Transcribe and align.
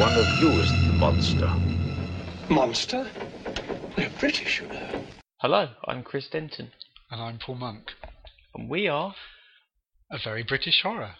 one 0.00 0.14
of 0.14 0.26
you 0.40 0.48
is 0.62 0.70
the 0.70 0.94
monster. 0.94 1.46
Monster? 2.48 3.06
They're 3.98 4.10
British, 4.18 4.62
you 4.62 4.68
know. 4.68 5.04
Hello, 5.40 5.68
I'm 5.84 6.02
Chris 6.02 6.26
Denton, 6.26 6.70
And 7.10 7.20
I'm 7.20 7.38
Paul 7.38 7.56
Monk. 7.56 7.90
and 8.54 8.70
we 8.70 8.88
are. 8.88 9.14
A 10.10 10.16
very 10.24 10.42
British 10.42 10.80
horror. 10.82 11.16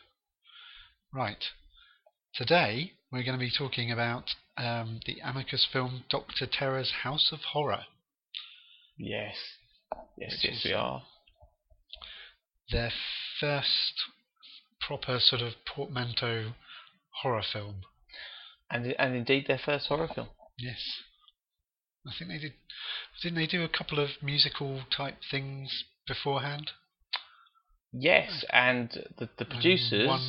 Right. 1.13 1.45
Today 2.35 2.93
we're 3.13 3.23
going 3.23 3.39
to 3.39 3.45
be 3.45 3.51
talking 3.51 3.93
about 3.93 4.31
um, 4.57 5.01
the 5.05 5.19
Amicus 5.23 5.67
film 5.71 6.05
Doctor 6.09 6.47
Terror's 6.47 6.91
House 7.03 7.33
of 7.33 7.41
Horror. 7.53 7.85
Yes. 8.97 9.37
Yes, 10.17 10.39
Which 10.43 10.53
yes, 10.53 10.65
we 10.65 10.73
are. 10.73 11.03
Their 12.73 12.93
first 13.39 13.93
proper 14.81 15.19
sort 15.21 15.43
of 15.43 15.53
portmanteau 15.67 16.53
horror 17.23 17.43
film. 17.53 17.83
And, 18.71 18.95
and 18.99 19.15
indeed 19.17 19.47
their 19.49 19.59
first 19.59 19.89
horror 19.89 20.09
film. 20.15 20.29
Yes. 20.59 20.79
I 22.07 22.13
think 22.19 22.31
they 22.31 22.39
did. 22.39 22.53
Didn't 23.23 23.37
they 23.37 23.47
do 23.47 23.63
a 23.65 23.69
couple 23.69 23.99
of 23.99 24.11
musical 24.23 24.83
type 24.97 25.17
things 25.31 25.85
beforehand? 26.07 26.71
Yes, 27.93 28.45
and 28.53 28.89
the, 29.19 29.29
the 29.37 29.45
producers. 29.45 30.07
One, 30.07 30.21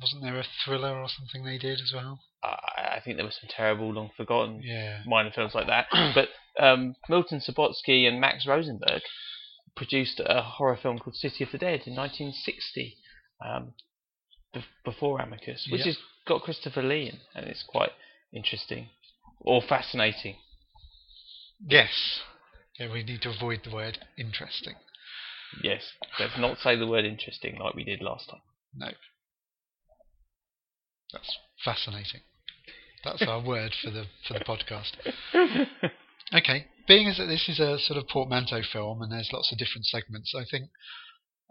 wasn't 0.00 0.22
there 0.22 0.38
a 0.38 0.44
thriller 0.64 0.96
or 0.96 1.08
something 1.08 1.44
they 1.44 1.58
did 1.58 1.80
as 1.80 1.92
well? 1.92 2.20
I, 2.42 2.96
I 2.96 3.00
think 3.04 3.16
there 3.16 3.24
were 3.26 3.32
some 3.32 3.50
terrible, 3.50 3.92
long 3.92 4.10
forgotten 4.16 4.62
Yeah. 4.64 5.00
minor 5.06 5.32
films 5.34 5.54
like 5.54 5.66
that. 5.66 5.86
but 6.14 6.28
um, 6.64 6.94
Milton 7.08 7.40
Subotsky 7.40 8.06
and 8.06 8.20
Max 8.20 8.46
Rosenberg 8.46 9.02
produced 9.76 10.20
a 10.24 10.40
horror 10.40 10.78
film 10.80 10.98
called 10.98 11.16
City 11.16 11.42
of 11.44 11.50
the 11.50 11.58
Dead 11.58 11.82
in 11.86 11.96
1960, 11.96 12.96
um, 13.44 13.72
be- 14.54 14.64
before 14.84 15.20
Amicus, 15.20 15.66
which 15.70 15.80
Yep. 15.80 15.86
has 15.86 15.98
got 16.30 16.42
Christopher 16.42 16.82
Lee 16.82 17.10
in, 17.12 17.18
and 17.34 17.50
it's 17.50 17.64
quite 17.66 17.90
interesting 18.32 18.88
or 19.40 19.60
fascinating. 19.60 20.36
Yes. 21.66 22.20
Yeah, 22.78 22.92
we 22.92 23.02
need 23.02 23.22
to 23.22 23.30
avoid 23.30 23.60
the 23.64 23.74
word 23.74 23.98
interesting. 24.16 24.74
Yes, 25.62 25.82
let's 26.18 26.38
not 26.38 26.58
say 26.58 26.76
the 26.76 26.86
word 26.86 27.04
interesting 27.04 27.58
like 27.58 27.74
we 27.74 27.84
did 27.84 28.00
last 28.00 28.30
time. 28.30 28.40
No. 28.74 28.88
That's 31.12 31.36
fascinating. 31.64 32.20
That's 33.04 33.22
our 33.22 33.44
word 33.44 33.72
for 33.82 33.90
the 33.90 34.04
for 34.26 34.34
the 34.34 34.44
podcast. 34.44 34.92
Okay, 36.32 36.66
being 36.86 37.08
as 37.08 37.16
that 37.16 37.26
this 37.26 37.48
is 37.48 37.58
a 37.58 37.78
sort 37.80 37.98
of 37.98 38.06
portmanteau 38.06 38.62
film 38.62 39.02
and 39.02 39.10
there's 39.10 39.32
lots 39.32 39.50
of 39.50 39.58
different 39.58 39.86
segments, 39.86 40.32
I 40.32 40.44
think 40.48 40.70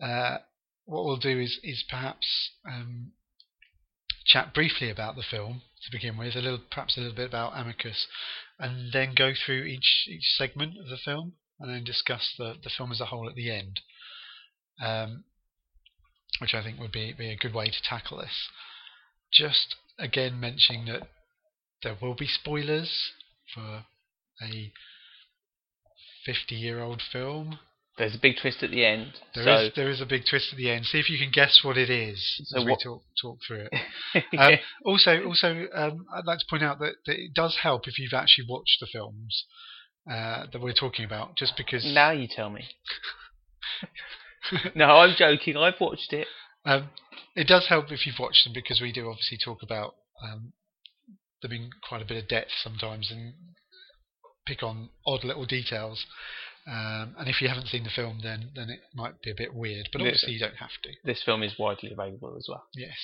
uh, 0.02 0.38
what 0.86 1.04
we'll 1.04 1.18
do 1.18 1.38
is 1.38 1.60
is 1.64 1.84
perhaps 1.90 2.52
um, 2.66 3.12
chat 4.30 4.54
briefly 4.54 4.90
about 4.90 5.16
the 5.16 5.24
film 5.24 5.64
to 5.84 5.92
begin 5.92 6.18
with, 6.18 6.36
a 6.36 6.40
little 6.40 6.62
perhaps 6.72 6.96
a 6.96 7.02
little 7.02 7.16
bit 7.16 7.28
about 7.28 7.54
Amicus, 7.56 8.08
and 8.60 8.94
then 8.94 9.16
go 9.16 9.34
through 9.34 9.64
each 9.64 10.06
each 10.08 10.36
segment 10.38 10.78
of 10.78 10.88
the 10.88 10.98
film 10.98 11.34
and 11.60 11.70
then 11.70 11.84
discuss 11.84 12.34
the 12.38 12.56
the 12.64 12.70
film 12.70 12.92
as 12.92 13.02
a 13.02 13.06
whole 13.06 13.28
at 13.28 13.36
the 13.36 13.52
end. 13.52 13.82
Um, 14.82 15.24
which 16.40 16.54
I 16.54 16.64
think 16.64 16.80
would 16.80 16.92
be 16.92 17.12
be 17.14 17.32
a 17.32 17.38
good 17.38 17.54
way 17.54 17.70
to 17.70 17.84
tackle 17.84 18.20
this. 18.20 18.50
Just 19.34 19.76
again 19.98 20.40
mentioning 20.40 20.86
that 20.86 21.10
there 21.84 21.98
will 22.00 22.16
be 22.16 22.28
spoilers 22.28 23.12
for 23.54 23.86
a 24.42 24.72
50 26.26 26.56
year 26.56 26.82
old 26.82 27.02
film. 27.02 27.60
There's 28.00 28.16
a 28.16 28.20
big 28.20 28.38
twist 28.42 28.64
at 28.64 28.72
the 28.72 28.86
end. 28.86 29.12
There 29.36 29.44
so 29.44 29.56
is 29.58 29.72
there 29.76 29.90
is 29.90 30.00
a 30.00 30.06
big 30.06 30.24
twist 30.28 30.54
at 30.54 30.58
the 30.58 30.72
end. 30.72 30.86
See 30.86 31.00
if 31.00 31.10
you 31.10 31.18
can 31.18 31.32
guess 31.32 31.60
what 31.64 31.78
it 31.78 31.90
is 31.90 32.42
So 32.46 32.62
as 32.62 32.66
we 32.66 32.78
talk 32.82 33.04
talk 33.22 33.40
through 33.46 33.68
it. 33.72 33.74
Yeah. 33.74 34.22
Um, 34.40 34.54
also, 34.86 35.24
also, 35.26 35.68
um, 35.74 36.06
I'd 36.16 36.26
like 36.26 36.40
to 36.40 36.46
point 36.50 36.64
out 36.64 36.80
that, 36.80 36.94
that 37.06 37.20
it 37.20 37.34
does 37.36 37.58
help 37.62 37.88
if 37.88 38.00
you've 38.00 38.14
actually 38.14 38.46
watched 38.48 38.78
the 38.80 38.88
films 38.88 39.46
uh, 40.10 40.46
that 40.52 40.62
we're 40.62 40.74
talking 40.74 41.04
about. 41.04 41.36
Just 41.36 41.58
because 41.58 41.86
now 41.86 42.12
you 42.12 42.28
tell 42.28 42.50
me. 42.50 42.64
no, 44.76 44.86
I'm 44.86 45.16
joking. 45.18 45.58
I've 45.58 45.80
watched 45.82 46.14
it. 46.14 46.28
Um, 46.66 46.90
it 47.36 47.48
does 47.48 47.68
help 47.68 47.92
if 47.92 48.08
you've 48.08 48.20
watched 48.20 48.46
them 48.46 48.54
because 48.54 48.80
we 48.82 48.94
do 48.94 49.10
obviously 49.10 49.38
talk 49.44 49.60
about 49.62 49.96
um, 50.24 50.54
them 51.42 51.52
in 51.52 51.70
quite 51.88 52.02
a 52.02 52.06
bit 52.06 52.24
of 52.24 52.30
depth 52.30 52.52
sometimes 52.64 53.12
and 53.12 53.34
pick 54.46 54.64
on 54.64 54.90
odd 55.06 55.24
little 55.26 55.46
details. 55.46 56.06
Um, 56.68 57.16
and 57.18 57.28
if 57.28 57.42
you 57.42 57.48
haven't 57.48 57.68
seen 57.68 57.84
the 57.84 57.90
film, 57.90 58.20
then 58.22 58.52
then 58.56 58.70
it 58.70 58.82
might 58.94 59.22
be 59.22 59.32
a 59.32 59.36
bit 59.36 59.54
weird. 59.54 59.90
But 59.92 60.02
obviously, 60.02 60.34
you 60.34 60.40
don't 60.40 60.58
have 60.58 60.70
to. 60.84 60.90
This 61.04 61.24
film 61.24 61.44
is 61.44 61.58
widely 61.58 61.92
available 61.92 62.36
as 62.38 62.48
well. 62.48 62.64
Yes, 62.76 62.98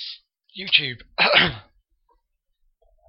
YouTube. 0.58 1.02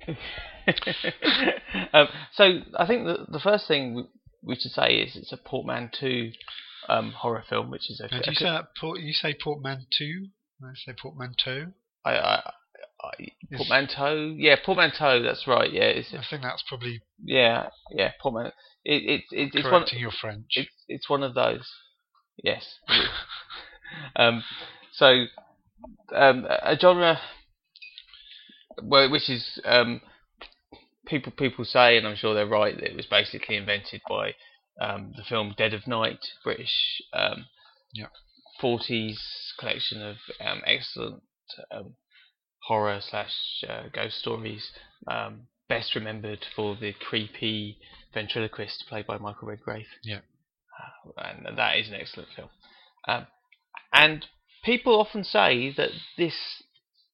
um, 1.92 2.08
so 2.34 2.60
I 2.78 2.86
think 2.86 3.06
the 3.06 3.26
the 3.28 3.40
first 3.40 3.66
thing 3.68 3.94
we, 3.94 4.04
we 4.42 4.54
should 4.56 4.72
say 4.72 4.96
is 4.96 5.16
it's 5.16 5.32
a 5.32 5.36
portmanteau 5.36 6.30
um, 6.88 7.12
horror 7.12 7.44
film, 7.48 7.70
which 7.70 7.90
is 7.90 8.00
a. 8.00 8.14
now, 8.14 8.20
do 8.22 8.30
you 8.30 8.36
say 8.36 8.44
that 8.44 8.68
port, 8.80 9.00
you 9.00 9.12
say 9.12 9.34
portmanteau? 9.34 10.28
I 10.62 10.72
say 10.74 10.94
portmanteau. 11.00 11.72
I, 12.04 12.12
I, 12.12 12.50
Is- 13.18 13.58
portmanteau, 13.58 14.34
yeah, 14.36 14.56
portmanteau. 14.64 15.22
That's 15.22 15.46
right. 15.46 15.72
Yeah, 15.72 15.84
it's 15.84 16.12
I 16.12 16.24
think 16.28 16.42
that's 16.42 16.64
probably 16.68 17.02
yeah, 17.22 17.68
yeah, 17.90 18.12
portmanteau. 18.20 18.52
It, 18.84 19.02
it, 19.02 19.20
it, 19.32 19.50
it's 19.54 19.64
one. 19.70 19.84
your 19.92 20.10
French. 20.10 20.46
It's 20.50 20.70
it's 20.88 21.08
one 21.10 21.22
of 21.22 21.34
those. 21.34 21.68
Yes. 22.42 22.78
um, 24.16 24.42
so 24.92 25.24
um, 26.14 26.46
a 26.48 26.76
genre 26.78 27.18
well, 28.82 29.10
which 29.10 29.28
is 29.30 29.60
um, 29.64 30.00
people 31.06 31.32
people 31.32 31.64
say, 31.64 31.96
and 31.96 32.06
I'm 32.06 32.16
sure 32.16 32.34
they're 32.34 32.46
right, 32.46 32.74
that 32.74 32.90
it 32.90 32.96
was 32.96 33.06
basically 33.06 33.56
invented 33.56 34.02
by 34.08 34.34
um, 34.80 35.12
the 35.16 35.22
film 35.22 35.54
Dead 35.56 35.74
of 35.74 35.86
Night, 35.86 36.18
British 36.44 37.02
um, 37.12 37.46
Yeah. 37.92 38.06
40s 38.62 39.16
collection 39.58 40.02
of 40.02 40.16
um, 40.40 40.62
excellent 40.66 41.22
um, 41.70 41.94
horror 42.66 43.00
slash 43.00 43.32
uh, 43.68 43.84
ghost 43.92 44.18
stories. 44.18 44.70
Um, 45.06 45.42
best 45.68 45.94
remembered 45.94 46.44
for 46.54 46.76
the 46.76 46.92
creepy 46.92 47.78
ventriloquist 48.14 48.84
played 48.88 49.06
by 49.06 49.18
Michael 49.18 49.48
Redgrave. 49.48 49.86
Yeah. 50.02 50.20
Uh, 51.16 51.22
and 51.46 51.58
that 51.58 51.78
is 51.78 51.88
an 51.88 51.94
excellent 51.94 52.28
film. 52.34 52.48
Um, 53.06 53.26
and 53.92 54.26
people 54.64 54.98
often 55.00 55.24
say 55.24 55.72
that 55.76 55.90
this 56.16 56.34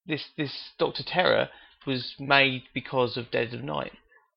this 0.06 0.24
this 0.36 0.70
Doctor 0.78 1.02
Terror 1.06 1.48
was 1.86 2.14
made 2.19 2.64
because 2.74 3.16
of 3.16 3.30
Dead 3.30 3.52
of 3.52 3.62
Night, 3.62 3.92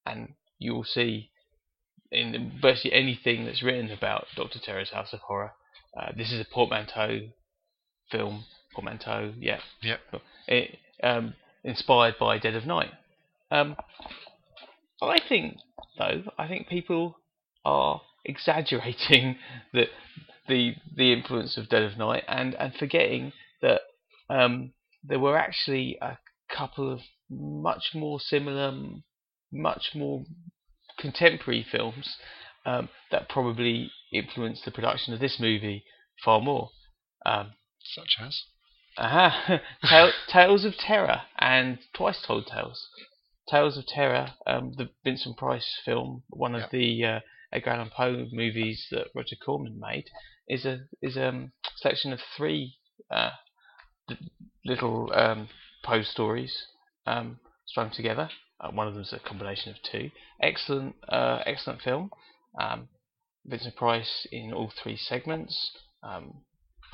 and 0.06 0.34
you 0.59 0.74
will 0.74 0.84
see 0.84 1.30
in 2.12 2.59
virtually 2.62 2.94
anything 2.94 3.46
that's 3.46 3.64
written 3.64 3.92
about 3.92 4.28
Doctor 4.36 4.59
Terror's 4.59 4.92
House 4.92 5.14
of 5.14 5.20
Horror, 5.22 5.53
uh, 6.00 6.12
this 6.16 6.32
is 6.32 6.40
a 6.40 6.46
portmanteau 6.46 7.30
film. 8.12 8.46
Portmanteau, 8.74 9.34
yeah. 9.40 9.59
Yep. 9.82 10.00
It, 10.47 10.78
um, 11.04 11.34
inspired 11.64 12.16
by 12.20 12.38
Dead 12.38 12.56
of 12.56 12.66
Night. 12.66 12.92
Um, 13.52 13.76
I 15.02 15.20
think, 15.28 15.58
though, 15.98 16.24
I 16.38 16.48
think 16.48 16.68
people 16.68 17.18
are 17.64 18.02
exaggerating 18.24 19.38
the 19.74 19.86
the 20.48 20.76
the 20.96 21.12
influence 21.12 21.58
of 21.58 21.70
Dead 21.70 21.84
of 21.84 21.98
Night 21.98 22.24
and 22.28 22.54
and 22.56 22.74
forgetting 22.76 23.34
that 23.62 23.82
um, 24.30 24.74
there 25.04 25.20
were 25.20 25.38
actually 25.38 25.98
a 26.02 26.18
couple 26.50 26.92
of 26.92 27.00
much 27.30 27.92
more 27.94 28.20
similar, 28.20 28.74
much 29.52 29.92
more 29.96 30.24
contemporary 31.00 31.66
films 31.70 32.16
um, 32.66 32.90
that 33.12 33.30
probably 33.30 33.91
influenced 34.14 34.66
the 34.66 34.72
production 34.72 35.14
of 35.14 35.20
this 35.20 35.40
movie 35.40 35.84
far 36.24 36.41
more. 36.41 36.70
Um, 37.26 37.53
Such 37.84 38.18
as 38.22 38.41
Aha! 38.97 39.62
Tale, 39.84 40.12
Tales 40.28 40.64
of 40.66 40.78
Terror 40.78 41.24
and 41.38 41.80
Twice 41.94 42.22
Told 42.22 42.47
Tales. 42.47 42.88
Tales 43.50 43.78
of 43.78 43.86
Terror, 43.86 44.34
um, 44.47 44.74
the 44.78 44.90
Vincent 45.03 45.38
Price 45.38 45.80
film, 45.84 46.24
one 46.30 46.56
of 46.56 46.72
the 46.72 47.03
uh, 47.03 47.20
Edgar 47.52 47.72
Allan 47.72 47.92
Poe 47.96 48.26
movies 48.32 48.88
that 48.92 49.08
Roger 49.14 49.36
Corman 49.36 49.80
made, 49.80 50.06
is 50.47 50.66
a 50.66 50.82
is 51.02 51.18
a 51.18 51.28
um, 51.28 51.52
selection 51.78 52.14
of 52.14 52.22
three 52.36 52.78
uh, 53.12 53.32
little 54.64 55.12
um, 55.14 55.50
Poe 55.84 56.02
stories 56.02 56.68
um, 57.06 57.40
strung 57.66 57.91
together. 57.91 58.30
Uh, 58.59 58.72
one 58.72 58.88
of 58.88 58.94
them 58.94 59.03
is 59.03 59.14
a 59.14 59.20
combination 59.20 59.72
of 59.72 59.82
two. 59.84 60.09
Excellent, 60.41 60.96
uh, 61.09 61.44
excellent 61.46 61.82
film. 61.82 62.09
Um, 62.59 62.88
Vincent 63.46 63.76
Price 63.76 64.26
in 64.32 64.53
all 64.53 64.72
three 64.82 64.98
segments. 64.98 65.72
Um, 66.02 66.46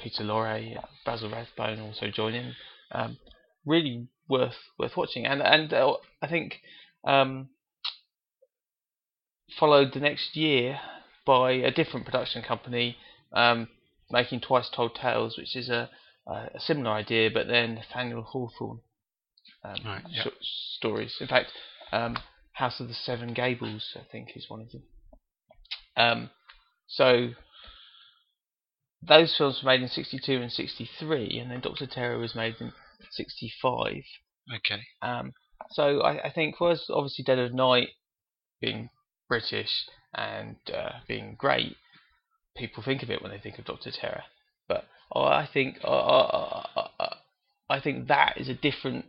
Peter 0.02 0.24
Lorre, 0.24 0.78
Basil 1.06 1.30
Rathbone 1.30 1.80
also 1.80 2.08
join 2.10 2.34
in. 2.34 2.54
Um, 2.92 3.18
really 3.66 4.08
worth 4.28 4.56
worth 4.80 4.98
watching, 4.98 5.26
and 5.26 5.42
and 5.42 5.74
uh, 5.74 5.94
I 6.22 6.28
think 6.28 6.56
um, 7.06 7.50
followed 9.60 9.94
the 9.94 10.00
next 10.00 10.36
year 10.36 10.80
by 11.26 11.52
a 11.52 11.72
different 11.72 12.06
production 12.06 12.42
company 12.42 12.98
um, 13.34 13.68
making 14.10 14.42
Twice 14.42 14.70
Told 14.70 14.96
Tales, 14.96 15.38
which 15.38 15.56
is 15.56 15.70
a, 15.70 15.90
a 16.28 16.60
similar 16.60 16.92
idea, 16.92 17.30
but 17.34 17.48
then 17.48 17.76
Nathaniel 17.76 18.24
Hawthorne 18.24 18.80
um, 19.64 19.76
Right, 19.86 20.04
yeah. 20.10 20.24
sh- 20.24 20.78
stories. 20.78 21.16
In 21.20 21.28
fact, 21.28 21.52
Um, 21.92 22.18
House 22.54 22.80
of 22.80 22.88
the 22.88 22.94
Seven 22.94 23.34
Gables, 23.34 23.96
I 23.96 24.04
think, 24.12 24.30
is 24.36 24.50
one 24.50 24.62
of 24.62 24.72
them. 24.72 24.84
Um, 25.96 26.30
so 26.88 27.30
those 29.08 29.36
films 29.36 29.62
were 29.62 29.72
made 29.72 29.82
in 29.82 29.88
62 29.88 30.42
and 30.42 30.52
63, 30.52 31.40
and 31.40 31.52
then 31.52 31.62
Doctor 31.62 31.88
Terror 31.88 32.18
was 32.18 32.36
made 32.36 32.56
in 32.60 32.72
65. 33.12 34.04
Okay. 34.58 34.82
Um, 35.02 35.34
so 35.72 36.02
I, 36.02 36.28
I 36.28 36.32
think 36.32 36.60
was 36.60 36.86
obviously 36.90 37.24
Dead 37.24 37.40
of 37.40 37.54
Night 37.54 37.90
being 38.60 38.90
British 39.28 39.86
and 40.14 40.58
uh, 40.74 41.00
being 41.08 41.36
great, 41.38 41.78
people 42.56 42.84
think 42.84 43.02
of 43.04 43.10
it 43.10 43.22
when 43.22 43.32
they 43.32 43.40
think 43.40 43.58
of 43.58 43.66
Doctor 43.66 43.92
Terror. 43.92 44.24
But 44.68 44.86
oh, 45.14 45.24
I 45.24 45.48
think 45.52 45.78
uh, 45.84 45.88
uh, 45.88 46.88
uh, 47.00 47.16
I 47.70 47.80
think 47.80 48.08
that 48.08 48.34
is 48.38 48.50
a 48.50 48.54
different 48.54 49.06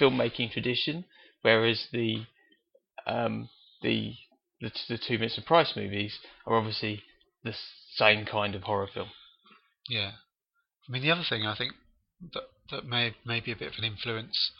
filmmaking 0.00 0.52
tradition, 0.52 1.04
whereas 1.42 1.88
the 1.92 2.24
um, 3.06 3.48
the 3.82 4.14
the, 4.60 4.70
the 4.88 4.98
two 4.98 5.18
Vincent 5.18 5.46
Price 5.46 5.74
movies 5.76 6.18
are 6.46 6.56
obviously 6.56 7.02
the 7.44 7.54
same 7.94 8.24
kind 8.26 8.54
of 8.54 8.62
horror 8.62 8.88
film. 8.92 9.10
Yeah. 9.88 10.12
I 10.88 10.92
mean, 10.92 11.02
the 11.02 11.10
other 11.10 11.24
thing 11.28 11.46
I 11.46 11.54
think 11.56 11.72
that 12.32 12.44
that 12.70 12.86
may 12.86 13.14
may 13.24 13.40
be 13.40 13.52
a 13.52 13.56
bit 13.56 13.72
of 13.72 13.78
an 13.78 13.84
influence. 13.84 14.50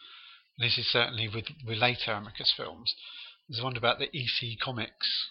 and 0.59 0.67
This 0.67 0.79
is 0.79 0.87
certainly 0.91 1.29
with, 1.29 1.47
with 1.67 1.79
later 1.79 2.13
Amicus 2.13 2.53
films. 2.57 2.95
There's 3.49 3.63
one 3.63 3.77
about 3.77 3.99
the 3.99 4.09
EC 4.17 4.59
Comics 4.63 5.29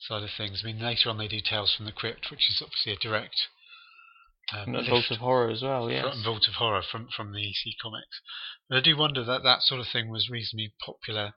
side 0.00 0.22
of 0.22 0.30
things. 0.36 0.62
I 0.62 0.66
mean, 0.68 0.80
later 0.80 1.10
on 1.10 1.18
they 1.18 1.28
do 1.28 1.40
Tales 1.40 1.74
from 1.76 1.86
the 1.86 1.92
Crypt, 1.92 2.30
which 2.30 2.48
is 2.50 2.62
obviously 2.62 2.92
a 2.92 2.96
direct 2.96 3.34
um, 4.52 4.72
Vault 4.88 5.10
of 5.10 5.18
Horror 5.18 5.50
as 5.50 5.62
well, 5.62 5.90
yes. 5.90 6.04
from 6.08 6.22
Vault 6.24 6.46
of 6.48 6.54
Horror 6.54 6.82
from 6.90 7.08
from 7.16 7.32
the 7.32 7.48
EC 7.48 7.74
Comics. 7.82 8.20
But 8.68 8.78
I 8.78 8.80
do 8.80 8.96
wonder 8.96 9.24
that 9.24 9.42
that 9.42 9.62
sort 9.62 9.80
of 9.80 9.86
thing 9.92 10.08
was 10.10 10.28
reasonably 10.30 10.72
popular. 10.84 11.32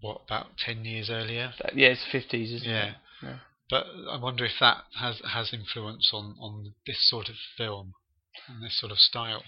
What 0.00 0.22
about 0.26 0.56
ten 0.58 0.84
years 0.84 1.10
earlier? 1.10 1.52
That- 1.62 1.76
yeah, 1.76 1.88
it's 1.88 2.04
fifties, 2.10 2.52
isn't 2.52 2.68
Yeah. 2.68 2.84
it? 2.86 2.94
Yeah. 3.22 3.38
But 3.72 3.86
I 4.10 4.18
wonder 4.18 4.44
if 4.44 4.58
that 4.60 4.84
has 5.00 5.22
has 5.32 5.54
influence 5.54 6.10
on 6.12 6.36
on 6.38 6.74
this 6.86 7.08
sort 7.08 7.30
of 7.30 7.36
film 7.56 7.94
and 8.46 8.62
this 8.62 8.78
sort 8.78 8.92
of 8.92 8.98
style. 8.98 9.44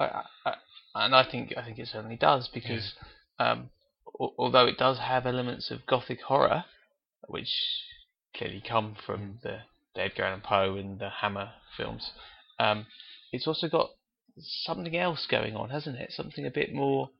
I, 0.00 0.04
I, 0.04 0.24
I- 0.44 0.56
and 0.96 1.14
I 1.14 1.22
think 1.30 1.54
I 1.56 1.62
think 1.64 1.78
it 1.78 1.86
certainly 1.86 2.16
does 2.16 2.48
because 2.48 2.94
um, 3.38 3.70
al- 4.20 4.34
although 4.36 4.66
it 4.66 4.78
does 4.78 4.98
have 4.98 5.26
elements 5.26 5.70
of 5.70 5.86
gothic 5.86 6.22
horror, 6.22 6.64
which 7.28 7.52
clearly 8.34 8.60
come 8.68 8.96
from 9.06 9.38
the, 9.44 9.58
the 9.94 10.00
Edgar 10.00 10.24
Allan 10.24 10.40
Poe 10.40 10.74
and 10.74 10.98
the 10.98 11.10
Hammer 11.20 11.52
films, 11.76 12.10
um, 12.58 12.86
it's 13.30 13.46
also 13.46 13.68
got 13.68 13.90
something 14.40 14.96
else 14.96 15.24
going 15.30 15.54
on, 15.54 15.70
hasn't 15.70 16.00
it? 16.00 16.10
Something 16.10 16.46
a 16.46 16.50
bit 16.50 16.74
more 16.74 17.10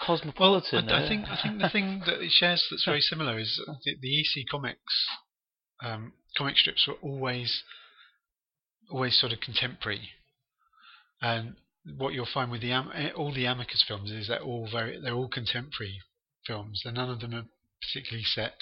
I, 0.00 0.06
cosmopolitan. 0.06 0.88
I 0.88 1.04
uh, 1.04 1.08
think 1.08 1.26
I 1.28 1.36
think 1.42 1.60
the 1.60 1.68
thing 1.68 2.02
that 2.06 2.22
it 2.22 2.30
shares 2.30 2.66
that's 2.70 2.86
very 2.86 3.02
similar 3.02 3.38
is 3.38 3.60
the, 3.84 3.96
the 4.00 4.20
EC 4.20 4.46
Comics 4.50 5.08
um, 5.82 6.12
comic 6.36 6.56
strips 6.56 6.86
were 6.86 6.94
always 7.02 7.62
always 8.90 9.18
sort 9.18 9.32
of 9.32 9.40
contemporary, 9.40 10.10
and 11.22 11.56
what 11.98 12.12
you'll 12.14 12.26
find 12.32 12.50
with 12.50 12.60
the 12.60 12.72
eh, 12.72 13.10
all 13.16 13.32
the 13.32 13.46
Amicus 13.46 13.84
films 13.86 14.10
is 14.10 14.28
they're 14.28 14.40
all 14.42 14.68
very 14.70 15.00
they're 15.00 15.14
all 15.14 15.28
contemporary 15.28 16.00
films. 16.46 16.82
And 16.84 16.94
none 16.96 17.10
of 17.10 17.20
them 17.20 17.34
are 17.34 17.44
particularly 17.82 18.24
set. 18.24 18.54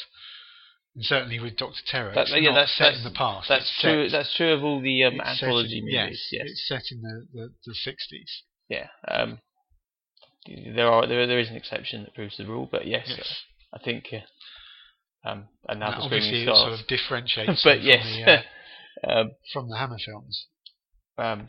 And 0.94 1.04
certainly 1.04 1.40
with 1.40 1.56
Doctor 1.56 1.80
Terror, 1.86 2.12
That- 2.14 2.22
it's 2.28 2.32
yeah, 2.34 2.50
not 2.50 2.54
that's- 2.54 2.76
set 2.76 2.94
in 2.94 3.04
the 3.04 3.10
past. 3.16 3.48
that's 3.48 3.62
it's 3.64 3.80
true. 3.80 4.08
Set, 4.08 4.18
That's 4.18 4.36
true 4.36 4.52
of 4.52 4.62
all 4.62 4.80
the 4.82 5.04
um, 5.04 5.20
anthology 5.20 5.78
in- 5.78 5.84
movies. 5.86 6.28
Yes, 6.30 6.42
Yes, 6.44 6.46
it's 6.50 6.68
set 6.68 6.82
in 6.92 7.00
the 7.02 7.26
the, 7.32 7.54
the 7.64 7.72
60s. 7.74 8.42
yeah. 8.68 8.88
Um, 9.08 9.40
there 10.46 10.90
are 10.90 11.06
there 11.06 11.26
there 11.26 11.38
is 11.38 11.48
an 11.48 11.56
exception 11.56 12.02
that 12.04 12.14
proves 12.14 12.36
the 12.36 12.44
rule, 12.46 12.68
but 12.70 12.86
yes, 12.86 13.06
Yes. 13.08 13.42
I 13.72 13.78
think 13.78 14.08
uh, 14.12 14.18
um, 15.24 15.48
Now, 15.68 15.74
another 15.74 15.96
obviously, 16.02 16.42
it 16.42 16.46
sort 16.46 16.72
of 16.72 16.86
differentiates 16.86 17.62
but 17.64 17.82
yes, 17.82 18.02
from, 18.02 18.12
the, 18.24 18.32
uh, 18.32 18.42
um, 19.20 19.30
from 19.52 19.68
the 19.68 19.76
Hammer 19.78 19.98
films. 20.04 20.46
um, 21.18 21.48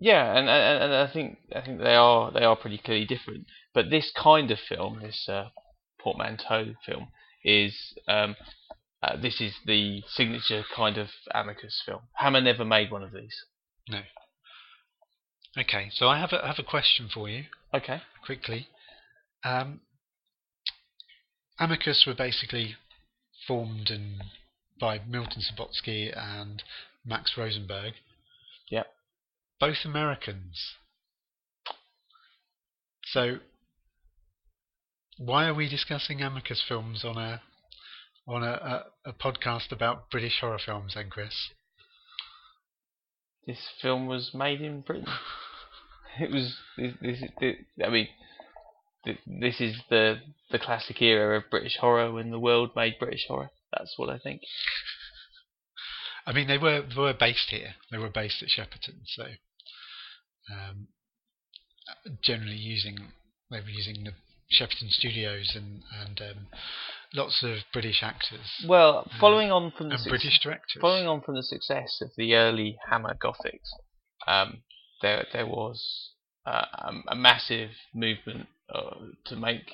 yeah, 0.00 0.36
and, 0.38 0.48
and 0.48 0.84
and 0.84 0.94
I 0.94 1.12
think 1.12 1.38
I 1.54 1.60
think 1.60 1.80
they 1.80 1.94
are 1.96 2.30
they 2.30 2.44
are 2.44 2.54
pretty 2.56 2.78
clearly 2.78 3.04
different. 3.04 3.46
But 3.74 3.90
this 3.90 4.12
kind 4.16 4.50
of 4.52 4.58
film, 4.60 5.00
this 5.02 5.28
uh, 5.28 5.48
portmanteau 6.00 6.74
film, 6.86 7.08
is 7.44 7.74
um, 8.06 8.36
uh, 9.02 9.16
this 9.20 9.40
is 9.40 9.54
the 9.66 10.02
signature 10.08 10.62
kind 10.74 10.98
of 10.98 11.08
Amicus 11.34 11.82
film. 11.84 12.02
Hammer 12.14 12.40
never 12.40 12.64
made 12.64 12.92
one 12.92 13.02
of 13.02 13.12
these. 13.12 13.34
No. 13.88 14.00
Okay, 15.58 15.88
so 15.92 16.06
I 16.08 16.18
have 16.20 16.32
a, 16.32 16.44
I 16.44 16.46
have 16.48 16.58
a 16.60 16.62
question 16.62 17.08
for 17.12 17.28
you 17.28 17.44
Okay. 17.74 18.00
quickly. 18.24 18.68
Um, 19.44 19.80
Amicus 21.58 22.04
were 22.06 22.14
basically 22.14 22.76
formed 23.48 23.90
and 23.90 24.22
by 24.78 25.00
Milton 25.08 25.42
Subotsky 25.42 26.16
and 26.16 26.62
Max 27.04 27.32
Rosenberg. 27.36 27.94
Yep. 28.70 28.86
Both 29.58 29.78
Americans. 29.84 30.74
So, 33.06 33.38
why 35.16 35.46
are 35.46 35.54
we 35.54 35.68
discussing 35.68 36.22
Amicus 36.22 36.62
films 36.68 37.04
on 37.04 37.16
a 37.16 37.42
on 38.26 38.42
a, 38.44 38.84
a, 39.06 39.10
a 39.10 39.12
podcast 39.14 39.72
about 39.72 40.10
British 40.10 40.38
horror 40.40 40.60
films, 40.64 40.92
then, 40.94 41.08
Chris? 41.08 41.34
This 43.46 43.58
film 43.80 44.06
was 44.06 44.32
made 44.34 44.60
in 44.60 44.82
Britain. 44.82 45.06
It 46.20 46.32
was 46.32 46.56
this. 46.76 46.94
this, 47.00 47.20
this 47.38 47.56
I 47.84 47.90
mean, 47.90 48.08
this 49.04 49.60
is 49.60 49.76
the 49.88 50.16
the 50.50 50.58
classic 50.58 51.00
era 51.02 51.36
of 51.38 51.50
British 51.50 51.76
horror 51.80 52.10
when 52.12 52.30
the 52.30 52.38
world 52.38 52.70
made 52.76 52.98
British 52.98 53.26
horror. 53.28 53.50
That's 53.76 53.94
what 53.96 54.08
I 54.08 54.18
think. 54.18 54.40
I 56.26 56.32
mean, 56.32 56.46
they 56.48 56.58
were 56.58 56.82
they 56.82 57.00
were 57.00 57.14
based 57.14 57.50
here. 57.50 57.74
They 57.90 57.98
were 57.98 58.10
based 58.10 58.42
at 58.42 58.48
Shepperton, 58.48 59.00
so 59.06 59.24
um, 60.52 60.88
generally 62.22 62.56
using 62.56 62.96
they 63.50 63.60
were 63.60 63.68
using 63.68 64.04
the 64.04 64.12
Shepperton 64.52 64.90
studios 64.90 65.52
and 65.54 65.82
and 66.02 66.20
um, 66.20 66.46
lots 67.14 67.42
of 67.42 67.58
British 67.72 68.02
actors 68.02 68.40
Well, 68.66 69.10
following 69.20 69.50
on 69.50 69.70
from 69.76 69.88
the 69.88 69.94
and 69.94 70.02
suc- 70.02 70.10
British 70.10 70.38
directors. 70.42 70.80
following 70.80 71.06
on 71.06 71.20
from 71.22 71.34
the 71.36 71.42
success 71.42 72.00
of 72.02 72.10
the 72.16 72.34
early 72.34 72.76
Hammer 72.90 73.16
Gothics, 73.22 73.70
um, 74.26 74.62
there 75.02 75.26
there 75.32 75.46
was 75.46 76.10
uh, 76.46 76.64
a, 76.74 76.92
a 77.12 77.16
massive 77.16 77.70
movement 77.94 78.48
uh, 78.74 78.96
to 79.26 79.36
make 79.36 79.64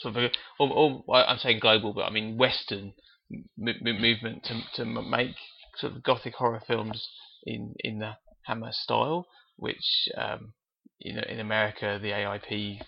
sort 0.00 0.16
of 0.16 0.30
or, 0.58 1.02
or 1.08 1.16
I'm 1.16 1.38
saying 1.38 1.60
global, 1.60 1.92
but 1.92 2.04
I 2.04 2.10
mean 2.10 2.38
Western 2.38 2.92
m- 3.32 3.44
m- 3.58 4.00
movement 4.00 4.44
to 4.44 4.60
to 4.76 4.84
make 4.84 5.36
sort 5.76 5.94
of 5.94 6.02
Gothic 6.02 6.34
horror 6.34 6.62
films 6.66 7.08
in 7.44 7.74
in 7.80 7.98
the 7.98 8.16
Hammer 8.46 8.72
style, 8.72 9.26
which 9.56 10.08
um, 10.16 10.52
you 10.98 11.14
know 11.14 11.24
in 11.28 11.40
America 11.40 11.98
the 12.00 12.10
AIP 12.10 12.80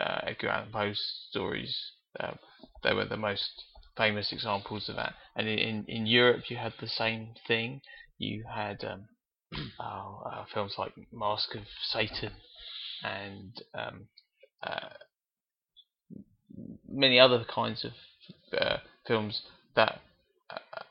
uh, 0.00 0.20
Edgar 0.26 0.48
Allan 0.48 0.72
Poe 0.72 0.92
stories 1.30 1.76
uh, 2.20 2.32
they 2.82 2.92
were 2.92 3.04
the 3.04 3.16
most 3.16 3.64
famous 3.96 4.32
examples 4.32 4.88
of 4.88 4.96
that. 4.96 5.14
And 5.36 5.48
in, 5.48 5.58
in, 5.58 5.84
in 5.88 6.06
Europe, 6.06 6.50
you 6.50 6.56
had 6.56 6.74
the 6.80 6.88
same 6.88 7.34
thing. 7.46 7.80
You 8.18 8.44
had 8.52 8.84
um, 8.84 9.08
oh, 9.80 10.22
uh, 10.26 10.44
films 10.52 10.74
like 10.78 10.92
Mask 11.12 11.54
of 11.54 11.62
Satan 11.82 12.32
and 13.02 13.62
um, 13.74 14.06
uh, 14.62 14.88
many 16.88 17.18
other 17.18 17.44
kinds 17.44 17.84
of 17.84 17.92
uh, 18.58 18.76
films 19.06 19.42
that 19.74 20.00
uh, 20.50 20.82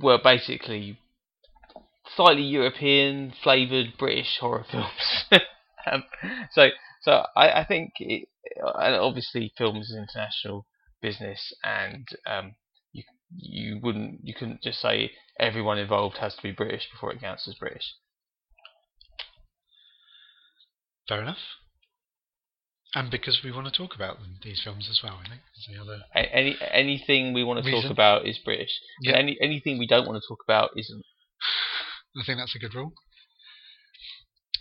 were 0.00 0.18
basically 0.22 0.98
slightly 2.16 2.42
European 2.42 3.32
flavored 3.42 3.94
British 3.98 4.38
horror 4.40 4.64
films. 4.70 5.24
um, 5.90 6.04
so, 6.52 6.68
so 7.02 7.26
I, 7.36 7.60
I 7.60 7.64
think, 7.64 7.92
it, 7.98 8.28
and 8.56 8.96
obviously, 8.96 9.52
films 9.56 9.90
is 9.90 9.96
international 9.96 10.66
business, 11.00 11.52
and 11.64 12.06
um, 12.26 12.54
you 12.92 13.02
you 13.36 13.80
wouldn't 13.82 14.20
you 14.22 14.34
couldn't 14.34 14.62
just 14.62 14.80
say 14.80 15.10
everyone 15.38 15.78
involved 15.78 16.18
has 16.18 16.34
to 16.36 16.42
be 16.42 16.52
British 16.52 16.88
before 16.90 17.12
it 17.12 17.20
counts 17.20 17.48
as 17.48 17.54
British. 17.54 17.94
Fair 21.08 21.22
enough. 21.22 21.38
And 22.94 23.10
because 23.10 23.40
we 23.42 23.50
want 23.52 23.66
to 23.66 23.72
talk 23.72 23.94
about 23.94 24.18
them, 24.18 24.36
these 24.42 24.60
films 24.62 24.86
as 24.90 25.00
well, 25.02 25.18
I 25.24 25.28
think. 25.28 25.40
is 25.56 25.66
the 25.74 25.80
other. 25.80 26.02
A- 26.14 26.34
Any 26.36 26.56
anything 26.70 27.32
we 27.32 27.42
want 27.42 27.58
to 27.64 27.66
Reason? 27.66 27.82
talk 27.82 27.90
about 27.90 28.26
is 28.26 28.38
British. 28.38 28.70
Yeah. 29.00 29.16
Any 29.16 29.38
anything 29.40 29.78
we 29.78 29.86
don't 29.86 30.06
want 30.06 30.20
to 30.22 30.28
talk 30.28 30.40
about 30.46 30.70
isn't. 30.76 31.02
I 32.20 32.24
think 32.26 32.38
that's 32.38 32.54
a 32.54 32.58
good 32.58 32.74
rule. 32.74 32.92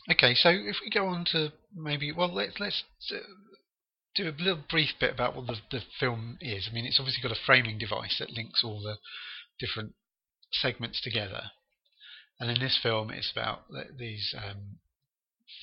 Okay, 0.10 0.34
so 0.34 0.50
if 0.50 0.78
we 0.84 0.90
go 0.90 1.08
on 1.08 1.26
to 1.34 1.52
maybe, 1.76 2.12
well, 2.12 2.34
let's 2.34 2.60
let's 2.60 2.84
uh, 3.14 3.18
do 4.16 4.30
a 4.30 4.42
little 4.42 4.64
brief 4.70 4.90
bit 5.00 5.14
about 5.14 5.36
what 5.36 5.48
the, 5.48 5.58
the 5.70 5.82
film 6.00 6.38
is. 6.42 6.68
I 6.70 6.74
mean, 6.74 6.86
it's 6.86 7.00
obviously 7.00 7.22
got 7.22 7.36
a 7.38 7.46
framing 7.46 7.78
device 7.78 8.18
that 8.20 8.32
links 8.32 8.62
all 8.64 8.82
the 8.82 8.96
different 9.60 9.94
segments 10.52 11.02
together. 11.02 11.44
And 12.40 12.50
in 12.50 12.60
this 12.60 12.80
film, 12.82 13.12
it's 13.12 13.32
about 13.32 13.64
these 14.00 14.34
um, 14.38 14.80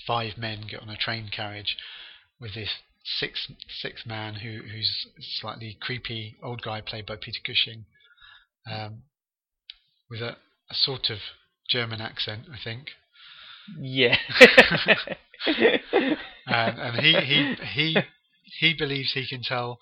five 0.06 0.36
men 0.38 0.66
get 0.70 0.80
on 0.82 0.88
a 0.90 0.96
train 0.96 1.28
carriage 1.34 1.76
with 2.40 2.54
this 2.54 2.70
six 3.04 3.48
six 3.80 4.04
man 4.06 4.34
who 4.34 4.60
who's 4.62 5.06
slightly 5.40 5.76
creepy 5.80 6.36
old 6.42 6.62
guy 6.62 6.80
played 6.80 7.06
by 7.06 7.16
Peter 7.16 7.40
Cushing, 7.44 7.84
um, 8.70 9.02
with 10.10 10.20
a, 10.20 10.36
a 10.70 10.74
sort 10.74 11.10
of 11.10 11.18
German 11.68 12.00
accent, 12.00 12.46
I 12.52 12.58
think. 12.62 12.88
Yeah. 13.78 14.16
and, 15.46 16.18
and 16.78 17.00
he, 17.00 17.12
he 17.20 17.54
he 17.74 17.96
he 18.58 18.74
believes 18.74 19.12
he 19.12 19.26
can 19.28 19.42
tell 19.42 19.78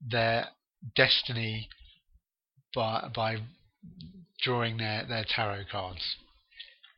their 0.00 0.48
destiny 0.96 1.68
by 2.74 3.08
by 3.14 3.38
drawing 4.42 4.78
their, 4.78 5.04
their 5.06 5.24
tarot 5.28 5.64
cards. 5.70 6.16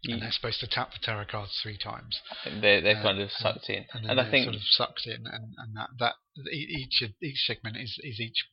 And 0.04 0.20
they're 0.20 0.32
supposed 0.32 0.58
to 0.60 0.66
tap 0.66 0.92
the 0.92 0.98
tarot 0.98 1.26
cards 1.26 1.56
three 1.62 1.78
times, 1.78 2.20
they're 2.60 2.80
they're 2.80 2.96
Uh, 2.98 3.02
kind 3.02 3.20
of 3.20 3.30
sucked 3.30 3.70
in, 3.70 3.84
and 3.92 4.06
and 4.06 4.18
I 4.18 4.22
they're 4.24 4.30
think 4.32 4.44
sort 4.46 4.56
of 4.56 4.62
sucked 4.64 5.06
in, 5.06 5.26
and, 5.26 5.54
and 5.56 5.76
that 5.76 5.90
that 6.00 6.14
each 6.52 7.02
each 7.22 7.38
segment 7.46 7.76
is, 7.76 7.98
is 8.02 8.18
each 8.18 8.46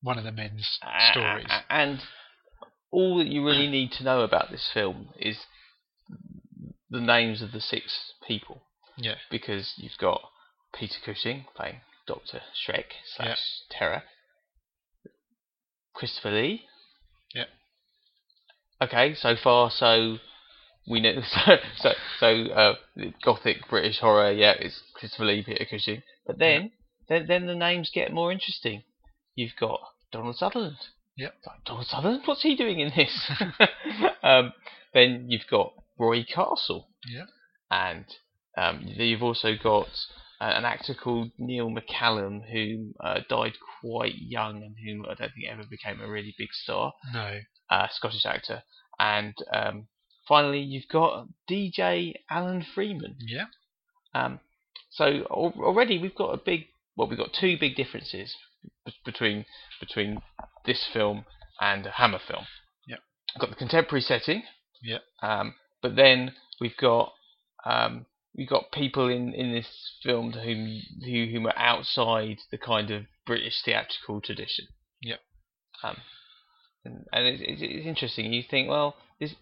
one 0.00 0.16
of 0.16 0.24
the 0.24 0.32
men's 0.32 0.78
a- 0.82 1.10
stories. 1.12 1.46
and 1.68 2.00
all 2.90 3.18
that 3.18 3.26
you 3.26 3.44
really 3.44 3.66
need 3.68 3.90
to 3.92 4.04
know 4.04 4.22
about 4.22 4.50
this 4.50 4.70
film 4.72 5.08
is 5.18 5.36
the 6.88 7.00
names 7.00 7.42
of 7.42 7.52
the 7.52 7.60
six 7.60 8.12
people, 8.26 8.62
Yeah, 8.96 9.16
because 9.30 9.74
you've 9.76 9.98
got 9.98 10.22
Peter 10.72 11.00
Cushing 11.04 11.44
playing 11.54 11.80
Doctor 12.06 12.40
Schreck 12.54 12.86
slash 13.16 13.38
Yeah. 13.70 13.78
Terror, 13.78 14.02
Christopher 15.92 16.30
Lee. 16.30 16.66
Yeah. 17.34 17.44
Okay, 18.80 19.14
so 19.14 19.36
far 19.36 19.70
so 19.70 20.18
we 20.88 21.00
know 21.00 21.14
so 21.46 21.56
so 21.78 21.90
so 22.20 22.26
uh, 22.26 22.74
gothic 23.24 23.68
British 23.68 23.98
horror. 23.98 24.32
Yeah, 24.32 24.54
it's 24.58 24.80
Christopher 24.94 25.26
Lee, 25.26 25.42
Peter 25.42 25.66
Cushing. 25.68 26.02
But 26.26 26.38
then 26.38 26.72
then 27.08 27.26
then 27.26 27.46
the 27.46 27.54
names 27.54 27.90
get 27.92 28.12
more 28.12 28.32
interesting. 28.32 28.82
You've 29.34 29.56
got 29.58 29.80
Donald 30.12 30.36
Sutherland. 30.36 30.76
Yep. 31.16 31.34
Donald 31.64 31.86
Sutherland, 31.86 32.22
what's 32.24 32.42
he 32.42 32.56
doing 32.56 32.80
in 32.80 32.92
this? 32.96 33.30
um, 34.22 34.52
then 34.92 35.26
you've 35.28 35.46
got 35.48 35.72
Roy 35.98 36.24
Castle. 36.24 36.88
Yeah. 37.08 37.26
And 37.70 38.04
um, 38.56 38.80
you've 38.84 39.22
also 39.22 39.54
got 39.60 39.88
uh, 40.40 40.52
an 40.56 40.64
actor 40.64 40.94
called 40.94 41.30
Neil 41.38 41.70
McCallum 41.70 42.42
who 42.50 42.92
uh, 43.02 43.20
died 43.28 43.52
quite 43.80 44.14
young 44.16 44.62
and 44.62 44.74
who 44.84 45.04
I 45.04 45.14
don't 45.14 45.32
think 45.32 45.46
ever 45.50 45.62
became 45.68 46.00
a 46.00 46.10
really 46.10 46.34
big 46.36 46.52
star, 46.52 46.92
no, 47.12 47.38
uh, 47.70 47.86
Scottish 47.92 48.26
actor. 48.26 48.62
And 48.98 49.34
um, 49.52 49.86
finally, 50.28 50.60
you've 50.60 50.88
got 50.90 51.26
DJ 51.50 52.14
Alan 52.30 52.64
Freeman. 52.74 53.16
yeah, 53.20 53.46
Um, 54.14 54.40
so 54.90 55.04
al- 55.30 55.54
already 55.58 55.98
we've 55.98 56.14
got 56.14 56.34
a 56.34 56.36
big, 56.36 56.66
well, 56.96 57.08
we've 57.08 57.18
got 57.18 57.32
two 57.32 57.56
big 57.58 57.74
differences 57.76 58.34
b- 58.86 58.92
between 59.04 59.44
between 59.80 60.22
this 60.64 60.86
film 60.92 61.24
and 61.60 61.86
a 61.86 61.90
Hammer 61.90 62.20
film. 62.26 62.46
Yep. 62.88 63.00
We've 63.34 63.40
got 63.40 63.50
the 63.50 63.56
contemporary 63.56 64.02
setting. 64.02 64.42
Yep. 64.82 65.02
Um, 65.22 65.54
but 65.82 65.96
then 65.96 66.34
we've 66.60 66.76
got 66.76 67.12
um, 67.64 68.06
we've 68.36 68.48
got 68.48 68.70
people 68.72 69.08
in, 69.08 69.32
in 69.34 69.52
this 69.52 69.68
film 70.02 70.32
whom 70.32 70.80
who 71.04 71.26
whom 71.32 71.46
are 71.46 71.58
outside 71.58 72.38
the 72.50 72.58
kind 72.58 72.90
of 72.90 73.02
British 73.26 73.62
theatrical 73.64 74.20
tradition. 74.20 74.66
Yep. 75.02 75.20
Um, 75.82 75.96
and, 76.84 77.04
and 77.12 77.26
it's, 77.26 77.42
it's, 77.44 77.62
it's 77.62 77.86
interesting. 77.86 78.32
You 78.32 78.42
think, 78.48 78.68
well, 78.68 78.94
this 79.20 79.34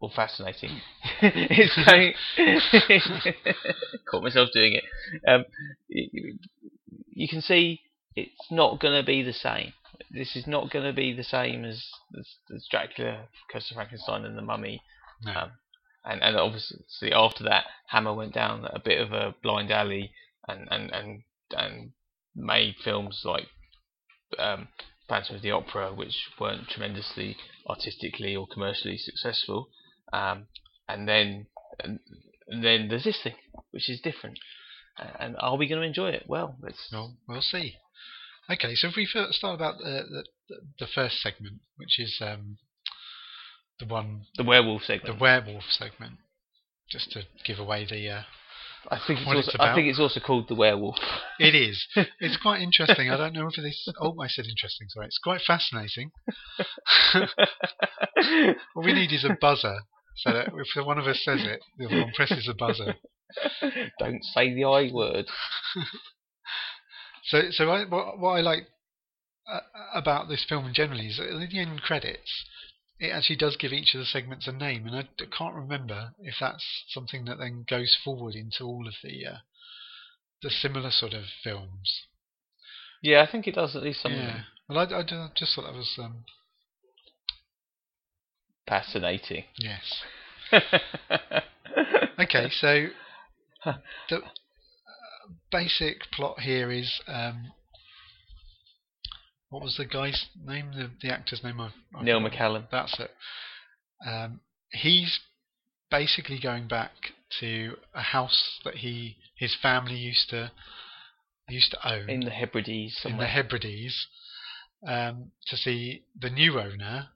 or 0.00 0.10
fascinating. 0.14 0.80
it's 1.22 1.76
like 1.86 2.14
caught 4.10 4.22
myself 4.22 4.50
doing 4.52 4.74
it. 4.74 4.84
Um, 5.26 5.44
you, 5.88 6.38
you 7.10 7.28
can 7.28 7.40
see 7.40 7.80
it's 8.14 8.50
not 8.50 8.80
going 8.80 9.00
to 9.00 9.06
be 9.06 9.22
the 9.22 9.32
same. 9.32 9.72
This 10.10 10.36
is 10.36 10.46
not 10.46 10.70
going 10.70 10.84
to 10.84 10.92
be 10.92 11.12
the 11.12 11.24
same 11.24 11.64
as, 11.64 11.84
as, 12.18 12.26
as 12.54 12.66
Dracula, 12.70 13.28
Curse 13.50 13.70
of 13.70 13.74
Frankenstein, 13.74 14.24
and 14.24 14.38
the 14.38 14.42
Mummy. 14.42 14.80
no, 15.24 15.32
Um, 15.32 15.50
and 16.04 16.22
and 16.22 16.36
obviously 16.36 17.12
after 17.12 17.44
that, 17.44 17.64
Hammer 17.88 18.14
went 18.14 18.32
down 18.32 18.64
a 18.64 18.78
bit 18.78 19.00
of 19.00 19.12
a 19.12 19.34
blind 19.42 19.70
alley 19.70 20.12
and 20.46 20.68
and 20.70 20.90
and, 20.92 21.22
and 21.56 21.92
made 22.34 22.76
films 22.82 23.22
like 23.24 23.48
um, 24.38 24.68
Phantom 25.08 25.36
of 25.36 25.42
the 25.42 25.50
Opera, 25.50 25.92
which 25.92 26.28
weren't 26.38 26.68
tremendously 26.68 27.36
artistically 27.68 28.36
or 28.36 28.46
commercially 28.46 28.96
successful. 28.96 29.68
Um, 30.12 30.46
and 30.88 31.06
then 31.08 31.46
and, 31.80 32.00
then 32.50 32.88
there's 32.88 33.04
this 33.04 33.20
thing, 33.22 33.34
which 33.70 33.88
is 33.90 34.00
different. 34.00 34.38
And 35.20 35.36
are 35.38 35.56
we 35.56 35.68
going 35.68 35.80
to 35.80 35.86
enjoy 35.86 36.10
it? 36.10 36.24
Well, 36.26 36.56
let's. 36.60 36.88
well, 36.92 37.16
we'll 37.28 37.40
see. 37.40 37.76
Okay, 38.50 38.74
so 38.74 38.88
if 38.88 38.96
we 38.96 39.06
first 39.06 39.38
start 39.38 39.54
about 39.54 39.78
the, 39.78 40.24
the 40.48 40.56
the 40.80 40.86
first 40.86 41.20
segment, 41.20 41.60
which 41.76 42.00
is 42.00 42.18
um, 42.20 42.56
the 43.78 43.86
one 43.86 44.22
The 44.36 44.44
werewolf 44.44 44.82
segment. 44.84 45.18
the 45.18 45.22
werewolf 45.22 45.64
segment, 45.70 46.14
just 46.90 47.12
to 47.12 47.22
give 47.44 47.58
away 47.58 47.86
the. 47.88 48.08
Uh, 48.08 48.22
I 48.90 48.98
think 49.06 49.20
it's 49.20 49.28
also, 49.28 49.38
it's 49.38 49.56
I 49.60 49.74
think 49.74 49.88
it's 49.88 50.00
also 50.00 50.20
called 50.20 50.48
the 50.48 50.54
werewolf. 50.54 50.96
it 51.38 51.54
is. 51.54 51.86
It's 52.20 52.38
quite 52.38 52.62
interesting. 52.62 53.10
I 53.10 53.16
don't 53.16 53.34
know 53.34 53.48
if 53.48 53.54
this. 53.56 53.86
Oh, 54.00 54.16
I 54.20 54.28
said 54.28 54.46
interesting. 54.46 54.88
Sorry, 54.88 55.06
it's 55.06 55.18
quite 55.22 55.42
fascinating. 55.46 56.10
What 58.74 58.84
we 58.84 58.92
need 58.92 59.12
is 59.12 59.24
a 59.24 59.36
buzzer, 59.40 59.76
so 60.18 60.32
that 60.32 60.48
if 60.48 60.86
one 60.86 60.98
of 60.98 61.06
us 61.06 61.20
says 61.24 61.40
it, 61.42 61.60
the 61.78 61.86
other 61.86 62.02
one 62.02 62.12
presses 62.14 62.48
a 62.48 62.54
buzzer. 62.54 62.94
Don't 63.98 64.24
say 64.24 64.54
the 64.54 64.64
I 64.64 64.90
word. 64.92 65.26
So, 67.28 67.50
so 67.50 67.70
I, 67.70 67.84
what, 67.84 68.18
what 68.18 68.30
I 68.30 68.40
like 68.40 68.68
uh, 69.46 69.60
about 69.94 70.28
this 70.28 70.46
film 70.48 70.72
generally 70.72 71.08
is 71.08 71.18
that 71.18 71.28
in 71.28 71.40
the 71.40 71.58
end 71.58 71.82
credits, 71.82 72.44
it 72.98 73.10
actually 73.10 73.36
does 73.36 73.56
give 73.56 73.72
each 73.72 73.94
of 73.94 74.00
the 74.00 74.06
segments 74.06 74.48
a 74.48 74.52
name, 74.52 74.86
and 74.86 74.96
I 74.96 75.08
can't 75.36 75.54
remember 75.54 76.14
if 76.20 76.36
that's 76.40 76.64
something 76.88 77.26
that 77.26 77.38
then 77.38 77.64
goes 77.68 77.96
forward 78.02 78.34
into 78.34 78.64
all 78.64 78.88
of 78.88 78.94
the 79.02 79.26
uh, 79.26 79.36
the 80.42 80.50
similar 80.50 80.90
sort 80.90 81.12
of 81.12 81.24
films. 81.44 82.06
Yeah, 83.02 83.22
I 83.22 83.30
think 83.30 83.46
it 83.46 83.54
does 83.54 83.76
at 83.76 83.82
least 83.82 84.00
some 84.02 84.12
yeah. 84.12 84.40
Well, 84.68 84.78
I, 84.78 84.98
I 84.98 85.02
ju- 85.02 85.28
just 85.36 85.54
thought 85.54 85.66
that 85.66 85.74
was 85.74 85.94
um, 85.98 86.24
Fascinating. 88.68 89.44
yes. 89.58 90.02
Okay, 92.20 92.48
so 92.50 92.86
the 94.08 94.20
basic 95.52 96.02
plot 96.12 96.40
here 96.40 96.70
is 96.70 97.00
um, 97.06 97.52
what 99.50 99.62
was 99.62 99.76
the 99.76 99.84
guy's 99.84 100.26
name? 100.44 100.72
The, 100.74 100.90
the 101.00 101.12
actor's 101.12 101.44
name? 101.44 101.60
I've, 101.60 101.72
I've 101.94 102.04
Neil. 102.04 102.20
McCallum. 102.20 102.66
That's 102.70 102.98
it. 102.98 103.10
Um, 104.06 104.40
he's 104.72 105.20
basically 105.90 106.40
going 106.42 106.66
back 106.66 106.90
to 107.40 107.74
a 107.94 108.02
house 108.02 108.60
that 108.64 108.76
he 108.76 109.16
his 109.36 109.56
family 109.60 109.94
used 109.94 110.28
to 110.30 110.50
used 111.48 111.70
to 111.70 111.88
own 111.88 112.10
In 112.10 112.20
the 112.20 112.30
Hebrides 112.30 113.00
in 113.04 113.16
the. 113.16 113.26
Hebrides 113.26 114.06
um, 114.86 115.30
to 115.46 115.56
see 115.56 116.02
the 116.18 116.30
new 116.30 116.58
owner 116.60 117.08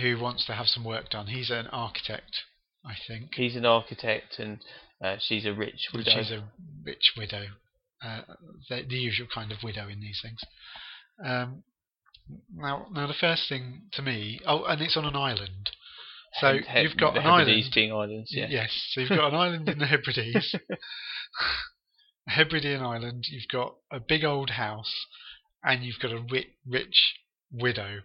who 0.00 0.18
wants 0.18 0.44
to 0.46 0.52
have 0.52 0.66
some 0.66 0.84
work 0.84 1.10
done. 1.10 1.26
He's 1.28 1.50
an 1.50 1.66
architect, 1.68 2.36
I 2.84 2.94
think. 3.08 3.34
He's 3.34 3.56
an 3.56 3.64
architect 3.66 4.38
and 4.38 4.58
uh, 5.02 5.16
she's 5.20 5.44
a 5.46 5.52
rich 5.52 5.88
widow. 5.92 6.10
She's 6.10 6.30
a 6.30 6.44
rich 6.84 7.12
widow, 7.16 7.44
uh, 8.04 8.20
the, 8.68 8.82
the 8.88 8.96
usual 8.96 9.26
kind 9.32 9.52
of 9.52 9.58
widow 9.62 9.88
in 9.88 10.00
these 10.00 10.20
things. 10.22 10.38
Um, 11.24 11.62
now, 12.54 12.86
now 12.92 13.06
the 13.06 13.14
first 13.14 13.48
thing 13.48 13.82
to 13.92 14.02
me, 14.02 14.40
oh, 14.46 14.64
and 14.64 14.80
it's 14.82 14.96
on 14.96 15.04
an 15.04 15.16
island. 15.16 15.70
So 16.40 16.48
And 16.48 16.64
He- 16.66 16.80
you've 16.82 16.96
got 16.96 17.14
the 17.14 17.20
an 17.20 17.24
Hebrides 17.26 17.48
island. 17.50 17.72
being 17.74 17.92
islands, 17.92 18.30
yeah. 18.32 18.46
Yes, 18.48 18.70
so 18.90 19.00
you've 19.00 19.10
got 19.10 19.28
an 19.32 19.34
island 19.38 19.68
in 19.68 19.78
the 19.78 19.86
Hebrides, 19.86 20.54
a 22.28 22.30
Hebridean 22.30 22.82
island. 22.82 23.24
You've 23.28 23.48
got 23.48 23.74
a 23.90 24.00
big 24.00 24.24
old 24.24 24.50
house, 24.50 24.92
and 25.62 25.84
you've 25.84 25.98
got 26.00 26.12
a 26.12 26.18
ri- 26.30 26.54
rich 26.66 27.14
widow. 27.52 28.00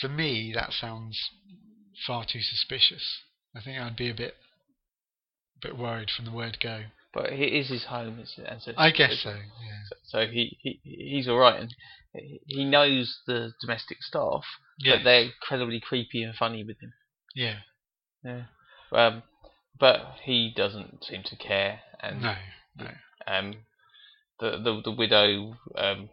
To 0.00 0.08
me, 0.08 0.52
that 0.54 0.72
sounds 0.72 1.18
far 2.06 2.24
too 2.24 2.40
suspicious. 2.40 3.18
I 3.54 3.60
think 3.60 3.78
I'd 3.80 3.96
be 3.96 4.08
a 4.10 4.14
bit, 4.14 4.34
bit 5.60 5.76
worried 5.76 6.10
from 6.10 6.24
the 6.24 6.30
word 6.32 6.58
go. 6.60 6.84
But 7.12 7.32
it 7.32 7.52
is 7.52 7.68
his 7.68 7.84
home, 7.84 8.18
it's, 8.20 8.38
and 8.38 8.62
so, 8.62 8.72
I 8.76 8.90
guess 8.92 9.18
so. 9.22 9.30
Yeah. 9.30 9.82
So 10.04 10.26
he, 10.28 10.56
he 10.60 10.80
he's 10.84 11.26
all 11.28 11.38
right, 11.38 11.60
and 11.60 11.74
he- 12.46 12.64
knows 12.64 13.18
the 13.26 13.52
domestic 13.60 13.98
staff, 14.02 14.44
Yeah. 14.78 14.96
but 14.96 15.04
they're 15.04 15.22
incredibly 15.24 15.80
creepy 15.80 16.22
and 16.22 16.34
funny 16.36 16.62
with 16.64 16.78
him. 16.80 16.92
yeah. 17.34 17.56
Yeah. 18.24 18.42
Um, 18.92 19.22
but 19.78 20.16
he 20.24 20.52
doesn't 20.54 21.04
seem 21.04 21.22
to 21.24 21.36
care, 21.36 21.80
and 22.00 22.22
No. 22.22 22.36
No. 22.76 22.90
um, 23.26 23.54
the 24.38 24.50
the 24.62 24.80
the 24.84 24.92
widow 24.92 25.56
um, 25.76 26.10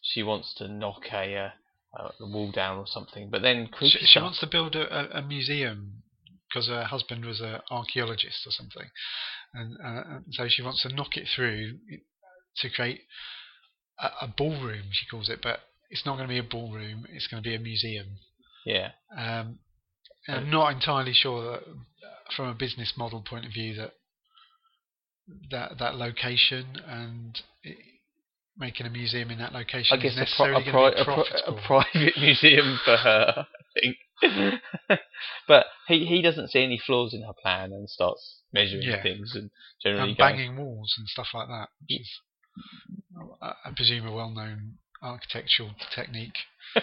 she 0.00 0.22
wants 0.22 0.54
to 0.54 0.68
knock 0.68 1.02
a 1.12 1.36
uh, 1.36 1.50
uh, 1.98 2.10
the 2.18 2.26
wall 2.26 2.50
down 2.52 2.78
or 2.78 2.86
something, 2.86 3.30
but 3.30 3.42
then 3.42 3.68
She, 3.80 3.98
she 4.06 4.20
wants 4.20 4.40
to 4.40 4.46
build 4.46 4.76
a, 4.76 5.16
a, 5.16 5.18
a 5.18 5.22
museum 5.22 6.02
because 6.48 6.68
her 6.68 6.84
husband 6.84 7.24
was 7.24 7.40
an 7.40 7.60
archaeologist 7.70 8.46
or 8.46 8.50
something, 8.50 8.88
and, 9.54 9.76
uh, 9.84 10.02
and 10.06 10.24
so 10.32 10.48
she 10.48 10.62
wants 10.62 10.82
to 10.82 10.94
knock 10.94 11.16
it 11.16 11.28
through 11.34 11.78
to 12.56 12.70
create 12.70 13.00
a, 13.98 14.06
a 14.22 14.34
ballroom. 14.36 14.86
She 14.92 15.06
calls 15.06 15.28
it, 15.28 15.40
but 15.42 15.60
it's 15.90 16.04
not 16.06 16.16
going 16.16 16.28
to 16.28 16.32
be 16.32 16.38
a 16.38 16.42
ballroom. 16.42 17.06
It's 17.10 17.26
going 17.26 17.42
to 17.42 17.48
be 17.48 17.54
a 17.54 17.60
museum. 17.60 18.06
Yeah. 18.64 18.90
Um, 19.16 19.58
I'm 20.28 20.50
not 20.50 20.72
entirely 20.72 21.12
sure 21.12 21.52
that, 21.52 21.62
from 22.36 22.48
a 22.48 22.54
business 22.54 22.92
model 22.96 23.22
point 23.28 23.46
of 23.46 23.52
view, 23.52 23.74
that 23.74 23.92
that 25.50 25.78
that 25.78 25.94
location 25.96 26.76
and 26.86 27.40
making 28.60 28.86
a 28.86 28.90
museum 28.90 29.30
in 29.30 29.38
that 29.38 29.52
location 29.52 29.98
I 29.98 30.02
guess 30.02 30.12
is 30.12 30.18
a, 30.18 30.20
necessarily 30.20 30.62
a, 30.62 30.64
going 30.72 30.92
pri- 30.92 30.94
be 30.94 31.00
a, 31.00 31.04
pri- 31.04 31.42
a 31.46 31.52
private 31.66 32.16
museum 32.20 32.78
for 32.84 32.96
her, 32.96 33.46
I 33.46 33.80
think. 33.80 33.96
but 35.48 35.66
he 35.88 36.04
he 36.04 36.20
doesn't 36.22 36.50
see 36.50 36.62
any 36.62 36.78
flaws 36.78 37.14
in 37.14 37.22
her 37.22 37.32
plan 37.32 37.72
and 37.72 37.88
starts 37.88 38.42
measuring 38.52 38.82
Yeah. 38.82 39.02
things 39.02 39.34
and 39.34 39.50
generally 39.82 40.10
and 40.10 40.18
going, 40.18 40.36
banging 40.36 40.56
walls 40.56 40.94
and 40.98 41.08
stuff 41.08 41.28
like 41.32 41.48
that, 41.48 41.68
which 41.80 42.00
is, 42.00 42.20
I 43.40 43.54
I 43.64 43.70
presume, 43.74 44.06
a 44.06 44.12
well-known 44.12 44.74
architectural 45.02 45.70
technique. 45.94 46.36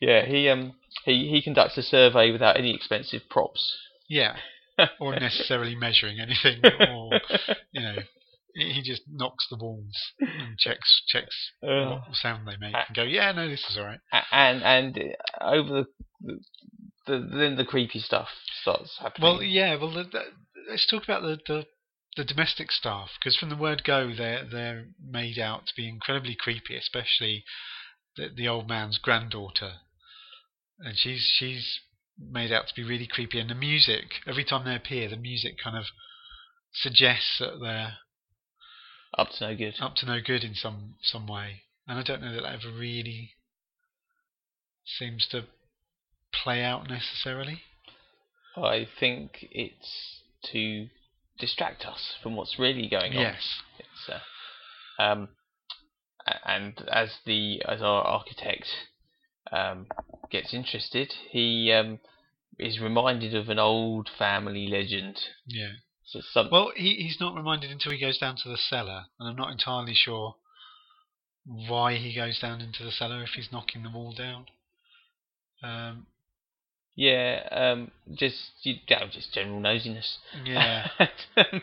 yeah, 0.00 0.24
he 0.24 0.48
um 0.48 0.72
he, 1.04 1.28
he 1.28 1.42
conducts 1.42 1.76
a 1.76 1.82
survey 1.82 2.30
without 2.32 2.56
any 2.56 2.74
expensive 2.74 3.28
props. 3.28 3.76
Yeah, 4.08 4.36
or 5.00 5.18
necessarily 5.18 5.74
measuring 5.74 6.20
anything, 6.20 6.60
or 6.64 7.20
you 7.72 7.80
know, 7.80 7.96
he 8.54 8.82
just 8.82 9.02
knocks 9.08 9.46
the 9.50 9.56
walls 9.56 9.96
and 10.20 10.58
checks 10.58 11.02
checks 11.08 11.52
Uh, 11.62 12.00
what 12.06 12.14
sound 12.14 12.46
they 12.46 12.56
make 12.58 12.74
and 12.74 12.96
go, 12.96 13.02
yeah, 13.02 13.32
no, 13.32 13.48
this 13.48 13.64
is 13.70 13.76
all 13.76 13.84
right. 13.84 14.00
and 14.32 14.62
and 14.62 15.16
over 15.40 15.84
the, 16.20 16.40
the 17.06 17.18
then 17.18 17.56
the 17.56 17.64
creepy 17.64 18.00
stuff 18.00 18.28
starts 18.62 18.98
happening. 19.00 19.22
Well, 19.28 19.42
yeah. 19.42 19.76
Well, 19.76 19.92
the, 19.92 20.04
the, 20.04 20.22
let's 20.70 20.86
talk 20.86 21.04
about 21.04 21.22
the, 21.22 21.38
the 21.46 21.66
the 22.16 22.24
domestic 22.24 22.72
staff 22.72 23.10
because 23.18 23.36
from 23.36 23.48
the 23.48 23.56
word 23.56 23.84
go, 23.84 24.12
they're 24.16 24.44
they're 24.50 24.86
made 25.02 25.38
out 25.38 25.66
to 25.66 25.72
be 25.76 25.88
incredibly 25.88 26.34
creepy, 26.34 26.76
especially 26.76 27.44
the 28.16 28.28
the 28.34 28.48
old 28.48 28.68
man's 28.68 28.98
granddaughter, 28.98 29.74
and 30.80 30.96
she's 30.98 31.22
she's 31.38 31.80
made 32.18 32.52
out 32.52 32.68
to 32.68 32.74
be 32.74 32.84
really 32.84 33.06
creepy. 33.06 33.38
And 33.40 33.50
the 33.50 33.54
music, 33.54 34.04
every 34.26 34.44
time 34.44 34.64
they 34.64 34.74
appear, 34.74 35.08
the 35.08 35.16
music 35.16 35.54
kind 35.62 35.76
of 35.76 35.84
suggests 36.72 37.38
that 37.38 37.60
they're 37.60 37.94
up 39.16 39.28
to 39.38 39.48
no 39.48 39.56
good. 39.56 39.74
up 39.80 39.94
to 39.96 40.06
no 40.06 40.20
good 40.24 40.44
in 40.44 40.54
some 40.54 40.94
some 41.02 41.26
way. 41.26 41.62
And 41.86 41.98
I 41.98 42.02
don't 42.02 42.20
know 42.20 42.34
that 42.34 42.42
that 42.42 42.60
ever 42.64 42.76
really 42.76 43.30
seems 44.84 45.26
to 45.30 45.44
play 46.32 46.62
out 46.62 46.88
necessarily. 46.88 47.62
I 48.56 48.86
think 48.98 49.46
it's 49.50 50.22
to 50.52 50.88
distract 51.38 51.84
us 51.84 52.14
from 52.22 52.36
what's 52.36 52.58
really 52.58 52.88
going 52.88 53.16
on. 53.16 53.22
Yes. 53.22 53.42
It's, 53.78 54.10
uh, 54.10 55.02
um, 55.02 55.28
and 56.44 56.74
as 56.92 57.10
the 57.24 57.62
as 57.66 57.80
our 57.80 58.02
architect 58.02 58.66
um, 59.52 59.86
gets 60.30 60.52
interested, 60.54 61.12
he 61.30 61.72
um, 61.72 62.00
is 62.58 62.80
reminded 62.80 63.34
of 63.34 63.48
an 63.48 63.58
old 63.58 64.08
family 64.18 64.68
legend. 64.68 65.18
Yeah. 65.46 65.72
So 66.04 66.20
some, 66.32 66.48
Well, 66.50 66.72
he, 66.74 66.94
he's 66.94 67.20
not 67.20 67.34
reminded 67.34 67.70
until 67.70 67.92
he 67.92 68.00
goes 68.00 68.18
down 68.18 68.36
to 68.42 68.48
the 68.48 68.56
cellar, 68.56 69.04
and 69.18 69.28
I'm 69.28 69.36
not 69.36 69.50
entirely 69.52 69.94
sure 69.94 70.36
why 71.44 71.96
he 71.96 72.14
goes 72.14 72.38
down 72.38 72.60
into 72.60 72.84
the 72.84 72.90
cellar 72.90 73.22
if 73.22 73.30
he's 73.30 73.52
knocking 73.52 73.82
the 73.82 73.90
wall 73.90 74.12
down. 74.12 74.46
Um, 75.62 76.06
yeah, 76.94 77.48
um, 77.50 77.90
just 78.14 78.36
you, 78.62 78.76
just 78.86 79.32
general 79.32 79.60
nosiness. 79.60 80.16
yeah, 80.44 80.88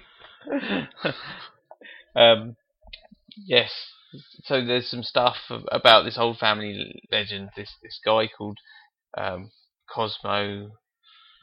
um, 2.16 2.56
yes. 3.36 3.72
So 4.44 4.64
there's 4.66 4.90
some 4.90 5.04
stuff 5.04 5.38
about 5.72 6.04
this 6.04 6.18
old 6.18 6.38
family 6.38 7.02
legend. 7.12 7.50
This 7.56 7.72
this 7.84 8.00
guy 8.06 8.28
called 8.38 8.58
um, 9.18 9.52
Cosmo 9.90 10.72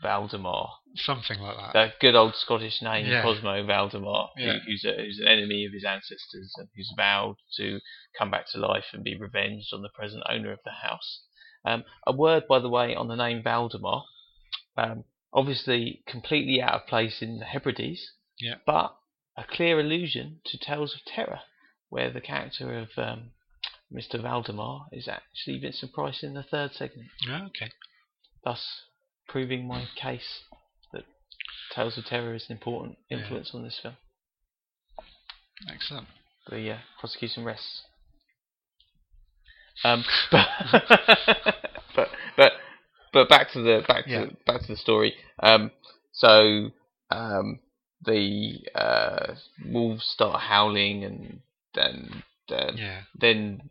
Valdemar. 0.03 0.68
something 0.96 1.38
like 1.40 1.57
that. 1.57 1.72
That 1.75 2.01
good 2.01 2.14
old 2.14 2.35
Scottish 2.35 2.83
name, 2.83 3.07
Yeah. 3.07 3.22
Cosmo 3.22 3.64
Valdemar, 3.64 4.31
who- 4.37 4.42
Yeah. 4.42 4.59
who's 4.66 4.85
a, 4.85 4.94
who's 4.96 5.18
an 5.20 5.29
enemy 5.29 5.64
of 5.64 5.72
his 5.72 5.85
ancestors 5.85 6.53
and 6.59 6.68
who's 6.75 6.92
vowed 6.96 7.37
to 7.57 7.81
come 8.18 8.31
back 8.31 8.46
to 8.51 8.59
life 8.59 8.87
and 8.92 9.05
be 9.05 9.16
revenged 9.16 9.72
on 9.72 9.83
the 9.83 9.88
present 9.90 10.22
owner 10.29 10.51
of 10.53 10.59
the 10.64 10.72
house. 10.72 11.22
Um, 11.64 11.85
a 12.07 12.12
word, 12.12 12.48
by 12.48 12.59
the 12.59 12.68
way, 12.68 12.94
on 12.94 13.07
the 13.09 13.14
name 13.16 13.42
Valdemar. 13.42 14.05
Um, 14.77 15.05
obviously, 15.33 16.03
completely 16.07 16.61
out 16.61 16.75
of 16.83 16.87
place 16.88 17.22
in 17.22 17.38
the 17.38 17.44
Hebrides. 17.46 18.03
Yeah. 18.40 18.57
But 18.66 18.96
a 19.37 19.44
clear 19.44 19.79
allusion 19.79 20.40
to 20.46 20.59
Tales 20.59 20.94
of 20.94 21.05
Terror, 21.05 21.40
where 21.92 22.11
the 22.11 22.22
character 22.22 22.78
of 22.78 22.88
um, 22.96 23.33
Mr. 23.92 24.18
Valdemar 24.18 24.87
is 24.92 25.07
actually 25.09 25.59
Vincent 25.59 25.92
Price 25.92 26.22
in 26.22 26.33
the 26.33 26.42
third 26.42 26.72
segment, 26.72 27.09
Yeah, 27.28 27.44
okay. 27.48 27.70
thus 28.42 28.64
proving 29.28 29.66
my 29.68 29.85
case 29.94 30.40
that 30.94 31.05
Tales 31.74 31.98
of 31.98 32.07
Terror 32.07 32.35
is 32.35 32.46
an 32.48 32.57
important 32.57 32.96
Yeah. 33.11 33.18
influence 33.18 33.50
on 33.52 33.62
this 33.62 33.78
film. 33.83 33.96
Excellent. 35.68 36.09
The 36.48 36.70
uh, 36.72 36.78
prosecution 36.98 37.44
rests. 37.44 37.83
Um, 39.85 40.02
but, 40.31 40.48
but 41.94 42.09
but 42.38 42.52
but 43.12 43.28
back 43.28 43.52
to 43.52 43.61
the 43.61 43.85
back 43.87 44.05
Yeah. 44.07 44.24
to 44.26 44.37
back 44.46 44.62
to 44.62 44.68
the 44.68 44.76
story. 44.78 45.14
Um, 45.40 45.70
so 46.12 46.70
um, 47.11 47.61
the 48.02 48.61
uh, 48.74 49.35
wolves 49.66 50.07
start 50.07 50.40
howling, 50.40 51.05
and 51.05 51.40
then 51.74 52.22
then 52.48 52.76
Yeah. 52.76 53.00
then 53.14 53.70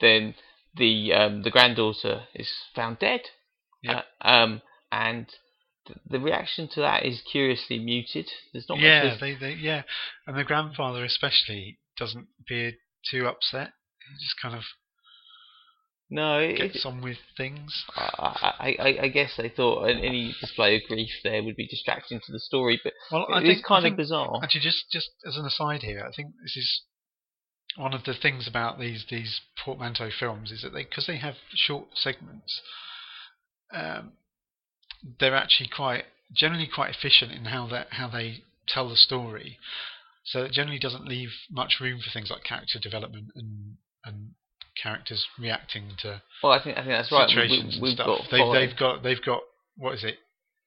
then 0.00 0.34
the 0.76 1.12
um, 1.12 1.42
the 1.42 1.50
granddaughter 1.50 2.24
is 2.34 2.48
found 2.74 2.98
dead. 2.98 3.22
Yeah. 3.82 4.02
Uh, 4.20 4.28
um, 4.28 4.62
and 4.92 5.26
th- 5.86 5.98
the 6.08 6.20
reaction 6.20 6.68
to 6.74 6.80
that 6.80 7.04
is 7.04 7.22
curiously 7.32 7.78
muted. 7.78 8.28
There's 8.52 8.68
not 8.68 8.78
Yeah, 8.78 9.04
much. 9.10 9.20
they, 9.20 9.34
they, 9.34 9.54
yeah. 9.54 9.82
And 10.26 10.36
the 10.36 10.44
grandfather 10.44 11.04
especially 11.04 11.78
doesn't 11.96 12.28
appear 12.40 12.72
too 13.10 13.26
upset. 13.26 13.72
He 14.08 14.24
just 14.24 14.40
kind 14.40 14.54
of 14.54 14.64
no, 16.12 16.40
it, 16.40 16.56
gets 16.56 16.84
on 16.84 17.02
with 17.02 17.18
things. 17.36 17.84
I, 17.96 18.52
I, 18.58 18.76
I, 18.82 18.98
I 19.04 19.08
guess 19.08 19.30
they 19.36 19.48
thought 19.48 19.84
any 19.84 20.34
display 20.40 20.74
of 20.76 20.82
grief 20.88 21.10
there 21.22 21.42
would 21.44 21.54
be 21.54 21.68
distracting 21.68 22.18
to 22.26 22.32
the 22.32 22.40
story, 22.40 22.80
but 22.82 22.92
Well, 23.12 23.26
I 23.32 23.38
it 23.38 23.42
think 23.44 23.64
kind 23.64 23.84
I 23.84 23.88
of 23.88 23.90
think, 23.92 23.96
bizarre. 23.96 24.40
Actually, 24.42 24.62
just 24.62 24.90
just 24.90 25.10
as 25.26 25.36
an 25.36 25.46
aside 25.46 25.82
here, 25.82 26.04
I 26.04 26.10
think 26.14 26.32
this 26.42 26.56
is 26.56 26.82
one 27.76 27.94
of 27.94 28.04
the 28.04 28.14
things 28.14 28.48
about 28.48 28.78
these 28.78 29.06
these 29.10 29.40
portmanteau 29.64 30.10
films 30.18 30.50
is 30.50 30.62
that 30.62 30.72
they 30.72 30.84
because 30.84 31.06
they 31.06 31.18
have 31.18 31.34
short 31.54 31.86
segments, 31.94 32.60
um, 33.72 34.12
they're 35.18 35.34
actually 35.36 35.68
quite 35.74 36.04
generally 36.34 36.68
quite 36.72 36.94
efficient 36.94 37.32
in 37.32 37.46
how 37.46 37.66
that 37.68 37.88
how 37.92 38.08
they 38.08 38.42
tell 38.68 38.88
the 38.88 38.96
story. 38.96 39.58
So 40.24 40.42
it 40.44 40.52
generally 40.52 40.78
doesn't 40.78 41.08
leave 41.08 41.30
much 41.50 41.76
room 41.80 42.00
for 42.00 42.10
things 42.12 42.30
like 42.30 42.44
character 42.44 42.78
development 42.80 43.28
and 43.34 43.76
and 44.04 44.30
characters 44.80 45.26
reacting 45.38 45.90
to 46.02 46.22
Well, 46.42 46.52
I 46.52 46.62
think 46.62 46.76
I 46.76 46.82
think 46.82 46.92
that's 46.92 47.12
right. 47.12 47.28
Situations 47.28 47.78
we, 47.80 47.90
and 47.90 47.98
have 47.98 48.06
stuff. 48.06 48.06
got 48.06 48.30
they've, 48.30 48.68
they've 48.68 48.78
got 48.78 49.02
they've 49.02 49.24
got 49.24 49.40
what 49.76 49.94
is 49.94 50.04
it? 50.04 50.16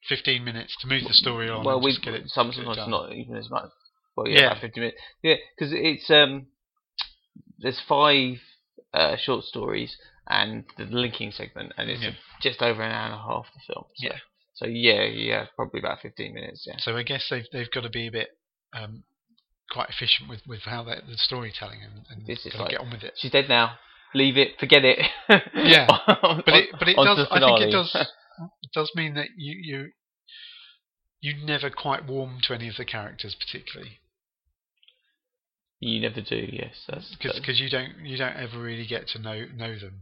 Fifteen 0.09 0.43
minutes 0.43 0.75
to 0.81 0.87
move 0.87 1.03
the 1.07 1.13
story 1.13 1.49
on. 1.49 1.63
well, 1.63 1.79
we 1.81 1.97
get 2.03 2.13
it, 2.13 2.23
some 2.27 2.51
sometimes 2.51 2.87
not 2.89 3.13
even 3.13 3.37
as 3.37 3.49
much. 3.49 3.69
Well, 4.17 4.27
yeah, 4.27 4.41
Yeah. 4.41 4.59
fifty 4.59 4.79
minutes. 4.81 4.97
Yeah, 5.21 5.35
because 5.55 5.71
it's 5.73 6.09
um, 6.09 6.47
there's 7.59 7.79
five 7.87 8.37
uh, 8.93 9.15
short 9.17 9.43
stories 9.45 9.95
and 10.27 10.63
the 10.77 10.85
linking 10.85 11.31
segment, 11.31 11.73
and 11.77 11.89
it's 11.89 12.01
Yeah. 12.01 12.11
just 12.41 12.61
over 12.61 12.81
an 12.81 12.91
hour 12.91 13.05
and 13.05 13.13
a 13.13 13.17
half 13.17 13.45
the 13.53 13.73
film. 13.73 13.85
So, 13.95 14.07
Yeah. 14.07 14.17
So 14.55 14.65
yeah, 14.67 15.03
yeah, 15.03 15.45
probably 15.55 15.79
about 15.79 16.01
fifteen 16.01 16.33
minutes. 16.33 16.63
Yeah. 16.67 16.75
So 16.77 16.95
I 16.95 17.03
guess 17.03 17.25
they've 17.29 17.45
they've 17.51 17.71
got 17.71 17.81
to 17.81 17.89
be 17.89 18.07
a 18.07 18.11
bit 18.11 18.29
um, 18.73 19.03
quite 19.71 19.89
efficient 19.89 20.29
with, 20.29 20.41
with 20.47 20.61
how 20.61 20.83
they 20.83 20.95
the 20.95 21.17
storytelling 21.17 21.79
and, 21.83 22.05
and 22.09 22.27
This 22.27 22.45
is 22.45 22.53
like- 22.55 22.69
get 22.71 22.79
on 22.79 22.91
with 22.91 23.03
it. 23.03 23.13
She's 23.17 23.31
dead 23.31 23.49
now. 23.49 23.77
Leave 24.13 24.37
it. 24.37 24.59
Forget 24.59 24.85
it. 24.85 24.99
Yeah, 25.55 25.87
On- 26.21 26.43
But 26.45 26.53
it 26.55 26.69
but 26.77 26.87
it 26.87 26.95
does 26.95 27.27
I 27.31 27.39
think 27.39 27.61
it 27.61 27.71
does 27.71 27.95
it 27.95 28.07
does 28.73 28.91
mean 28.95 29.15
that 29.15 29.29
you 29.37 29.55
you 29.59 29.91
you 31.19 31.45
never 31.45 31.69
quite 31.71 32.05
warm 32.05 32.37
to 32.43 32.53
any 32.53 32.67
of 32.69 32.75
the 32.77 32.85
characters 32.85 33.35
particularly 33.35 33.99
you 35.83 36.01
never 36.01 36.21
do. 36.21 36.47
Yes, 36.51 36.75
that's, 36.87 37.15
because 37.15 37.59
you 37.59 37.69
don't 37.69 37.99
you 38.03 38.17
don't 38.17 38.35
ever 38.35 38.59
really 38.59 38.85
get 38.85 39.07
to 39.09 39.19
know 39.19 39.45
know 39.55 39.77
them 39.77 40.01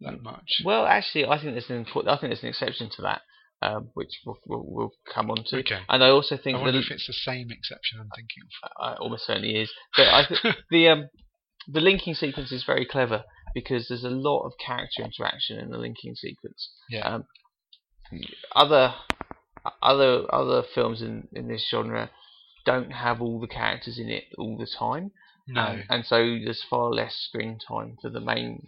that 0.00 0.22
much. 0.22 0.62
Well, 0.64 0.86
actually, 0.86 1.26
I 1.26 1.40
think 1.40 1.54
there's 1.54 1.70
an 1.70 1.86
I 1.86 2.16
think 2.16 2.30
there's 2.30 2.42
an 2.42 2.48
exception 2.48 2.90
to 2.96 3.02
that, 3.02 3.22
um, 3.62 3.90
which 3.94 4.10
we'll, 4.26 4.38
we'll, 4.46 4.64
we'll 4.66 4.92
come 5.12 5.30
on 5.30 5.44
to. 5.46 5.58
Okay. 5.60 5.80
And 5.88 6.02
I 6.02 6.08
also 6.08 6.36
I 6.36 6.38
think 6.38 6.58
wonder 6.58 6.72
that 6.72 6.78
if 6.78 6.90
it's 6.90 7.06
the 7.06 7.12
same 7.12 7.50
exception 7.50 8.00
I'm 8.00 8.10
thinking 8.14 8.42
of. 8.42 8.70
uh, 8.80 9.02
almost 9.02 9.26
certainly 9.26 9.60
is. 9.60 9.70
But 9.96 10.08
I 10.08 10.24
th- 10.26 10.56
the 10.70 10.88
um, 10.88 11.08
the 11.68 11.80
linking 11.80 12.14
sequence 12.14 12.52
is 12.52 12.64
very 12.64 12.86
clever 12.86 13.24
because 13.54 13.88
there's 13.88 14.04
a 14.04 14.10
lot 14.10 14.44
of 14.44 14.52
character 14.64 15.02
interaction 15.02 15.58
in 15.58 15.70
the 15.70 15.78
linking 15.78 16.14
sequence. 16.14 16.70
Yeah. 16.88 17.06
Um, 17.06 17.24
other 18.54 18.94
other 19.80 20.24
other 20.32 20.62
films 20.74 21.02
in, 21.02 21.28
in 21.32 21.48
this 21.48 21.66
genre 21.70 22.10
don't 22.64 22.90
have 22.90 23.20
all 23.20 23.40
the 23.40 23.46
characters 23.46 23.98
in 23.98 24.08
it 24.08 24.24
all 24.38 24.56
the 24.56 24.66
time. 24.66 25.12
No. 25.46 25.60
Um, 25.60 25.82
and 25.90 26.04
so 26.04 26.16
there's 26.16 26.62
far 26.68 26.90
less 26.90 27.14
screen 27.14 27.58
time 27.66 27.96
for 28.00 28.10
the 28.10 28.20
main 28.20 28.66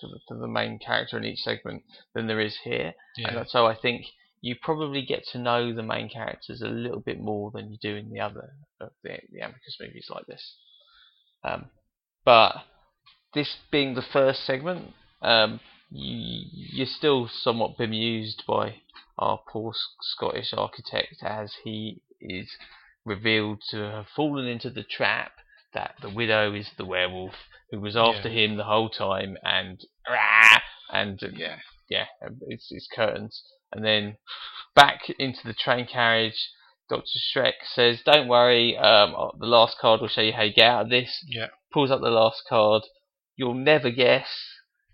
for 0.00 0.08
the, 0.08 0.18
for 0.28 0.36
the 0.36 0.48
main 0.48 0.78
character 0.78 1.16
in 1.16 1.24
each 1.24 1.40
segment 1.40 1.82
than 2.14 2.26
there 2.26 2.40
is 2.40 2.58
here. 2.64 2.94
yeah. 3.16 3.38
And 3.38 3.48
so 3.48 3.66
I 3.66 3.74
think 3.74 4.06
you 4.40 4.54
probably 4.60 5.04
get 5.04 5.24
to 5.32 5.38
know 5.38 5.74
the 5.74 5.82
main 5.82 6.08
characters 6.08 6.60
a 6.62 6.68
little 6.68 7.00
bit 7.00 7.20
more 7.20 7.50
than 7.50 7.70
you 7.70 7.78
do 7.80 7.96
in 7.96 8.10
the 8.10 8.20
other 8.20 8.50
of 8.80 8.90
the, 9.02 9.18
the 9.32 9.40
Amicus 9.40 9.78
movies 9.80 10.08
like 10.10 10.26
this. 10.26 10.56
Um, 11.42 11.66
but 12.24 12.56
this 13.34 13.56
being 13.70 13.94
the 13.94 14.02
first 14.02 14.44
segment, 14.44 14.92
um, 15.22 15.60
you, 15.90 16.44
you're 16.52 16.86
still 16.86 17.28
somewhat 17.28 17.78
bemused 17.78 18.42
by 18.46 18.76
our 19.18 19.40
poor 19.48 19.72
Scottish 20.00 20.52
architect 20.54 21.22
as 21.22 21.52
he 21.64 22.02
is 22.20 22.48
revealed 23.06 23.62
to 23.70 23.78
have 23.78 24.06
fallen 24.14 24.46
into 24.46 24.68
the 24.68 24.82
trap 24.82 25.32
that 25.72 25.94
the 26.02 26.10
widow 26.10 26.52
is 26.52 26.68
the 26.76 26.84
werewolf 26.84 27.34
who 27.70 27.80
was 27.80 27.96
after 27.96 28.28
Yeah. 28.28 28.44
him 28.44 28.56
the 28.56 28.64
whole 28.64 28.88
time 28.90 29.36
and 29.42 29.80
"Rah!" 30.08 30.60
and 30.92 31.22
uh, 31.22 31.28
yeah. 31.32 31.58
yeah, 31.88 32.06
it's, 32.48 32.68
it's 32.70 32.88
curtains. 32.94 33.42
And 33.72 33.84
then 33.84 34.16
back 34.74 35.00
into 35.18 35.40
the 35.44 35.54
train 35.54 35.86
carriage, 35.86 36.50
Dr. 36.88 37.18
Schreck 37.18 37.54
says, 37.74 38.00
Don't 38.04 38.28
worry, 38.28 38.76
um, 38.76 39.14
uh, 39.16 39.28
the 39.38 39.46
last 39.46 39.76
card 39.80 40.00
will 40.00 40.08
show 40.08 40.20
you 40.20 40.32
how 40.32 40.42
you 40.42 40.52
get 40.54 40.68
out 40.70 40.82
of 40.84 40.90
this. 40.90 41.24
Yeah. 41.28 41.48
Pulls 41.72 41.90
up 41.90 42.00
the 42.00 42.10
last 42.10 42.42
card. 42.48 42.82
You'll 43.36 43.54
never 43.54 43.90
guess 43.90 44.28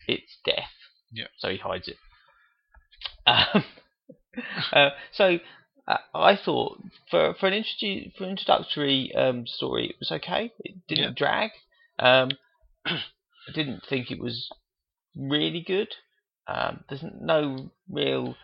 it's 0.09 0.39
death. 0.45 0.71
Yeah. 1.13 1.27
So 1.39 1.49
he 1.51 1.59
hides 1.59 1.89
it. 1.89 1.97
Um, 3.27 3.65
uh, 4.73 4.91
so 5.13 5.39
I 6.15 6.37
thought 6.37 6.79
for 7.11 7.35
for 7.35 7.47
an 7.49 7.55
introdu- 7.65 8.15
for 8.17 8.25
an 8.25 8.31
introductory 8.31 9.13
um, 9.15 9.47
story, 9.47 9.89
it 9.91 9.97
was 9.99 10.11
okay. 10.13 10.53
It 10.61 10.87
didn't 10.89 11.05
Yeah. 11.05 11.11
drag. 11.17 11.51
Um, 11.99 12.31
I 12.87 13.53
didn't 13.55 13.83
think 13.89 14.11
it 14.11 14.21
was 14.21 14.49
really 15.17 15.61
good. 15.67 15.89
Um, 16.47 16.85
there's 16.89 17.05
no 17.21 17.71
real 17.91 18.37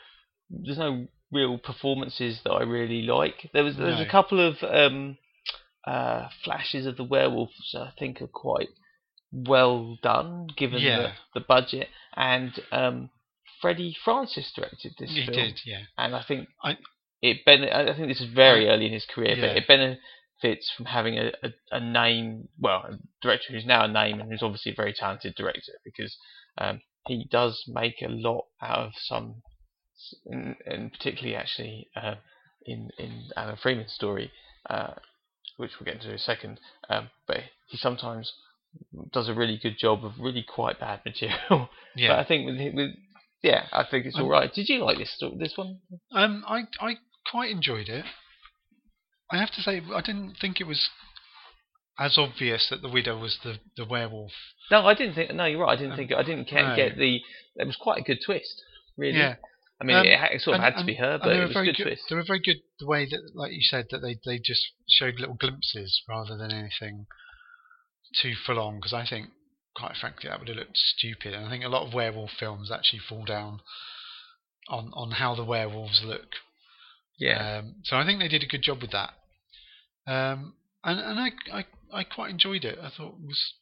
there's 0.51 0.79
no 0.79 1.07
real 1.31 1.59
performances 1.59 2.41
that 2.45 2.51
I 2.53 2.63
really 2.63 3.03
like. 3.03 3.51
There 3.53 3.65
was 3.65 3.77
there's 3.77 3.99
No. 4.01 4.05
a 4.07 4.11
couple 4.11 4.41
of 4.41 4.57
um, 4.63 5.19
uh, 5.87 6.29
flashes 6.45 6.87
of 6.87 6.97
the 6.97 7.05
werewolves 7.05 7.75
I 7.75 7.93
think 7.99 8.21
are 8.21 8.27
quite 8.27 8.69
well 9.33 9.97
done 10.03 10.49
given 10.57 10.81
Yeah. 10.81 11.13
the, 11.35 11.41
the 11.41 11.47
budget 11.47 11.89
and 12.17 12.53
um, 12.73 13.11
Freddie 13.61 13.97
Francis 14.05 14.51
directed 14.57 14.95
this 14.99 15.11
He 15.11 15.25
film 15.27 15.37
did, 15.37 15.61
yeah. 15.65 15.83
and 15.97 16.15
I 16.17 16.23
think 16.23 16.49
I- 16.63 16.79
it 17.23 17.45
ben- 17.45 17.69
I 17.69 17.95
think 17.95 18.09
this 18.09 18.21
is 18.21 18.33
very 18.33 18.69
early 18.69 18.87
in 18.87 18.93
his 18.93 19.07
career, 19.07 19.35
yeah. 19.37 19.47
but 19.49 19.57
it 19.57 19.67
benefits 19.67 20.71
from 20.77 20.87
having 20.87 21.19
a, 21.19 21.33
a, 21.43 21.51
a 21.73 21.81
name, 21.81 22.49
well, 22.59 22.85
a 22.89 22.99
director 23.23 23.53
who's 23.53 23.67
now 23.67 23.85
a 23.85 23.89
name 23.89 24.21
and 24.21 24.31
who's 24.31 24.43
obviously 24.43 24.73
a 24.73 24.77
very 24.77 24.93
talented 24.93 25.35
director 25.35 25.73
because 25.85 26.17
um, 26.59 26.81
he 27.07 27.27
does 27.31 27.65
make 27.67 28.03
a 28.03 28.09
lot 28.09 28.45
out 28.63 28.79
of 28.79 28.93
some, 28.97 29.43
and, 30.27 30.57
and 30.67 30.93
particularly 30.93 31.35
actually 31.35 31.89
uh, 31.97 32.15
in 32.65 32.91
in 32.99 33.25
Alan 33.37 33.57
Freeman's 33.57 33.93
story, 33.93 34.31
uh, 34.71 34.95
which 35.57 35.73
we'll 35.79 35.87
get 35.87 35.95
into 35.95 36.09
in 36.11 36.15
a 36.15 36.19
second. 36.19 36.61
Um, 36.89 37.11
but 37.27 37.39
he 37.67 37.77
sometimes 37.77 38.33
does 39.13 39.29
a 39.29 39.35
really 39.35 39.59
good 39.61 39.77
job 39.79 40.05
of 40.05 40.13
really 40.21 40.45
quite 40.47 40.79
bad 40.79 41.01
material. 41.05 41.39
but 41.49 41.69
Yeah. 41.97 42.19
I 42.19 42.25
think 42.25 42.47
with, 42.47 42.75
with 42.75 42.91
yeah, 43.43 43.67
I 43.73 43.85
think 43.89 44.07
it's 44.07 44.19
all 44.19 44.29
right. 44.29 44.53
Did 44.53 44.69
you 44.69 44.85
like 44.85 44.99
this 44.99 45.17
this 45.39 45.57
one? 45.57 45.79
Um, 46.13 46.45
I 46.47 46.63
I 46.81 46.97
quite 47.31 47.51
enjoyed 47.51 47.89
it. 47.89 48.05
I 49.31 49.39
have 49.39 49.51
to 49.53 49.61
say, 49.63 49.83
I 49.95 50.01
didn't 50.01 50.37
think 50.41 50.61
it 50.61 50.67
was 50.67 50.89
as 51.99 52.17
obvious 52.17 52.69
that 52.71 52.81
the 52.81 52.89
widow 52.89 53.19
was 53.19 53.39
the, 53.43 53.59
the 53.77 53.85
werewolf. 53.85 54.33
No, 54.71 54.87
I 54.87 54.95
didn't 54.95 55.15
think. 55.15 55.33
No, 55.35 55.45
you're 55.47 55.61
right. 55.61 55.73
I 55.73 55.77
didn't 55.77 55.93
Um, 55.93 55.99
think. 55.99 56.13
I 56.13 56.23
didn't 56.23 56.49
ca- 56.49 56.71
no. 56.71 56.77
get 56.77 56.97
the. 56.97 57.21
It 57.57 57.67
was 57.67 57.77
quite 57.77 57.99
a 57.99 58.03
good 58.05 58.19
twist, 58.25 58.63
really. 58.97 59.19
Yeah. 59.19 59.35
I 59.81 59.85
mean, 59.85 59.97
Um, 59.97 60.07
it, 60.07 60.19
it 60.33 60.41
sort 60.41 60.57
of 60.57 60.63
and- 60.65 60.75
had 60.75 60.81
to 60.81 60.87
be 60.87 60.95
her, 60.95 61.19
but 61.19 61.35
it 61.37 61.41
was 61.41 61.51
a 61.51 61.53
very 61.53 61.67
good 61.67 61.77
good. 61.77 61.83
twist. 61.85 62.03
They 62.09 62.17
were 62.17 62.25
very 62.25 62.41
good 62.41 62.59
the 62.81 62.87
way 62.87 63.05
that, 63.05 63.21
like 63.35 63.53
you 63.53 63.63
said, 63.63 63.87
that 63.91 63.99
they 64.01 64.17
they 64.25 64.39
just 64.39 64.65
showed 64.89 65.21
little 65.21 65.35
glimpses 65.37 66.03
rather 66.09 66.37
than 66.37 66.53
anything 66.53 67.07
too 68.21 68.35
full 68.35 68.59
on. 68.59 68.77
Because 68.77 68.93
I 68.95 69.05
think, 69.07 69.29
quite 69.77 69.97
frankly, 69.97 70.29
that 70.31 70.39
would 70.39 70.49
have 70.49 70.57
looked 70.57 70.79
stupid. 70.79 71.35
And 71.35 71.47
I 71.47 71.51
think 71.51 71.65
a 71.65 71.69
lot 71.69 71.87
of 71.87 71.93
werewolf 71.95 72.31
films 72.33 72.71
actually 72.71 73.01
fall 73.01 73.25
down 73.25 73.61
on 74.69 74.91
on 74.95 75.13
how 75.13 75.35
the 75.35 75.45
werewolves 75.45 76.03
look. 76.05 76.29
Yeah. 77.19 77.59
Um, 77.59 77.75
so 77.85 77.97
I 77.97 78.05
think 78.05 78.21
they 78.21 78.29
did 78.29 78.43
a 78.43 78.47
good 78.47 78.63
job 78.63 78.81
with 78.81 78.93
that. 78.93 79.11
Um, 80.07 80.55
and 80.85 81.01
and 81.01 81.19
I, 81.21 81.31
I 81.53 81.65
I 81.93 82.05
quite 82.05 82.31
enjoyed 82.31 82.65
it. 82.65 82.79
I 82.79 82.91
thought 82.97 83.15
it 83.21 83.27
was 83.27 83.53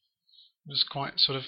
was 0.67 0.85
quite 0.89 1.19
sort 1.19 1.37
of 1.37 1.45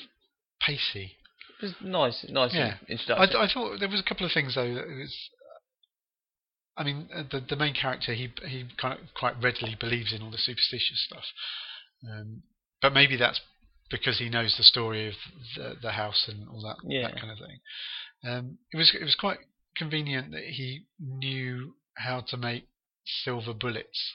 pacey. 0.60 1.16
it 1.60 1.64
was 1.66 1.74
nice, 1.82 2.24
nice 2.28 2.54
yeah. 2.54 2.76
I, 2.88 2.92
introduction. 2.92 3.36
I 3.36 3.48
thought 3.52 3.78
there 3.80 3.88
was 3.88 4.00
a 4.00 4.08
couple 4.08 4.26
of 4.26 4.32
things 4.32 4.54
though 4.54 4.74
that 4.74 4.84
it 4.84 4.98
was. 4.98 5.14
I 6.76 6.84
mean, 6.84 7.08
uh, 7.14 7.24
the 7.30 7.40
the 7.40 7.56
main 7.56 7.74
character 7.74 8.14
he 8.14 8.32
he 8.46 8.66
kind 8.80 8.98
of 8.98 9.06
quite 9.14 9.34
readily 9.42 9.76
believes 9.78 10.12
in 10.12 10.22
all 10.22 10.30
the 10.30 10.38
superstitious 10.38 11.04
stuff, 11.04 11.24
um, 12.08 12.42
but 12.80 12.92
maybe 12.92 13.16
that's 13.16 13.40
because 13.90 14.18
he 14.18 14.28
knows 14.28 14.54
the 14.56 14.62
story 14.64 15.08
of 15.08 15.14
the 15.56 15.74
the 15.82 15.92
house 15.92 16.26
and 16.28 16.48
all 16.48 16.62
that 16.62 16.76
Yeah. 16.88 17.08
that 17.08 17.20
kind 17.20 17.32
of 17.32 17.38
thing. 17.38 17.58
Um, 18.24 18.58
it 18.72 18.76
was 18.76 18.94
it 18.98 19.04
was 19.04 19.14
quite 19.16 19.38
convenient 19.76 20.30
that 20.32 20.44
he 20.44 20.84
knew 21.00 21.74
how 21.98 22.22
to 22.28 22.37
make 22.37 22.68
silver 23.24 23.54
bullets 23.54 24.14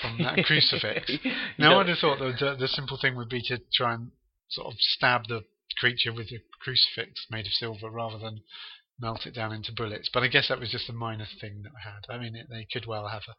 from 0.00 0.18
that 0.18 0.44
crucifix. 0.46 1.10
Now 1.58 1.80
I'd 1.80 1.88
have 1.88 1.98
thought 1.98 2.18
the, 2.18 2.34
the 2.38 2.56
the 2.58 2.68
simple 2.68 2.98
thing 3.00 3.16
would 3.16 3.28
be 3.28 3.42
to 3.42 3.58
try 3.74 3.94
and 3.94 4.10
sort 4.50 4.68
of 4.68 4.74
stab 4.78 5.28
the 5.28 5.42
creature 5.78 6.12
with 6.12 6.28
a 6.32 6.40
crucifix 6.60 7.26
made 7.30 7.46
of 7.46 7.52
silver 7.52 7.90
rather 7.90 8.18
than 8.18 8.40
melt 9.00 9.26
it 9.26 9.34
down 9.34 9.52
into 9.52 9.72
bullets. 9.72 10.10
But 10.12 10.22
I 10.22 10.28
guess 10.28 10.48
that 10.48 10.60
was 10.60 10.70
just 10.70 10.88
a 10.88 10.92
minor 10.92 11.26
thing 11.40 11.62
that 11.62 11.72
I 11.76 11.88
had. 11.88 12.14
I 12.14 12.22
mean, 12.22 12.34
it, 12.34 12.48
they 12.50 12.66
could 12.70 12.86
well 12.86 13.08
have 13.08 13.22
a 13.28 13.36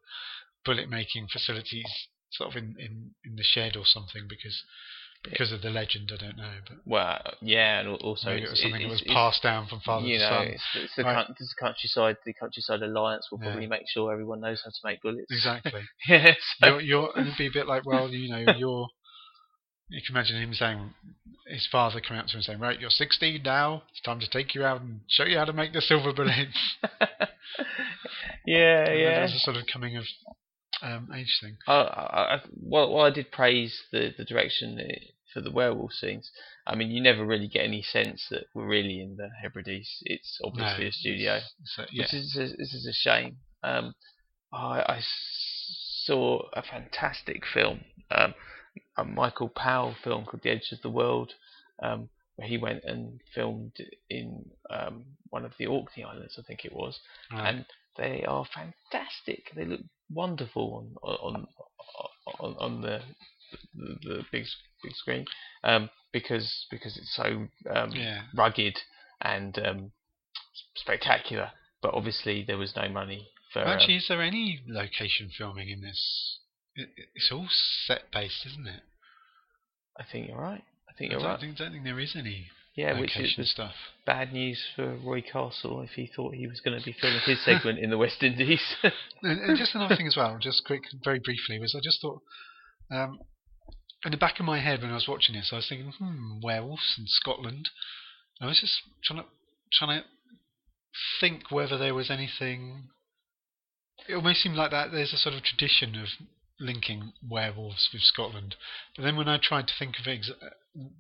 bullet 0.64 0.90
making 0.90 1.28
facilities 1.32 2.08
sort 2.32 2.52
of 2.52 2.58
in, 2.58 2.76
in, 2.80 3.12
in 3.26 3.36
the 3.36 3.44
shed 3.44 3.76
or 3.76 3.86
something 3.86 4.28
because 4.30 4.64
because 5.24 5.52
of 5.52 5.62
the 5.62 5.70
legend. 5.70 6.12
I 6.14 6.18
don't 6.24 6.38
know, 6.38 6.54
but 6.68 6.78
well, 6.86 7.22
yeah, 7.42 7.80
and 7.82 7.90
also 7.90 8.30
maybe 8.30 8.44
it 8.44 8.50
was 8.50 8.62
something 8.62 8.82
that 8.84 8.90
was 8.90 9.02
passed 9.08 9.44
down 9.44 9.68
from 9.68 9.80
father 9.82 10.06
you 10.06 10.18
to 10.20 10.24
know, 10.24 10.30
son. 10.30 10.48
it's, 10.48 10.64
it's 10.76 10.96
the, 10.96 11.04
Right. 11.04 11.28
this 11.40 11.54
countryside. 11.60 12.18
The 12.26 12.34
countryside 12.34 12.82
alliance 12.82 13.28
will 13.32 13.40
Yeah. 13.40 13.46
probably 13.50 13.68
make 13.68 13.84
sure 13.94 14.12
everyone 14.12 14.40
knows 14.42 14.62
how 14.64 14.70
to 14.70 14.78
make 14.84 15.02
bullets. 15.02 15.28
Exactly. 15.32 15.82
yeah. 16.08 16.34
so- 16.64 16.68
you're, 16.80 16.82
you're, 16.82 17.10
and 17.18 17.32
be 17.38 17.48
a 17.48 17.52
bit 17.52 17.68
like, 17.68 17.86
well, 17.86 18.10
you 18.10 18.30
know, 18.30 18.54
you're. 18.58 18.88
You 19.92 20.02
can 20.06 20.16
imagine 20.16 20.40
him 20.40 20.54
saying, 20.54 20.94
his 21.48 21.68
father 21.72 22.00
coming 22.00 22.20
up 22.22 22.28
to 22.28 22.34
him 22.34 22.38
and 22.38 22.44
saying, 22.46 22.60
"Right, 22.60 22.80
you're 22.80 22.92
16 22.92 23.42
now. 23.42 23.82
It's 23.90 24.02
time 24.02 24.20
to 24.20 24.30
take 24.30 24.54
you 24.54 24.64
out 24.64 24.82
and 24.82 25.00
show 25.10 25.24
you 25.24 25.36
how 25.36 25.46
to 25.46 25.54
make 25.54 25.74
the 25.74 25.82
silver 25.82 26.14
bullets." 26.14 26.76
yeah, 28.46 28.86
And 28.88 29.00
yeah. 29.00 29.20
That's 29.22 29.34
a 29.36 29.40
sort 29.40 29.58
of 29.58 29.64
coming 29.72 29.98
of 29.98 30.04
um, 30.82 31.10
age 31.16 31.40
thing. 31.42 31.58
I, 31.68 31.74
I, 31.74 32.36
I, 32.36 32.42
well, 32.62 32.94
well, 32.94 33.06
I 33.06 33.10
did 33.12 33.32
praise 33.32 33.78
the, 33.92 34.14
the 34.18 34.26
direction 34.26 34.80
for 35.34 35.42
the 35.42 35.52
werewolf 35.52 35.94
scenes. 35.94 36.30
I 36.66 36.76
mean, 36.76 36.90
you 36.92 37.02
never 37.02 37.26
really 37.26 37.48
get 37.48 37.64
any 37.66 37.82
sense 37.82 38.26
that 38.32 38.46
we're 38.54 38.68
really 38.68 39.02
in 39.02 39.16
the 39.18 39.30
Hebrides. 39.42 40.02
It's 40.06 40.40
obviously 40.44 40.88
a 40.88 40.92
studio, 40.92 41.40
So, 41.66 41.86
yeah. 41.92 42.04
which 42.04 42.14
is 42.14 42.36
a, 42.36 42.56
this 42.58 42.74
is 42.74 42.88
a 42.88 42.94
shame. 42.94 43.38
Um, 43.64 43.94
I, 44.52 44.82
I 44.82 45.00
saw 46.06 46.42
a 46.54 46.62
fantastic 46.64 47.44
film, 47.46 47.82
um, 48.12 48.34
a 48.98 49.04
Michael 49.04 49.50
Powell 49.50 49.96
film 50.04 50.26
called 50.26 50.42
The 50.44 50.50
Edge 50.52 50.72
of 50.72 50.82
the 50.82 50.90
World, 50.90 51.34
um, 51.84 52.10
where 52.36 52.48
he 52.48 52.58
went 52.58 52.84
and 52.86 53.20
filmed 53.36 53.74
in 54.10 54.46
um, 54.70 55.04
one 55.30 55.46
of 55.46 55.52
the 55.60 55.68
Orkney 55.68 56.04
Islands, 56.04 56.38
I 56.40 56.42
think 56.44 56.66
it 56.66 56.74
was 56.74 57.00
Right. 57.32 57.50
and 57.50 57.66
they 57.98 58.24
are 58.26 58.46
fantastic. 58.46 59.52
They 59.56 59.66
look 59.66 59.82
wonderful 60.12 60.88
on 61.04 61.28
on 61.34 61.48
on, 62.40 62.56
on 62.60 62.82
the, 62.82 63.00
the 63.76 63.96
the 64.04 64.26
big 64.32 64.46
big 64.84 64.94
screen 64.94 65.26
um, 65.64 65.90
because 66.12 66.66
because 66.70 66.98
it's 66.98 67.16
so 67.16 67.48
um, 67.74 67.92
yeah. 67.92 68.22
rugged 68.36 68.78
and 69.22 69.58
um, 69.60 69.92
spectacular. 70.76 71.52
But 71.82 71.94
obviously 71.94 72.44
there 72.46 72.58
was 72.58 72.76
no 72.76 72.90
money 72.90 73.30
for. 73.54 73.60
Actually, 73.60 73.98
is 73.98 74.08
there 74.10 74.22
any 74.22 74.62
location 74.68 75.30
filming 75.38 75.70
in 75.70 75.82
this? 75.82 76.40
It, 76.76 76.90
it's 77.16 77.32
all 77.32 77.48
set 77.86 78.12
based, 78.12 78.46
isn't 78.46 78.68
it? 78.68 78.82
I 79.98 80.04
think 80.10 80.28
you're 80.28 80.40
right. 80.40 80.64
I 80.90 80.94
think 80.98 81.12
I 81.12 81.14
you're 81.14 81.22
don't 81.22 81.32
right. 81.32 81.40
think, 81.40 81.58
don't 81.58 81.72
think 81.72 81.84
there 81.84 82.00
is 82.00 82.16
any 82.18 82.48
Yeah, 82.76 83.00
which 83.00 83.18
is 83.18 83.36
was 83.38 83.50
stuff. 83.50 83.74
bad 84.06 84.32
news 84.32 84.64
for 84.76 84.96
Roy 84.98 85.22
Castle 85.22 85.82
if 85.82 85.92
he 85.92 86.08
thought 86.08 86.36
he 86.36 86.48
was 86.48 86.62
going 86.62 86.80
to 86.80 86.86
be 86.86 86.94
filming 86.94 87.20
his 87.26 87.44
segment 87.44 87.80
in 87.80 87.90
the 87.90 87.98
West 87.98 88.24
Indies. 88.24 88.62
And, 89.22 89.42
and 89.42 89.58
just 89.58 89.76
another 89.76 89.98
thing 89.98 90.08
as 90.08 90.16
well, 90.16 90.38
just 90.40 90.64
quick, 90.66 90.84
very 91.04 91.20
briefly, 91.20 91.60
was 91.60 91.76
I 91.76 91.82
just 91.84 92.02
thought, 92.02 92.22
um, 92.90 93.20
in 94.06 94.12
the 94.12 94.18
back 94.18 94.40
of 94.40 94.46
my 94.46 94.62
head 94.62 94.82
when 94.82 94.92
I 94.92 94.96
was 94.96 95.10
watching 95.10 95.36
this, 95.36 95.50
I 95.52 95.58
was 95.58 95.68
thinking, 95.68 95.92
hmm, 95.92 96.40
werewolves 96.42 96.96
in 96.98 97.04
Scotland. 97.08 97.68
I 98.40 98.46
was 98.46 98.62
just 98.62 98.80
trying 99.04 99.20
to 99.20 99.26
trying 99.74 100.02
to 100.02 100.06
think 101.20 101.52
whether 101.52 101.78
there 101.78 101.94
was 101.94 102.10
anything 102.10 102.90
it 104.08 104.16
almost 104.16 104.42
seemed 104.42 104.56
like 104.56 104.72
that 104.72 104.92
there's 104.92 105.14
a 105.14 105.18
sort 105.18 105.36
of 105.36 105.44
tradition 105.44 105.96
of 105.96 106.08
linking 106.60 107.14
werewolves 107.28 107.90
with 107.94 108.02
Scotland. 108.02 108.56
But 108.96 109.04
then 109.04 109.16
when 109.16 109.28
I 109.28 109.38
tried 109.42 109.68
to 109.68 109.74
think 109.78 109.96
of 110.00 110.08
ex- 110.08 110.32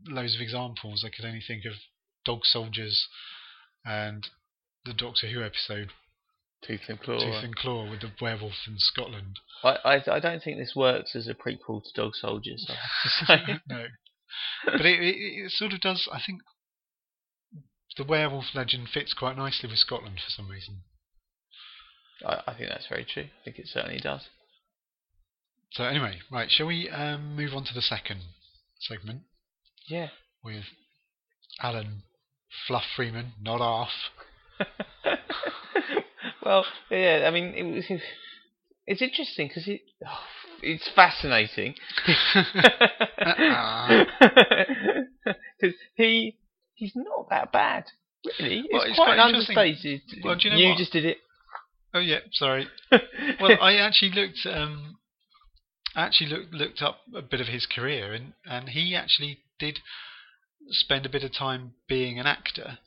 loads 0.07 0.35
of 0.35 0.41
examples, 0.41 1.03
I 1.05 1.09
could 1.09 1.25
only 1.25 1.43
think 1.45 1.65
of 1.65 1.73
dog 2.25 2.41
soldiers 2.43 3.07
and 3.85 4.27
the 4.85 4.93
Doctor 4.93 5.27
Who 5.27 5.43
episode 5.43 5.91
Tooth 6.65 6.81
and 6.89 6.99
Claw. 6.99 7.19
Tooth 7.19 7.43
and 7.43 7.55
Claw 7.55 7.89
with 7.89 8.01
the 8.01 8.11
werewolf 8.21 8.67
in 8.67 8.75
Scotland. 8.77 9.39
I, 9.63 9.77
I 9.85 10.15
I 10.15 10.19
don't 10.19 10.43
think 10.43 10.57
this 10.57 10.73
works 10.75 11.15
as 11.15 11.27
a 11.27 11.33
prequel 11.33 11.83
to 11.83 11.89
Dog 11.95 12.15
Soldiers. 12.15 12.69
I 12.69 12.73
have 12.73 13.45
to 13.45 13.47
say. 13.47 13.59
no, 13.69 13.85
but 14.65 14.85
it, 14.85 14.99
it, 14.99 15.15
it 15.15 15.51
sort 15.51 15.73
of 15.73 15.81
does. 15.81 16.07
I 16.11 16.19
think 16.25 16.41
the 17.97 18.03
werewolf 18.03 18.53
legend 18.53 18.89
fits 18.89 19.13
quite 19.13 19.37
nicely 19.37 19.69
with 19.69 19.79
Scotland 19.79 20.17
for 20.17 20.31
some 20.31 20.49
reason. 20.49 20.81
I, 22.25 22.41
I 22.47 22.53
think 22.53 22.69
that's 22.69 22.87
very 22.87 23.05
true. 23.05 23.23
I 23.23 23.43
think 23.45 23.59
it 23.59 23.67
certainly 23.67 23.99
does. 23.99 24.27
So 25.71 25.83
anyway, 25.83 26.19
right, 26.31 26.49
shall 26.49 26.67
we 26.67 26.89
um, 26.89 27.35
move 27.35 27.53
on 27.53 27.63
to 27.65 27.73
the 27.73 27.81
second 27.81 28.21
segment 28.79 29.21
Yeah. 29.89 30.09
with 30.43 30.63
Alan 31.61 32.03
Fluff 32.67 32.83
Freeman, 32.95 33.33
not 33.41 33.61
off. 33.61 33.89
well, 36.45 36.65
yeah. 36.89 37.25
I 37.27 37.31
mean, 37.31 37.53
it 37.55 37.63
was. 37.63 38.01
It's 38.85 39.01
interesting 39.01 39.47
because 39.47 39.67
it. 39.67 39.81
Oh, 40.05 40.19
it's 40.61 40.89
fascinating. 40.95 41.75
Because 45.59 45.75
he 45.95 46.37
he's 46.73 46.93
not 46.95 47.29
that 47.29 47.51
bad, 47.51 47.85
really. 48.39 48.63
Well, 48.71 48.81
it's, 48.81 48.91
it's 48.91 48.97
quite, 48.97 49.15
quite 49.15 49.19
understated. 49.19 50.01
Well, 50.23 50.35
do 50.35 50.47
you 50.47 50.55
know 50.55 50.69
what? 50.69 50.77
just 50.77 50.93
did 50.93 51.05
it. 51.05 51.17
oh 51.93 51.99
yeah, 51.99 52.19
sorry. 52.31 52.67
Well, 53.39 53.57
I 53.61 53.75
actually 53.75 54.11
looked. 54.11 54.45
Um, 54.45 54.97
actually 55.95 56.29
looked 56.29 56.53
looked 56.53 56.81
up 56.81 56.99
a 57.15 57.21
bit 57.21 57.41
of 57.41 57.47
his 57.47 57.65
career, 57.65 58.13
and 58.13 58.33
and 58.45 58.69
he 58.69 58.95
actually 58.95 59.39
did 59.59 59.79
spend 60.69 61.05
a 61.05 61.09
bit 61.09 61.23
of 61.23 61.33
time 61.33 61.73
being 61.87 62.19
an 62.19 62.25
actor, 62.25 62.79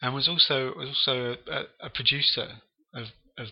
and 0.00 0.14
was 0.14 0.28
also 0.28 0.74
was 0.76 0.88
also 0.88 1.36
a, 1.50 1.86
a 1.86 1.90
producer 1.90 2.60
of 2.94 3.08
of 3.38 3.48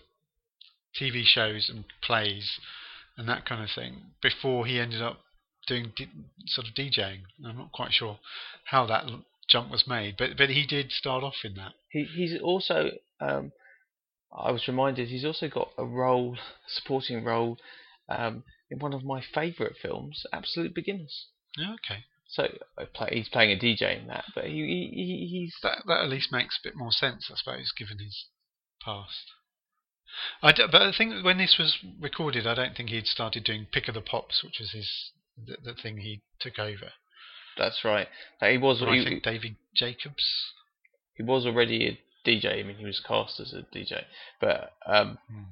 TV 1.01 1.25
shows 1.25 1.69
and 1.69 1.85
plays 2.03 2.59
and 3.17 3.29
that 3.29 3.47
kind 3.47 3.63
of 3.63 3.71
thing 3.75 4.13
before 4.23 4.67
he 4.67 4.79
ended 4.79 5.03
up 5.03 5.21
doing 5.67 5.93
d- 5.97 6.09
sort 6.47 6.67
of 6.67 6.75
DJing. 6.75 7.21
I'm 7.47 7.59
not 7.59 7.73
quite 7.73 7.93
sure 7.93 8.19
how 8.65 8.87
that 8.87 9.05
l- 9.05 9.25
jump 9.49 9.71
was 9.71 9.87
made, 9.87 10.17
but 10.17 10.31
but 10.37 10.51
he 10.51 10.67
did 10.67 10.91
start 10.91 11.23
off 11.23 11.45
in 11.45 11.55
that. 11.55 11.73
He 11.91 12.05
he's 12.05 12.41
also. 12.41 12.91
Um, 13.21 13.53
I 14.33 14.53
was 14.53 14.69
reminded 14.69 15.09
he's 15.09 15.25
also 15.25 15.49
got 15.49 15.71
a 15.77 15.85
role, 15.85 16.37
supporting 16.69 17.25
role, 17.25 17.59
um, 18.09 18.45
in 18.71 18.79
one 18.79 18.95
of 18.95 19.03
my 19.03 19.21
favourite 19.21 19.75
films, 19.83 20.25
Absolute 20.33 20.73
Beginners. 20.73 21.27
Yeah, 21.59 21.75
okay. 21.75 22.05
So 22.33 22.47
play, 22.95 23.09
he's 23.13 23.29
playing 23.29 23.51
a 23.51 23.57
DJ 23.61 24.01
in 24.01 24.07
that, 24.07 24.25
but 24.35 24.45
he, 24.45 24.53
he 24.53 24.91
he- 24.95 25.27
he's 25.31 25.55
That 25.63 25.83
that 25.87 26.03
at 26.05 26.09
least 26.09 26.31
makes 26.33 26.57
a 26.59 26.69
bit 26.69 26.77
more 26.77 26.93
sense, 26.93 27.29
I 27.31 27.35
suppose, 27.37 27.73
given 27.73 27.99
his 27.99 28.27
past. 28.85 29.33
I 30.43 30.53
d- 30.53 30.67
but 30.71 30.83
I 30.83 30.93
think 30.97 31.25
when 31.25 31.39
this 31.39 31.57
was 31.59 31.79
recorded, 32.01 32.47
I 32.47 32.55
don't 32.55 32.77
think 32.77 32.91
he'd 32.91 33.07
started 33.07 33.45
doing 33.45 33.67
Pick 33.73 33.89
of 33.89 33.95
the 33.95 34.01
Pops, 34.01 34.43
which 34.45 34.59
was 34.61 34.71
his 34.73 35.13
the, 35.37 35.57
the 35.63 35.75
thing 35.75 35.99
he 35.99 36.23
took 36.41 36.59
over. 36.59 36.93
that's 37.59 37.85
right. 37.85 38.09
He 38.41 38.59
was 38.59 38.79
But 38.81 38.89
I 38.91 39.05
think 39.05 39.23
David 39.25 39.57
Jacobs. 39.75 40.25
he 41.15 41.23
was 41.25 41.47
already 41.47 41.87
a 41.89 41.99
DJ. 42.29 42.61
I 42.61 42.63
mean, 42.63 42.77
he 42.77 42.85
was 42.85 43.01
cast 43.01 43.41
as 43.41 43.53
a 43.53 43.63
DJ, 43.77 44.05
but 44.41 44.73
um, 44.87 45.19
Hmm. 45.29 45.43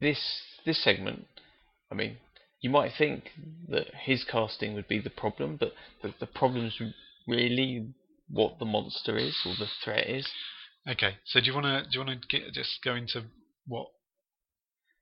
this 0.00 0.42
this 0.64 0.82
segment, 0.82 1.26
I 1.90 1.94
mean, 1.94 2.18
you 2.66 2.72
might 2.72 2.90
think 2.98 3.30
that 3.68 3.86
his 3.94 4.24
casting 4.24 4.74
would 4.74 4.88
be 4.88 4.98
the 4.98 5.08
problem, 5.08 5.56
but 5.56 5.72
the, 6.02 6.12
the 6.18 6.26
problem's 6.26 6.76
really 7.28 7.86
what 8.28 8.58
the 8.58 8.64
monster 8.64 9.16
is 9.16 9.36
or 9.46 9.54
the 9.56 9.68
threat 9.84 10.08
is. 10.08 10.28
Okay, 10.88 11.18
so 11.24 11.38
do 11.38 11.46
you 11.46 11.54
want 11.54 11.66
to 11.66 11.82
do 11.84 11.96
you 12.00 12.04
want 12.04 12.20
to 12.20 12.26
get 12.28 12.52
just 12.52 12.82
go 12.82 12.96
into 12.96 13.22
what 13.68 13.86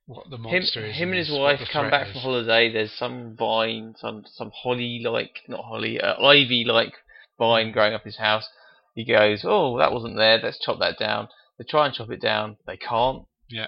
what 0.05 0.29
the 0.29 0.35
Him, 0.37 0.43
monster 0.43 0.85
is? 0.85 0.95
him 0.95 1.09
and 1.09 1.17
his 1.17 1.31
wife 1.31 1.59
come 1.73 1.89
back 1.89 2.05
is? 2.05 2.13
from 2.13 2.21
holiday. 2.21 2.71
There's 2.71 2.91
some 2.91 3.35
vine, 3.35 3.95
some 3.97 4.25
some 4.31 4.51
holly 4.61 5.01
like, 5.03 5.39
not 5.47 5.65
holly, 5.65 5.99
uh, 5.99 6.21
ivy 6.23 6.65
like 6.67 6.93
vine 7.39 7.71
growing 7.71 7.95
up 7.95 8.03
his 8.03 8.17
house. 8.17 8.47
He 8.93 9.05
goes, 9.05 9.41
"Oh, 9.43 9.79
that 9.79 9.91
wasn't 9.91 10.17
there. 10.17 10.37
Let's 10.37 10.59
chop 10.63 10.77
that 10.81 10.99
down." 10.99 11.29
They 11.57 11.65
try 11.67 11.87
and 11.87 11.95
chop 11.95 12.11
it 12.11 12.21
down. 12.21 12.57
They 12.67 12.77
can't. 12.77 13.23
Yeah. 13.49 13.67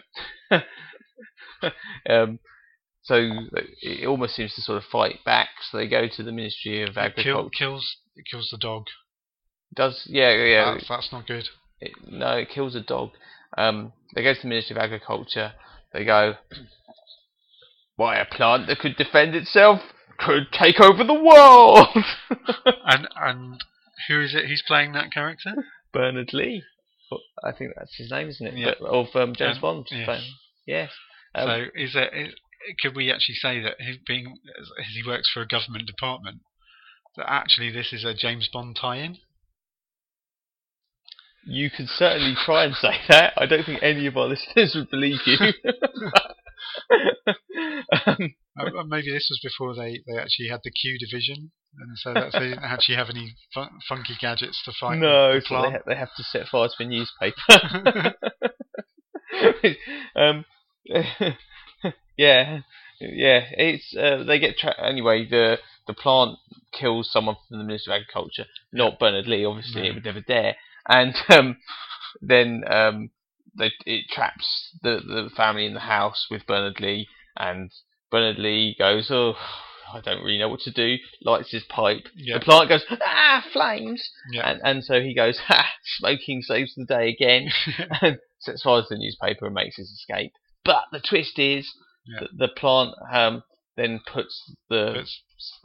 um, 2.09 2.39
so 3.07 3.15
it 3.81 4.05
almost 4.07 4.35
seems 4.35 4.53
to 4.55 4.61
sort 4.61 4.77
of 4.77 4.83
fight 4.91 5.19
back. 5.25 5.47
So 5.71 5.77
they 5.77 5.87
go 5.87 6.07
to 6.15 6.23
the 6.23 6.31
Ministry 6.31 6.83
of 6.83 6.97
Agriculture. 6.97 7.21
It 7.21 7.23
kill, 7.23 7.49
kills 7.49 7.97
it 8.15 8.25
kills 8.29 8.49
the 8.51 8.57
dog. 8.57 8.83
Does 9.75 10.03
yeah 10.05 10.31
yeah 10.31 10.73
That's, 10.73 10.87
that's 10.89 11.11
not 11.11 11.25
good. 11.27 11.45
it, 11.79 11.91
no, 12.05 12.31
it 12.33 12.49
kills 12.49 12.75
a 12.75 12.81
dog. 12.81 13.11
Um, 13.57 13.93
they 14.13 14.23
go 14.23 14.33
to 14.33 14.41
the 14.41 14.47
Ministry 14.47 14.75
of 14.75 14.81
Agriculture. 14.81 15.53
They 15.93 16.03
go, 16.03 16.33
why 17.95 18.17
a 18.17 18.25
plant 18.25 18.67
that 18.67 18.79
could 18.79 18.95
defend 18.97 19.35
itself 19.35 19.79
could 20.19 20.47
take 20.51 20.79
over 20.81 21.03
the 21.03 21.13
world. 21.13 21.87
And 22.89 23.07
and 23.15 23.63
who 24.07 24.21
is 24.21 24.33
it? 24.33 24.47
Who's 24.47 24.63
playing 24.65 24.93
that 24.93 25.11
character? 25.11 25.53
Bernard 25.93 26.31
Lee, 26.33 26.63
I 27.43 27.51
think 27.51 27.71
that's 27.75 27.95
his 27.97 28.11
name, 28.11 28.27
isn't 28.29 28.47
it? 28.47 28.53
Yeah. 28.55 28.71
But, 28.79 28.87
of 28.89 29.07
um, 29.15 29.33
James 29.35 29.57
Um, 29.57 29.61
Bond. 29.61 29.87
Yes. 30.65 30.89
Um, 31.35 31.47
so 31.47 31.65
is 31.75 31.95
it? 31.95 32.09
Is, 32.13 32.33
could 32.81 32.95
we 32.95 33.11
actually 33.11 33.35
say 33.35 33.61
that 33.61 33.75
he 33.79 33.99
being 34.05 34.37
as 34.59 34.87
he 34.93 35.03
works 35.07 35.29
for 35.33 35.41
a 35.41 35.47
government 35.47 35.87
department, 35.87 36.41
that 37.15 37.29
actually 37.29 37.71
this 37.71 37.93
is 37.93 38.03
a 38.03 38.13
James 38.13 38.49
Bond 38.51 38.75
tie-in? 38.79 39.17
you 41.49 41.69
could 41.69 41.87
certainly 41.87 42.35
try 42.45 42.65
and 42.65 42.75
say 42.75 42.91
that. 43.07 43.33
I 43.37 43.45
don't 43.45 43.65
think 43.65 43.81
any 43.81 44.05
of 44.05 44.17
our 44.17 44.27
listeners 44.27 44.75
would 44.75 44.89
believe 44.89 45.19
you. 45.25 45.37
um, 48.05 48.35
Uh, 48.59 48.83
maybe 48.87 49.11
this 49.11 49.27
was 49.29 49.39
before 49.43 49.75
they, 49.75 50.01
they 50.07 50.17
actually 50.17 50.47
had 50.49 50.59
the 50.63 50.71
Q 50.71 50.97
division, 50.97 51.51
and 51.77 51.97
so 51.97 52.13
that 52.13 52.31
they 52.33 52.49
didn't 52.49 52.63
actually 52.63 52.95
have 52.95 53.09
any 53.09 53.35
fun, 53.53 53.69
funky 53.87 54.15
gadgets 54.19 54.61
to 54.65 54.71
fight. 54.79 54.97
no, 54.97 55.33
the, 55.33 55.39
the 55.39 55.45
so 55.45 55.61
they, 55.61 55.71
ha- 55.71 55.83
they 55.85 55.95
have 55.95 56.15
to 56.17 56.23
set 56.23 56.47
fire 56.47 56.67
to 56.67 56.73
the 56.79 56.85
newspaper. 56.85 57.35
um, 60.15 60.45
yeah, 62.17 62.59
yeah. 62.99 63.41
It's 63.51 63.95
uh, 63.95 64.23
they 64.25 64.39
get 64.39 64.57
tra- 64.57 64.81
anyway. 64.85 65.27
The 65.29 65.57
the 65.87 65.93
plant 65.93 66.37
kills 66.73 67.11
someone 67.11 67.35
from 67.47 67.57
the 67.59 67.63
Ministry 67.63 67.93
of 67.95 68.01
Agriculture, 68.01 68.45
not 68.73 68.99
Bernard 68.99 69.27
Lee. 69.27 69.45
Obviously, 69.45 69.83
No. 69.83 69.87
it 69.89 69.93
would 69.95 70.05
never 70.05 70.21
dare. 70.21 70.55
And 70.87 71.15
um, 71.29 71.57
then 72.21 72.63
um, 72.69 73.09
they, 73.57 73.71
it 73.85 74.05
traps 74.09 74.69
the 74.81 74.99
the 75.05 75.29
family 75.35 75.65
in 75.65 75.73
the 75.73 75.79
house 75.81 76.27
with 76.29 76.45
Bernard 76.47 76.79
Lee, 76.79 77.07
and 77.37 77.71
Bernard 78.11 78.37
Lee 78.39 78.75
goes, 78.77 79.09
"Oh, 79.11 79.35
I 79.93 80.01
don't 80.01 80.23
really 80.23 80.37
know 80.39 80.49
what 80.49 80.61
to 80.61 80.71
do." 80.71 80.97
Lights 81.21 81.51
his 81.51 81.63
pipe. 81.63 82.07
Yeah. 82.15 82.37
The 82.39 82.45
plant 82.45 82.69
goes, 82.69 82.83
"Ah, 83.01 83.45
flames!" 83.53 84.09
Yeah. 84.31 84.49
And 84.49 84.61
and 84.63 84.83
so 84.83 85.01
he 85.01 85.13
goes, 85.13 85.37
"Ha! 85.47 85.67
Smoking 85.99 86.41
saves 86.41 86.73
the 86.75 86.85
day 86.85 87.09
again." 87.09 87.49
and 88.01 88.17
sets 88.39 88.63
fire 88.63 88.81
to 88.81 88.87
the 88.89 88.97
newspaper 88.97 89.45
and 89.45 89.55
makes 89.55 89.77
his 89.77 89.89
escape. 89.91 90.31
But 90.67 90.83
the 90.91 90.99
twist 90.99 91.39
is 91.39 91.67
Yeah. 92.05 92.19
that 92.21 92.37
the 92.37 92.47
plant 92.49 92.93
um, 93.11 93.43
then 93.75 93.99
puts 94.05 94.35
the, 94.69 95.03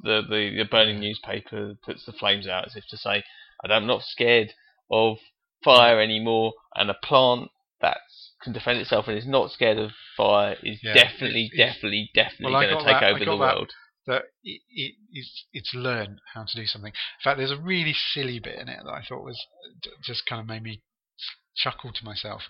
the, 0.02 0.22
the 0.28 0.54
the 0.58 0.64
burning 0.70 1.00
newspaper 1.00 1.74
puts 1.84 2.04
the 2.06 2.12
flames 2.12 2.46
out 2.46 2.66
as 2.66 2.76
if 2.76 2.84
to 2.88 2.96
say, 2.96 3.22
"I'm 3.64 3.86
not 3.86 4.02
scared 4.04 4.54
of 4.90 5.18
fire 5.64 6.00
anymore." 6.00 6.54
And 6.74 6.90
a 6.90 6.94
plant 6.94 7.50
that 7.80 7.98
can 8.42 8.52
defend 8.52 8.78
itself 8.80 9.08
and 9.08 9.16
is 9.18 9.26
not 9.26 9.50
scared 9.50 9.78
of 9.78 9.90
fire 10.16 10.56
is 10.62 10.80
Yeah, 10.82 10.94
definitely, 10.94 11.44
it's- 11.46 11.52
it's- 11.58 11.74
definitely, 11.74 12.10
definitely 12.14 12.52
Well, 12.52 12.62
going 12.62 12.78
to 12.78 12.84
take 12.84 13.00
that- 13.00 13.10
over 13.10 13.18
the 13.18 13.24
that. 13.32 13.36
world. 13.38 13.70
that 14.06 14.22
it, 14.42 14.60
it, 14.68 14.94
it's 15.12 15.46
it's 15.52 15.74
learned 15.74 16.18
how 16.34 16.42
to 16.44 16.56
do 16.56 16.66
something. 16.66 16.92
In 16.92 17.22
fact, 17.22 17.38
there's 17.38 17.52
a 17.52 17.56
really 17.60 17.92
silly 17.94 18.40
bit 18.40 18.58
in 18.58 18.68
it 18.68 18.80
that 18.84 18.90
I 18.92 19.02
thought 19.02 19.22
was 19.24 19.40
just 20.02 20.26
kind 20.26 20.40
of 20.40 20.46
made 20.48 20.62
me 20.64 20.82
chuckle 21.54 21.92
to 21.92 22.04
myself, 22.04 22.42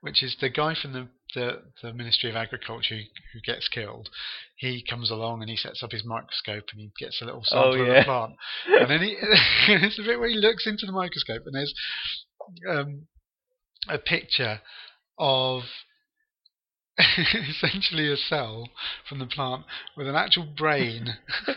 which 0.00 0.22
is 0.22 0.36
the 0.40 0.48
guy 0.48 0.74
from 0.80 0.92
the 0.92 1.08
the, 1.34 1.62
the 1.82 1.92
Ministry 1.92 2.30
of 2.30 2.36
Agriculture 2.36 2.96
who, 2.96 3.02
who 3.34 3.40
gets 3.44 3.68
killed. 3.68 4.08
He 4.56 4.82
comes 4.88 5.10
along 5.10 5.42
and 5.42 5.50
he 5.50 5.56
sets 5.56 5.82
up 5.82 5.92
his 5.92 6.04
microscope 6.04 6.64
and 6.72 6.80
he 6.80 6.90
gets 6.98 7.20
a 7.20 7.26
little 7.26 7.44
Oh, 7.52 7.72
sample 7.72 7.82
of 7.82 7.86
the 7.86 8.02
plant, 8.04 8.32
and 8.66 8.90
then 8.90 9.02
he 9.02 9.16
it's 9.68 9.98
a 9.98 10.02
bit 10.02 10.18
where 10.18 10.28
he 10.28 10.36
looks 10.36 10.66
into 10.66 10.86
the 10.86 10.92
microscope 10.92 11.42
and 11.46 11.54
there's 11.54 11.74
um, 12.68 13.06
a 13.88 13.98
picture 13.98 14.60
of 15.18 15.62
essentially 17.50 18.10
a 18.12 18.16
cell 18.16 18.68
from 19.08 19.18
the 19.18 19.26
plant 19.26 19.64
with 19.96 20.08
an 20.08 20.16
actual 20.16 20.46
brain. 20.56 21.14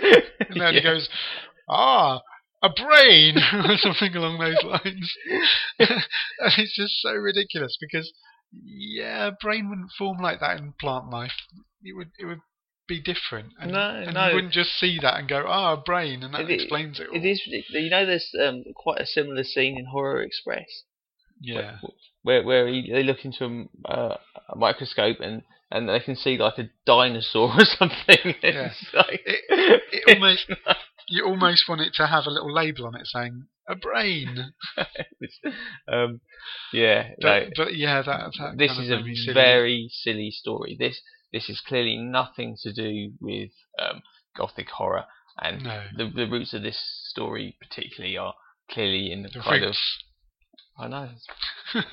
And 0.49 0.60
then 0.60 0.73
he 0.73 0.81
goes, 0.81 1.07
ah, 1.69 2.19
a 2.63 2.69
brain, 2.69 3.38
or 3.54 3.78
something 3.78 4.15
along 4.15 4.39
those 4.39 4.63
lines. 4.63 5.13
and 5.80 6.54
it's 6.58 6.76
just 6.76 7.02
so 7.02 7.12
ridiculous 7.13 7.78
because 7.80 8.12
yeah, 8.54 9.28
a 9.28 9.32
brain 9.32 9.69
wouldn't 9.69 9.91
form 9.97 10.17
like 10.21 10.39
that 10.41 10.60
in 10.60 10.74
plant 10.80 11.10
life. 11.10 11.32
It 11.84 11.95
would 11.95 12.10
it 12.19 12.26
would 12.26 12.41
be 12.88 13.00
different. 13.02 13.54
And, 13.60 13.71
No, 13.71 13.89
and 14.06 14.13
no. 14.13 14.28
you 14.28 14.36
wouldn't 14.36 14.54
just 14.54 14.71
see 14.78 15.00
that 15.02 15.17
and 15.17 15.30
go, 15.30 15.45
oh, 15.47 15.74
a 15.74 15.78
brain, 15.78 16.24
and 16.24 16.34
that 16.34 16.41
It 16.41 16.52
explains 16.52 17.00
it. 17.00 17.08
All. 17.10 17.15
It 17.15 17.26
is 17.26 17.41
ridiculous. 17.47 17.84
You 17.84 17.89
know, 17.89 18.06
there's 18.06 18.30
um, 18.45 18.63
quite 18.76 19.00
a 19.00 19.06
similar 19.06 19.43
scene 19.43 19.78
in 19.78 19.86
Horror 19.86 20.21
Express 20.21 20.65
Yeah. 21.39 21.78
where 22.24 22.43
where 22.43 22.67
he, 22.67 22.89
they 22.91 23.04
look 23.04 23.24
into 23.24 23.45
a, 23.86 23.89
uh, 23.91 24.17
a 24.50 24.56
microscope 24.58 25.17
and, 25.21 25.43
and 25.71 25.88
they 25.88 26.02
can 26.02 26.17
see 26.17 26.38
like 26.38 26.58
a 26.58 26.69
dinosaur 26.86 27.50
or 27.58 27.65
something. 27.80 28.36
Yeah. 28.43 28.71
It's 28.71 28.93
like, 28.93 29.21
It- 29.26 29.82
it 29.93 30.15
almost- 30.15 30.52
You 31.12 31.26
almost 31.26 31.67
want 31.69 31.82
it 31.82 31.93
to 31.95 32.08
have 32.08 32.26
a 32.26 32.30
little 32.32 32.54
label 32.54 32.86
on 32.88 32.95
it 32.95 33.06
saying 33.06 33.45
a 33.67 33.76
brain. 33.76 34.54
um, 35.91 36.21
yeah, 36.74 37.10
But, 37.21 37.43
no, 37.43 37.50
but 37.65 37.76
yeah, 37.76 38.02
that, 38.02 38.32
that 38.39 38.58
this 38.58 38.71
is 38.78 38.89
a 38.89 39.02
silly. 39.04 39.34
very 39.34 39.89
silly 39.91 40.32
story. 40.32 40.76
This 40.80 41.00
this 41.34 41.50
is 41.50 41.62
clearly 41.62 41.97
nothing 41.97 42.58
to 42.63 42.74
do 42.74 43.12
with 43.19 43.52
um, 43.80 44.02
gothic 44.36 44.69
horror, 44.69 45.06
and 45.41 45.63
no 45.63 45.84
the 45.95 46.10
the 46.10 46.28
roots 46.28 46.54
of 46.54 46.62
this 46.63 46.80
story 47.10 47.58
particularly 47.62 48.17
are 48.17 48.34
clearly 48.69 49.12
in 49.12 49.24
the, 49.24 49.30
the 49.30 49.39
kind 49.41 49.63
of. 49.65 49.76
I 50.78 50.88
know 50.88 51.10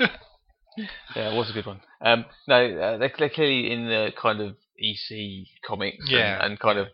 yeah, 1.16 1.32
it 1.32 1.36
was 1.36 1.50
a 1.50 1.52
good 1.52 1.66
one. 1.66 1.80
Um, 2.00 2.24
no, 2.46 2.54
uh, 2.78 2.98
they're, 2.98 3.12
they're 3.18 3.28
clearly 3.30 3.70
in 3.72 3.86
the 3.86 4.12
kind 4.16 4.40
of 4.40 4.56
EC 4.78 5.46
comics 5.66 6.06
and- 6.08 6.52
and, 6.52 6.60
kind 6.60 6.78
of 6.78 6.86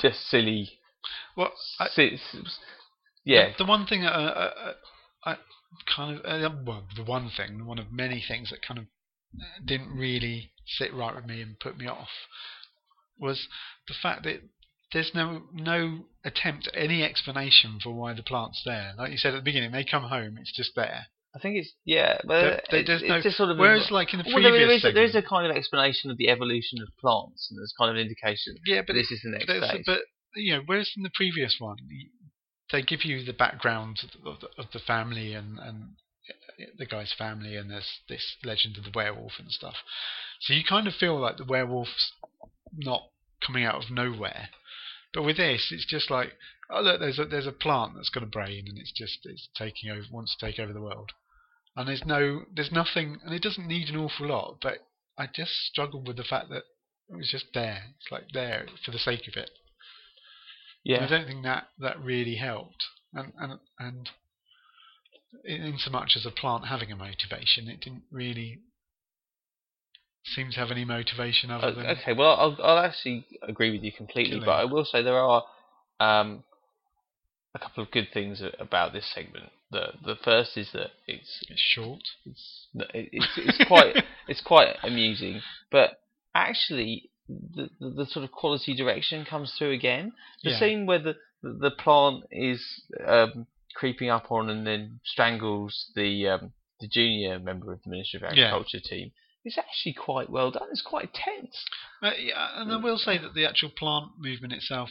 just 0.00 0.20
silly. 0.30 0.78
Well, 1.36 1.52
I, 1.78 1.88
yeah, 3.24 3.50
The, 3.56 3.64
the 3.64 3.68
one 3.68 3.86
thing 3.86 4.04
uh, 4.04 4.10
uh, 4.10 4.50
uh, 4.68 4.72
I 5.24 5.36
kind 5.94 6.18
of 6.18 6.24
uh, 6.24 6.54
well, 6.64 6.84
the 6.96 7.04
one 7.04 7.30
thing, 7.36 7.64
one 7.66 7.78
of 7.78 7.92
many 7.92 8.22
things 8.26 8.50
that 8.50 8.62
kind 8.66 8.78
of 8.78 8.86
didn't 9.64 9.96
really 9.96 10.52
sit 10.66 10.92
right 10.94 11.14
with 11.14 11.26
me 11.26 11.40
and 11.40 11.58
put 11.58 11.78
me 11.78 11.86
off 11.86 12.08
was 13.18 13.48
the 13.88 13.94
fact 13.94 14.24
that 14.24 14.42
there's 14.92 15.12
no 15.14 15.42
no 15.52 16.04
attempt 16.24 16.68
at 16.68 16.76
any 16.76 17.02
explanation 17.02 17.78
for 17.82 17.92
why 17.94 18.12
the 18.12 18.22
plant's 18.22 18.62
there. 18.64 18.92
Like 18.98 19.10
you 19.10 19.16
said 19.18 19.34
at 19.34 19.38
the 19.38 19.42
beginning, 19.42 19.72
they 19.72 19.84
come 19.84 20.04
home, 20.04 20.36
it's 20.38 20.52
just 20.54 20.72
there. 20.76 21.06
I 21.34 21.38
think 21.38 21.56
it's 21.56 21.72
yeah, 21.86 22.18
but 22.24 22.28
There- 22.28 22.62
there- 22.70 22.80
it's, 22.80 22.86
there's 22.88 23.02
it's 23.02 23.08
no- 23.08 23.20
just 23.22 23.36
sort 23.38 23.50
of 23.50 23.56
Whereas, 23.58 23.90
like 23.90 24.12
in 24.12 24.18
the 24.18 24.24
well, 24.26 24.34
previous 24.34 24.52
there 24.52 24.70
is, 24.70 24.84
a, 24.84 24.92
there 24.92 25.04
is 25.04 25.14
a 25.14 25.22
kind 25.22 25.50
of 25.50 25.56
explanation 25.56 26.10
of 26.10 26.18
the 26.18 26.28
evolution 26.28 26.82
of 26.82 26.88
plants, 27.00 27.48
and 27.50 27.58
there's 27.58 27.72
kind 27.78 27.88
of 27.90 27.96
an 27.96 28.02
indication 28.02 28.54
yeah, 28.66 28.82
but 28.86 28.92
this 28.92 29.10
is 29.10 29.22
the 29.22 29.30
next 29.30 29.44
stage. 29.44 29.84
but 29.86 30.00
you 30.34 30.54
know, 30.54 30.62
whereas 30.66 30.92
in 30.96 31.02
the 31.02 31.10
previous 31.14 31.56
one, 31.58 31.76
they 32.70 32.82
give 32.82 33.04
you 33.04 33.24
the 33.24 33.32
background 33.32 33.98
of 34.24 34.40
the, 34.40 34.48
of 34.58 34.66
the 34.72 34.78
family 34.78 35.34
and 35.34 35.58
and 35.58 35.96
uh, 36.28 36.64
the 36.78 36.86
guy's 36.86 37.12
family, 37.16 37.56
and 37.56 37.70
there's 37.70 38.00
this 38.08 38.36
legend 38.44 38.76
of 38.76 38.84
the 38.84 38.92
werewolf 38.94 39.32
and 39.38 39.50
stuff. 39.50 39.76
So 40.40 40.54
you 40.54 40.62
kind 40.68 40.86
of 40.86 40.94
feel 40.94 41.18
like 41.18 41.36
the 41.36 41.44
werewolf's 41.44 42.12
not 42.72 43.02
coming 43.44 43.64
out 43.64 43.84
of 43.84 43.90
nowhere. 43.90 44.48
But 45.12 45.24
with 45.24 45.36
this, 45.36 45.68
it's 45.70 45.86
just 45.86 46.10
like, 46.10 46.32
oh 46.70 46.80
look, 46.80 47.00
there's 47.00 47.18
a 47.18 47.24
there's 47.24 47.46
a 47.46 47.52
plant 47.52 47.94
that's 47.96 48.08
got 48.08 48.22
a 48.22 48.26
brain, 48.26 48.64
and 48.68 48.78
it's 48.78 48.92
just 48.92 49.18
it's 49.24 49.48
taking 49.56 49.90
over, 49.90 50.02
wants 50.10 50.36
to 50.36 50.46
take 50.46 50.58
over 50.58 50.72
the 50.72 50.80
world. 50.80 51.12
And 51.76 51.88
there's 51.88 52.04
no, 52.04 52.42
there's 52.54 52.72
nothing, 52.72 53.18
and 53.24 53.34
it 53.34 53.42
doesn't 53.42 53.66
need 53.66 53.88
an 53.88 53.96
awful 53.96 54.28
lot. 54.28 54.58
But 54.60 54.78
I 55.18 55.26
just 55.26 55.52
struggled 55.52 56.06
with 56.06 56.16
the 56.16 56.24
fact 56.24 56.50
that 56.50 56.64
it 57.08 57.16
was 57.16 57.30
just 57.30 57.46
there. 57.54 57.82
It's 57.98 58.10
like 58.10 58.28
there 58.32 58.66
for 58.84 58.90
the 58.90 58.98
sake 58.98 59.26
of 59.28 59.36
it. 59.36 59.50
And 60.86 61.04
I 61.04 61.08
don't 61.08 61.26
think 61.26 61.44
that 61.44 61.68
that 61.78 62.02
really 62.02 62.36
helped. 62.36 62.84
And 63.14 63.32
and 63.38 63.58
and 63.78 64.10
in, 65.44 65.62
in 65.62 65.78
so 65.78 65.90
much 65.90 66.16
as 66.16 66.26
a 66.26 66.30
plant 66.30 66.66
having 66.66 66.90
a 66.92 66.96
motivation, 66.96 67.68
it 67.68 67.80
didn't 67.80 68.04
really 68.10 68.60
seem 70.24 70.50
to 70.52 70.58
have 70.60 70.70
any 70.70 70.84
motivation 70.84 71.50
other 71.50 71.68
Uh, 71.68 71.70
than 71.72 71.86
okay. 71.86 72.12
Well, 72.12 72.36
I'll, 72.38 72.56
I'll 72.62 72.78
actually 72.84 73.26
agree 73.42 73.70
with 73.70 73.82
you 73.82 73.92
completely, 73.92 74.32
Killing. 74.32 74.46
but 74.46 74.52
I 74.52 74.64
will 74.64 74.84
say 74.84 75.02
there 75.02 75.18
are 75.18 75.44
um, 76.00 76.44
a 77.54 77.58
couple 77.58 77.82
of 77.82 77.90
good 77.90 78.08
things 78.12 78.42
about 78.58 78.92
this 78.92 79.06
segment. 79.06 79.50
The 79.70 79.92
the 80.04 80.16
first 80.16 80.56
is 80.56 80.70
that 80.72 80.90
it's 81.06 81.44
it's 81.48 81.60
short. 81.60 82.02
it's 82.26 82.66
it's, 82.74 83.26
it's 83.36 83.64
quite 83.66 84.04
it's 84.28 84.40
quite 84.42 84.76
amusing, 84.82 85.40
but 85.70 86.00
actually 86.34 87.10
the, 87.28 87.70
the 87.80 87.90
the 87.90 88.06
sort 88.06 88.24
of 88.24 88.32
quality 88.32 88.74
direction 88.74 89.24
comes 89.24 89.52
through 89.56 89.72
again. 89.72 90.12
The 90.42 90.50
Yeah. 90.50 90.58
scene 90.58 90.86
where 90.86 90.98
the 90.98 91.16
the 91.42 91.70
plant 91.70 92.24
is 92.30 92.62
um, 93.06 93.46
creeping 93.74 94.10
up 94.10 94.30
on 94.30 94.48
and 94.50 94.66
then 94.66 95.00
strangles 95.04 95.90
the 95.94 96.28
um, 96.28 96.52
the 96.80 96.88
junior 96.88 97.38
member 97.38 97.72
of 97.72 97.80
the 97.84 97.90
Ministry 97.90 98.18
of 98.18 98.22
Yeah. 98.22 98.46
Agriculture 98.46 98.80
team 98.80 99.12
is 99.44 99.58
actually 99.58 99.94
quite 99.94 100.30
well 100.30 100.50
done. 100.50 100.68
It's 100.70 100.82
quite 100.82 101.12
tense. 101.12 101.64
Uh, 102.02 102.12
yeah, 102.18 102.60
and 102.60 102.72
I 102.72 102.76
will 102.76 102.98
say 102.98 103.18
that 103.18 103.34
the 103.34 103.44
actual 103.46 103.70
plant 103.70 104.12
movement 104.18 104.52
itself 104.52 104.90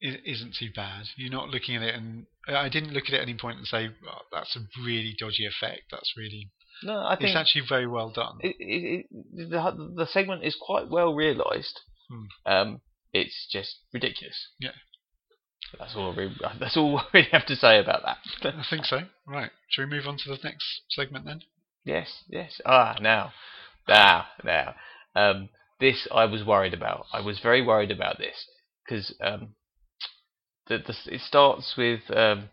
is, 0.00 0.16
isn't 0.24 0.54
too 0.54 0.70
bad. 0.74 1.04
You're 1.16 1.30
not 1.30 1.50
looking 1.50 1.76
at 1.76 1.82
it, 1.82 1.94
and 1.94 2.26
I 2.48 2.68
didn't 2.68 2.92
look 2.92 3.04
at 3.08 3.14
it 3.14 3.16
at 3.16 3.22
any 3.22 3.34
point 3.36 3.58
and 3.58 3.66
say 3.66 3.90
oh, 4.08 4.18
that's 4.32 4.56
a 4.56 4.60
really 4.82 5.14
dodgy 5.18 5.46
effect. 5.46 5.82
That's 5.90 6.16
really 6.16 6.50
No, 6.84 7.04
I 7.04 7.16
think 7.16 7.30
it's 7.30 7.36
actually 7.36 7.64
very 7.68 7.86
well 7.86 8.10
done. 8.10 8.38
it, 8.40 8.56
it, 8.58 9.06
it, 9.12 9.50
the, 9.50 9.92
the 9.96 10.06
segment 10.06 10.44
is 10.44 10.56
quite 10.60 10.88
well 10.88 11.14
realised. 11.14 11.80
Hmm. 12.10 12.24
Um, 12.52 12.80
it's 13.12 13.46
just 13.50 13.76
ridiculous. 13.92 14.48
Yeah. 14.60 14.70
That's 15.78 15.94
all. 15.96 16.12
I 16.12 16.16
really, 16.16 16.34
that's 16.60 16.76
all 16.76 17.00
really 17.14 17.28
have 17.32 17.46
to 17.46 17.56
say 17.56 17.78
about 17.78 18.02
that. 18.04 18.18
I 18.54 18.64
think 18.68 18.84
so. 18.84 19.00
Right. 19.26 19.50
Shall 19.70 19.84
we 19.86 19.90
move 19.90 20.06
on 20.06 20.16
to 20.18 20.28
the 20.28 20.38
next 20.44 20.82
segment 20.90 21.24
then? 21.24 21.42
yes, 21.84 22.24
yes. 22.28 22.60
Ah, 22.66 22.96
now, 23.00 23.32
now, 23.88 24.26
now. 24.44 24.74
Um, 25.16 25.48
this 25.80 26.06
I 26.14 26.26
was 26.26 26.44
worried 26.44 26.74
about. 26.74 27.06
I 27.12 27.20
was 27.20 27.40
very 27.40 27.60
worried 27.64 27.90
about 27.90 28.18
this 28.18 28.46
because 28.84 29.14
um, 29.20 29.54
the, 30.68 30.78
the 30.78 30.94
it 31.14 31.20
starts 31.22 31.74
with 31.76 32.00
um, 32.14 32.50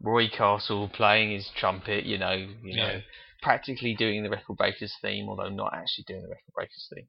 Roy 0.00 0.28
Castle 0.28 0.88
playing 0.88 1.30
his 1.32 1.48
trumpet. 1.56 2.04
You 2.06 2.18
know, 2.18 2.32
you 2.32 2.56
Yeah. 2.62 2.86
know, 2.86 3.00
practically 3.42 3.94
doing 3.94 4.22
the 4.22 4.30
Record 4.30 4.56
Breakers 4.56 4.94
theme, 5.02 5.28
although 5.28 5.48
not 5.50 5.74
actually 5.74 6.04
doing 6.06 6.22
the 6.22 6.28
Record 6.28 6.52
Breakers 6.54 6.88
theme. 6.94 7.08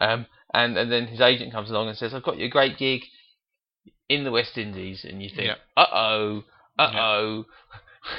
Um, 0.00 0.26
and 0.52 0.76
and 0.76 0.90
then 0.90 1.06
his 1.06 1.20
agent 1.20 1.52
comes 1.52 1.70
along 1.70 1.88
and 1.88 1.96
says, 1.96 2.14
"I've 2.14 2.22
got 2.24 2.38
you 2.38 2.46
a 2.46 2.50
great 2.50 2.78
gig 2.78 3.02
in 4.08 4.24
the 4.24 4.30
West 4.32 4.56
Indies," 4.58 5.04
and 5.04 5.22
you 5.22 5.28
think, 5.28 5.46
Yeah. 5.48 5.56
"Uh 5.76 5.86
oh, 5.92 6.44
uh 6.78 6.92
oh." 6.96 7.44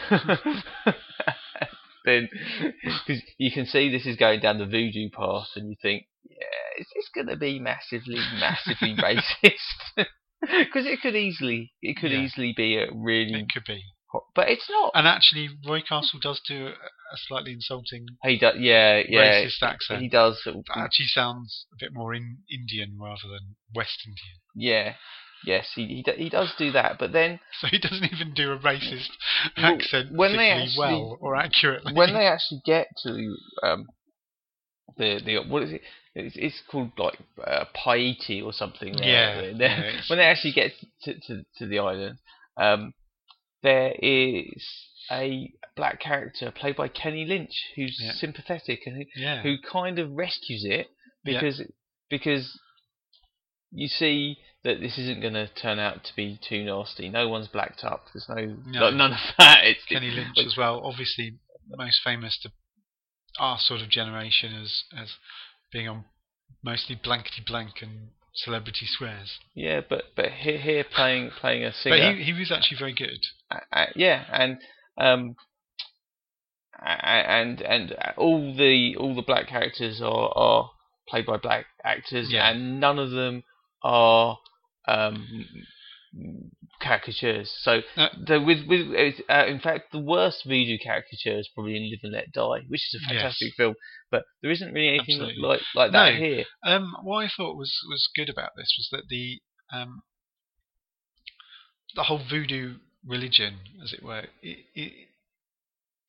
then, 2.05 2.29
because 2.83 3.21
you 3.37 3.51
can 3.51 3.65
see 3.65 3.89
this 3.89 4.05
is 4.05 4.15
going 4.15 4.39
down 4.39 4.57
the 4.57 4.65
voodoo 4.65 5.09
path, 5.09 5.49
and 5.55 5.69
you 5.69 5.75
think, 5.81 6.05
"Yeah, 6.29 6.79
is 6.79 6.87
this 6.95 7.09
going 7.13 7.27
to 7.27 7.35
be 7.37 7.59
massively, 7.59 8.19
massively 8.39 8.95
racist?" 8.97 9.57
Because 10.41 10.85
it 10.85 11.01
could 11.01 11.17
easily, 11.17 11.73
it 11.81 11.97
could 11.97 12.11
Yeah. 12.13 12.19
easily 12.19 12.53
be 12.55 12.77
a 12.77 12.87
really, 12.93 13.41
It 13.41 13.49
could 13.53 13.65
be. 13.65 13.83
But 14.35 14.49
it's 14.49 14.67
not. 14.69 14.91
And 14.95 15.07
actually, 15.07 15.49
Roy 15.67 15.81
Castle 15.81 16.19
does 16.21 16.41
do 16.47 16.67
a, 16.67 17.17
slightly 17.27 17.53
insulting 17.53 18.05
He 18.23 18.37
does, 18.37 18.55
yeah, 18.57 19.01
yeah. 19.07 19.21
racist 19.45 19.61
accent. 19.63 20.01
He 20.01 20.09
does, 20.09 20.39
That 20.45 20.63
actually 20.75 21.07
sounds 21.07 21.65
a 21.73 21.77
bit 21.79 21.93
more 21.93 22.13
in 22.13 22.37
Indian 22.51 22.97
rather 22.99 23.27
than 23.29 23.55
West 23.75 23.99
Indian. 24.05 24.39
yeah, 24.55 24.93
yes, 25.45 25.67
he 25.75 25.85
he, 25.87 26.03
do- 26.03 26.17
he 26.17 26.29
does 26.29 26.53
do 26.57 26.71
that. 26.71 26.97
But 26.99 27.11
then 27.13 27.39
So 27.61 27.67
he 27.67 27.77
doesn't 27.79 28.11
even 28.11 28.33
do 28.33 28.51
a 28.51 28.57
racist 28.59 29.09
Well, 29.57 29.73
accent 29.73 30.11
when 30.11 30.37
they 30.37 30.51
actually- 30.51 30.77
well 30.79 31.17
or 31.21 31.35
accurately. 31.35 31.93
when 31.93 32.13
they 32.13 32.25
actually 32.27 32.61
get 32.65 32.87
to 33.03 33.35
um, 33.63 33.87
the 34.97 35.19
the 35.23 35.37
what 35.47 35.63
is 35.63 35.73
it? 35.73 35.81
It's, 36.15 36.35
it's 36.37 36.61
called 36.69 36.91
like 36.97 37.17
uh, 37.45 37.65
Paiti 37.75 38.41
or 38.41 38.51
something. 38.53 38.95
Yeah, 38.97 39.41
yeah, 39.41 39.91
when 40.09 40.17
they 40.17 40.25
actually 40.25 40.53
get 40.53 40.71
to 41.03 41.13
to, 41.27 41.43
to 41.57 41.67
the 41.67 41.79
island, 41.79 42.17
um, 42.57 42.93
there 43.63 43.93
is 44.01 44.65
a 45.11 45.51
black 45.75 45.99
character 45.99 46.51
played 46.51 46.75
by 46.75 46.87
Kenny 46.87 47.25
Lynch 47.25 47.53
who's 47.75 47.99
Yeah. 48.01 48.11
sympathetic 48.13 48.81
and 48.85 48.97
who, 48.97 49.21
yeah, 49.21 49.41
who 49.41 49.57
kind 49.59 49.97
of 49.99 50.11
rescues 50.11 50.63
it 50.65 50.87
Yeah. 51.25 51.39
because 51.41 51.61
because 52.09 52.59
you 53.71 53.87
see 53.87 54.37
that 54.63 54.79
this 54.81 54.97
isn't 54.97 55.21
going 55.21 55.33
to 55.35 55.47
turn 55.47 55.79
out 55.79 56.03
to 56.03 56.15
be 56.15 56.37
too 56.41 56.63
nasty. 56.65 57.07
No 57.09 57.29
one's 57.29 57.47
blacked 57.47 57.83
up. 57.83 58.07
There's 58.13 58.27
no, 58.27 58.57
No. 58.65 58.89
none 58.89 59.13
of 59.13 59.19
that. 59.37 59.63
It's 59.63 59.85
Kenny 59.85 60.09
Lynch 60.11 60.37
as 60.39 60.57
well, 60.57 60.81
obviously 60.83 61.37
most 61.67 62.01
famous 62.03 62.37
to 62.39 62.51
our 63.37 63.59
sort 63.59 63.81
of 63.81 63.89
generation 63.89 64.53
as 64.55 64.83
as 64.97 65.13
being 65.71 65.87
on 65.87 66.05
mostly 66.63 66.95
blankety 66.95 67.43
blank 67.45 67.81
and 67.81 68.09
celebrity 68.33 68.85
squares. 68.85 69.37
Yeah, 69.53 69.81
but 69.87 70.05
but 70.15 70.31
here, 70.31 70.57
here 70.57 70.83
playing 70.83 71.31
playing 71.39 71.63
a 71.63 71.73
singer. 71.73 71.97
But 71.97 72.17
he 72.17 72.23
he 72.23 72.33
was 72.33 72.51
actually 72.51 72.77
very 72.77 72.93
good. 72.93 73.19
uh, 73.51 73.59
uh, 73.71 73.85
yeah, 73.95 74.23
and 74.31 74.57
um, 74.97 75.35
and 76.81 77.61
and 77.61 77.95
all 78.17 78.53
the 78.55 78.95
all 78.97 79.15
the 79.15 79.21
black 79.21 79.47
characters 79.47 80.01
are 80.01 80.31
are 80.35 80.71
played 81.07 81.25
by 81.25 81.37
black 81.37 81.65
actors, 81.83 82.31
Yeah. 82.31 82.49
and 82.49 82.79
none 82.79 82.99
of 82.99 83.11
them 83.11 83.43
are 83.83 84.37
um 84.87 85.45
caricatures. 86.81 87.51
So, 87.61 87.81
Uh, 87.97 88.09
the, 88.25 88.41
with 88.41 88.65
with 88.67 88.87
uh, 89.29 89.45
in 89.47 89.59
fact, 89.59 89.91
the 89.91 89.99
worst 89.99 90.43
voodoo 90.45 90.77
caricature 90.77 91.37
is 91.39 91.49
probably 91.53 91.75
in 91.77 91.89
Live 91.89 91.99
and 92.03 92.13
Let 92.13 92.31
Die, 92.31 92.61
which 92.67 92.81
is 92.93 92.95
a 93.01 93.13
Yes. 93.13 93.21
fantastic 93.21 93.53
film. 93.55 93.75
But 94.11 94.23
there 94.41 94.51
isn't 94.51 94.73
really 94.73 94.89
anything 94.89 95.19
Absolutely. 95.21 95.47
like 95.47 95.61
like 95.75 95.91
that 95.91 96.13
No. 96.13 96.19
here. 96.19 96.45
Um, 96.63 96.95
what 97.03 97.25
I 97.25 97.29
thought 97.29 97.57
was 97.57 97.73
was 97.89 98.09
good 98.15 98.29
about 98.29 98.51
this 98.55 98.73
was 98.77 98.89
that 98.91 99.07
the 99.09 99.39
um, 99.71 100.01
the 101.95 102.03
whole 102.03 102.19
voodoo 102.29 102.75
religion, 103.05 103.59
as 103.83 103.93
it 103.93 104.03
were, 104.03 104.25
it, 104.41 104.65
it, 104.75 105.07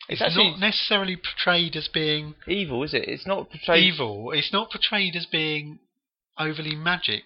It's 0.08 0.20
it's 0.20 0.36
not 0.36 0.58
necessarily 0.58 1.16
portrayed 1.16 1.76
as 1.76 1.88
being 1.88 2.34
evil, 2.46 2.82
is 2.82 2.94
it? 2.94 3.08
It's 3.08 3.26
not 3.26 3.50
portrayed. 3.50 3.84
evil. 3.84 4.32
It's 4.32 4.52
not 4.52 4.70
portrayed 4.70 5.14
as 5.16 5.26
being 5.26 5.78
overly 6.38 6.74
magic 6.74 7.24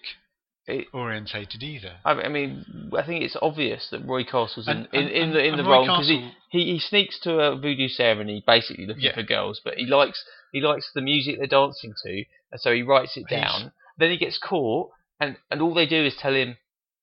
It- 0.67 0.87
orientated 0.93 1.61
either. 1.61 1.97
I 2.03 2.11
I 2.13 2.27
mean, 2.29 2.65
I 2.97 3.03
think 3.05 3.23
it's 3.23 3.37
obvious 3.41 3.87
that 3.91 4.03
Roy 4.05 4.23
Castle's 4.23 4.67
in, 4.67 4.77
And- 4.77 4.87
in, 4.93 5.01
and- 5.03 5.11
in 5.11 5.31
the 5.33 5.43
in 5.45 5.57
the 5.57 5.63
role 5.63 5.83
because 5.85 6.07
he, 6.07 6.31
he, 6.49 6.65
he 6.73 6.79
sneaks 6.79 7.19
to 7.19 7.39
a 7.39 7.55
voodoo 7.55 7.87
ceremony, 7.87 8.43
basically 8.47 8.85
looking 8.87 9.03
Yeah. 9.03 9.13
for 9.13 9.23
girls, 9.23 9.61
but 9.63 9.75
he 9.77 9.85
likes 9.85 10.23
he 10.51 10.61
likes 10.61 10.89
the 10.93 11.01
music 11.01 11.37
they're 11.37 11.47
dancing 11.47 11.93
to, 12.03 12.23
and 12.51 12.59
so 12.61 12.73
he 12.73 12.81
writes 12.81 13.15
it 13.15 13.25
He's- 13.29 13.41
down. 13.41 13.71
Then 13.97 14.09
he 14.11 14.17
gets 14.17 14.37
caught, 14.39 14.89
and, 15.19 15.37
and 15.51 15.61
all 15.61 15.73
they 15.73 15.85
do 15.85 16.03
is 16.03 16.15
tell 16.17 16.33
him, 16.33 16.57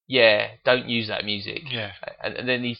"Yeah, 0.08 0.50
don't 0.64 0.88
use 0.88 1.06
that 1.08 1.24
music." 1.24 1.62
Yeah, 1.70 1.92
And, 2.22 2.34
and 2.36 2.48
then 2.48 2.64
he, 2.64 2.76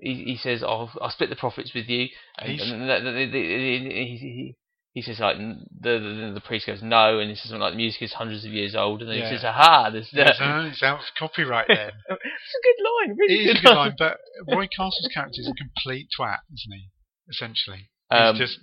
he 0.00 0.24
he 0.24 0.36
says, 0.36 0.62
"I'll 0.62 0.90
I'll 1.02 1.10
split 1.10 1.28
the 1.30 1.36
profits 1.36 1.72
with 1.74 1.88
you," 1.88 2.08
and, 2.38 2.50
He's- 2.50 2.68
and 2.70 3.24
he, 3.32 4.16
he 4.16 4.56
he 4.94 5.02
says 5.02 5.18
like 5.20 5.36
the, 5.36 5.58
the 5.98 6.30
the 6.34 6.40
priest 6.40 6.66
goes 6.66 6.80
no, 6.82 7.18
and 7.18 7.28
he 7.28 7.34
says 7.36 7.50
something 7.50 7.60
like 7.60 7.72
the 7.72 7.76
music 7.76 8.00
is 8.02 8.12
hundreds 8.14 8.44
of 8.44 8.52
years 8.52 8.74
old, 8.74 9.02
and 9.02 9.10
then 9.10 9.18
Yeah. 9.18 9.28
he 9.28 9.36
says, 9.36 9.44
"Aha, 9.44 9.90
there's 9.90 10.08
it's, 10.12 10.82
out 10.82 11.00
of 11.00 11.04
copyright 11.18 11.66
then. 11.68 11.90
It's 12.08 12.54
a 12.54 12.62
good 12.62 12.80
line, 13.10 13.16
really 13.18 13.34
it 13.34 13.38
is 13.46 13.50
a 13.50 13.54
good 13.54 13.62
good 13.64 13.74
line, 13.74 13.94
but 13.98 14.18
Roy 14.48 14.66
Castle's 14.68 15.10
character 15.12 15.40
is 15.40 15.48
a 15.48 15.54
complete 15.54 16.08
twat, 16.18 16.38
isn't 16.54 16.72
he? 16.72 16.88
Essentially, 17.28 17.90
he's 18.10 18.20
Um, 18.20 18.36
just 18.36 18.58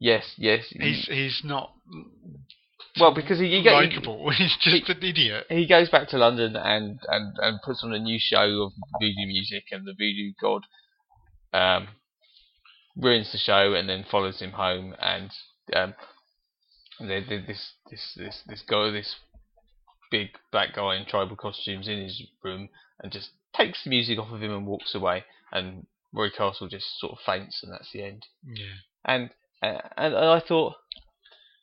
Yes, 0.00 0.32
yes. 0.38 0.64
he's 0.70 1.06
he's 1.06 1.40
not 1.44 1.72
well, 2.98 3.14
because 3.14 3.38
he 3.38 3.48
he, 3.50 3.62
go, 3.62 3.72
likable. 3.74 4.30
He's 4.36 4.56
just 4.60 4.88
an 4.88 5.02
idiot. 5.02 5.46
he 5.50 5.66
goes 5.68 5.88
back 5.88 6.08
to 6.08 6.18
London 6.18 6.56
and, 6.56 6.98
and, 7.08 7.32
and 7.38 7.60
puts 7.62 7.84
on 7.84 7.92
a 7.92 7.98
new 7.98 8.18
show 8.20 8.62
of 8.62 8.72
voodoo 9.00 9.26
music, 9.26 9.64
and 9.70 9.86
the 9.86 9.92
voodoo 9.92 10.32
god 10.40 10.62
um, 11.52 11.88
ruins 12.98 13.30
the 13.32 13.38
show 13.38 13.74
and 13.74 13.88
then 13.88 14.04
follows 14.10 14.40
him 14.40 14.52
home, 14.52 14.94
and 15.00 15.30
um, 15.74 15.94
there- 17.00 17.20
this 17.22 17.72
this 17.90 18.14
this 18.16 18.42
this 18.46 18.62
guy, 18.62 18.90
this 18.90 19.16
big 20.10 20.28
black 20.52 20.74
guy 20.74 20.96
in 20.96 21.06
tribal 21.06 21.36
costumes, 21.36 21.86
in 21.88 22.02
his 22.02 22.22
room 22.42 22.68
and 23.00 23.12
just 23.12 23.30
takes 23.54 23.84
the 23.84 23.90
music 23.90 24.18
off 24.18 24.32
of 24.32 24.42
him 24.42 24.52
and 24.52 24.66
walks 24.66 24.94
away, 24.94 25.24
and 25.52 25.86
Roy 26.12 26.30
Castle 26.30 26.68
just 26.68 26.98
sort 26.98 27.12
of 27.12 27.18
faints, 27.24 27.62
and 27.62 27.72
that's 27.72 27.90
the 27.92 28.02
end. 28.02 28.26
Yeah, 28.44 28.64
and 29.04 29.30
uh, 29.62 29.80
and, 29.96 30.14
and 30.14 30.24
I 30.24 30.40
thought, 30.40 30.74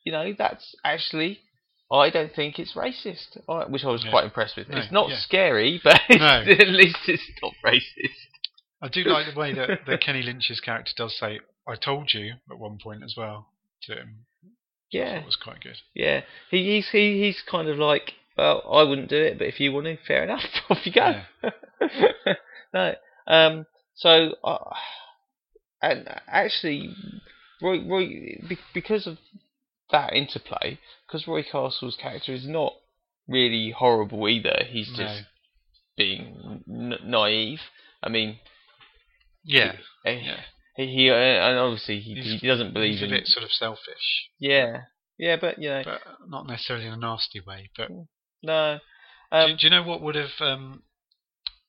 you 0.04 0.12
know, 0.12 0.32
that's 0.36 0.74
actually. 0.84 1.40
I 1.88 2.10
don't 2.10 2.34
think 2.34 2.58
it's 2.58 2.72
racist, 2.74 3.36
which 3.70 3.84
I 3.84 3.88
was 3.92 4.02
Yeah. 4.04 4.10
quite 4.10 4.24
impressed 4.24 4.56
with. 4.56 4.68
No, 4.68 4.78
it's 4.78 4.90
not 4.90 5.08
yeah. 5.08 5.18
scary, 5.20 5.80
but 5.84 6.00
No. 6.10 6.26
at 6.42 6.66
least 6.68 6.98
it's 7.06 7.22
not 7.40 7.52
racist. 7.64 8.35
I 8.82 8.88
do 8.88 9.04
like 9.04 9.32
the 9.32 9.38
way 9.38 9.54
that, 9.54 9.80
that 9.86 10.00
Kenny 10.00 10.22
Lynch's 10.22 10.60
character 10.60 10.92
does 10.96 11.16
say 11.18 11.40
"I 11.66 11.76
told 11.76 12.12
you" 12.12 12.34
at 12.50 12.58
one 12.58 12.78
point 12.82 13.02
as 13.04 13.14
well 13.16 13.48
to 13.82 13.94
him. 13.94 14.26
Yeah, 14.90 15.18
thought 15.18 15.26
was 15.26 15.36
quite 15.36 15.60
good. 15.62 15.76
yeah. 15.94 16.22
He, 16.50 16.74
he's 16.76 16.88
he, 16.90 17.20
he's 17.22 17.42
kind 17.50 17.68
of 17.68 17.78
like, 17.78 18.12
well, 18.36 18.62
I 18.70 18.82
wouldn't 18.82 19.08
do 19.08 19.16
it, 19.16 19.38
but 19.38 19.48
if 19.48 19.58
you 19.60 19.72
want 19.72 19.86
to, 19.86 19.96
fair 20.06 20.22
enough. 20.24 20.42
Off 20.70 20.84
you 20.86 20.92
go. 20.92 21.22
no. 22.74 22.94
Um. 23.26 23.66
So, 23.94 24.34
uh, 24.44 24.74
and 25.80 26.06
actually, 26.28 26.94
Roy, 27.62 27.82
Roy, 27.88 28.40
because 28.74 29.06
of 29.06 29.16
that 29.90 30.12
interplay, 30.12 30.78
because 31.06 31.26
Roy 31.26 31.42
Castle's 31.42 31.96
character 32.00 32.32
is 32.34 32.46
not 32.46 32.74
really 33.26 33.70
horrible 33.76 34.28
either. 34.28 34.64
He's 34.68 34.90
No. 34.90 35.04
just 35.04 35.22
being 35.96 36.62
n- 36.68 36.98
naive. 37.04 37.60
I 38.02 38.08
mean, 38.10 38.38
Yeah, 39.48 39.72
eh, 40.04 40.20
yeah. 40.24 40.40
he, 40.76 40.86
he 40.94 41.10
uh, 41.10 41.14
and 41.14 41.58
obviously 41.58 42.00
he, 42.00 42.14
He's- 42.14 42.40
he 42.40 42.46
doesn't 42.48 42.72
believe 42.74 42.94
He's 42.94 43.02
a 43.02 43.04
in. 43.06 43.10
bit 43.12 43.26
sort 43.28 43.44
of 43.44 43.52
selfish, 43.52 44.28
Yeah, 44.40 44.82
yeah, 45.18 45.36
but 45.40 45.58
you 45.62 45.68
know, 45.70 45.82
but 45.84 46.00
not 46.28 46.46
necessarily 46.46 46.86
in 46.86 46.92
a 46.92 46.96
nasty 46.96 47.40
way. 47.46 47.70
But 47.76 47.90
no. 48.42 48.78
do, 49.32 49.36
Um, 49.38 49.50
do 49.56 49.66
you 49.66 49.70
know 49.70 49.82
what 49.84 50.02
would 50.02 50.16
have 50.16 50.32
um, 50.40 50.82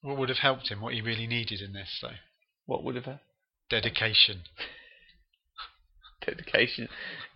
what 0.01 0.17
would 0.17 0.29
have 0.29 0.39
helped 0.39 0.69
him? 0.69 0.81
What 0.81 0.93
he 0.95 1.01
really 1.01 1.27
needed 1.27 1.61
in 1.61 1.73
this, 1.73 1.99
though, 2.01 2.17
what 2.65 2.83
would 2.83 2.95
have 2.95 3.05
happened? 3.05 3.21
dedication. 3.69 4.41
Dedication 6.25 6.89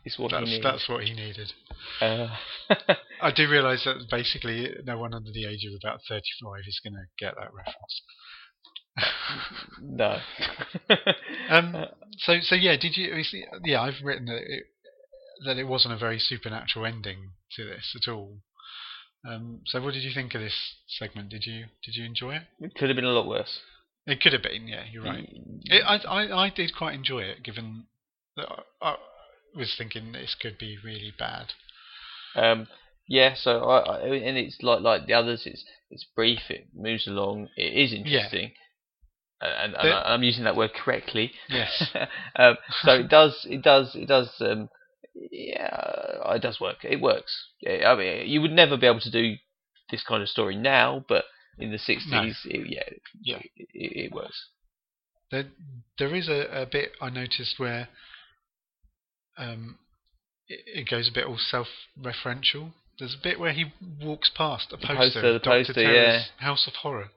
is 0.04 0.18
what 0.18 0.32
That's 0.32 0.46
he 0.48 0.52
needs. 0.56 0.64
that's 0.64 0.89
what 0.89 1.04
he 1.04 1.14
needed. 1.14 1.54
Uh, 2.02 2.36
I 3.22 3.32
do 3.32 3.48
realise 3.50 3.86
that 3.86 4.08
basically 4.10 4.70
no 4.84 4.98
one 4.98 5.14
under 5.14 5.32
the 5.32 5.46
age 5.46 5.64
of 5.66 5.74
about 5.82 6.02
thirty-five 6.10 6.64
is 6.68 6.82
going 6.84 6.96
to 6.96 7.06
get 7.24 7.36
that 7.36 7.54
reference. 7.54 8.02
No. 9.82 10.18
Um, 11.50 11.86
So, 12.20 12.39
so 12.42 12.56
yeah, 12.56 12.78
did 12.78 12.96
you? 12.98 13.14
Yeah, 13.64 13.82
I've 13.82 14.04
written 14.04 14.26
that 14.28 14.42
it, 14.42 14.64
that 15.46 15.58
it 15.58 15.68
wasn't 15.68 15.94
a 15.94 15.98
very 15.98 16.20
supernatural 16.20 16.86
ending 16.86 17.32
to 17.56 17.66
this 17.66 17.96
at 17.96 18.12
all. 18.12 18.38
Um, 19.28 19.62
so, 19.66 19.82
what 19.82 19.94
did 19.94 20.04
you 20.04 20.12
think 20.14 20.34
of 20.36 20.42
this 20.42 20.56
segment? 20.88 21.30
Did 21.30 21.46
you 21.46 21.66
did 21.84 21.96
you 21.96 22.06
enjoy 22.06 22.36
it? 22.36 22.44
it 22.60 22.76
could 22.76 22.89
have 22.89 22.96
been 22.96 23.06
a 23.06 23.12
lot 23.12 23.28
worse. 23.28 23.60
It 24.06 24.22
could 24.22 24.34
have 24.34 24.44
been. 24.44 24.68
Yeah, 24.68 24.84
you're 24.92 25.04
right. 25.04 25.28
It, 25.66 25.84
I, 25.86 25.98
I 25.98 26.46
I 26.46 26.50
did 26.50 26.76
quite 26.76 26.96
enjoy 26.96 27.22
it, 27.22 27.44
given 27.44 27.86
that 28.36 28.48
I, 28.82 28.89
I 28.92 28.96
was 29.56 29.76
thinking 29.78 30.12
this 30.12 30.36
could 30.39 30.58
be 30.58 30.78
really 30.84 31.14
bad. 31.18 31.54
Um, 32.36 32.68
yeah, 33.08 33.36
so 33.36 33.64
I, 33.64 33.80
I 33.80 34.00
and 34.08 34.38
it's 34.38 34.58
like 34.62 34.82
like 34.82 35.06
the 35.06 35.14
others. 35.14 35.44
It's 35.46 35.64
it's 35.89 36.06
brief. 36.16 36.50
It 36.50 36.68
moves 36.74 37.08
along. 37.08 37.50
It 37.58 37.74
is 37.74 37.94
interesting. 37.94 38.52
And, 39.42 39.74
and, 39.76 39.89
I- 39.94 40.14
I'm 40.14 40.24
using 40.24 40.44
that 40.44 40.56
word 40.56 40.72
correctly. 40.74 41.32
Yes. 41.50 41.89
um, 42.36 42.58
so 42.84 42.94
it 42.94 43.10
does, 43.10 43.46
it 43.50 43.62
does, 43.64 43.96
it 43.96 44.08
does. 44.08 44.30
Um, 44.39 44.70
yeah, 45.14 46.34
it 46.34 46.42
does 46.42 46.60
work. 46.60 46.78
It 46.84 47.02
works. 47.02 47.48
Yeah, 47.60 47.92
I 47.92 47.96
mean, 47.96 48.28
you 48.28 48.42
would 48.42 48.52
never 48.52 48.78
be 48.78 48.88
able 48.88 49.02
to 49.02 49.12
do 49.12 49.36
this 49.89 50.04
kind 50.04 50.22
of 50.22 50.30
story 50.30 50.56
now, 50.56 51.04
but 51.08 51.26
in 51.58 51.72
the 51.72 51.78
'60s, 51.78 52.36
it, 52.46 52.70
yeah, 52.70 52.84
Yeah. 53.22 53.39
it, 53.56 53.68
it, 53.74 54.06
it 54.06 54.12
works. 54.14 54.48
There 55.32 55.46
there 55.98 56.16
is 56.16 56.28
a, 56.30 56.62
a 56.62 56.66
bit 56.66 56.92
I 57.02 57.10
noticed 57.10 57.56
where 57.58 57.88
um 59.38 59.80
it, 60.48 60.60
it 60.66 60.89
goes 60.89 61.10
a 61.10 61.14
bit 61.14 61.26
all 61.26 61.38
self-referential. 61.38 62.72
There's 63.00 63.16
a 63.20 63.24
bit 63.24 63.39
where 63.39 63.54
he 63.54 63.74
walks 64.02 64.30
past 64.36 64.72
a 64.72 64.78
poster, 64.78 64.96
poster, 64.96 65.34
the 65.34 65.39
Dr. 65.39 65.50
poster, 65.50 65.74
Terror's 65.74 65.96
yeah. 66.39 66.46
House 66.46 66.68
of 66.68 66.74
Horror. 66.76 67.10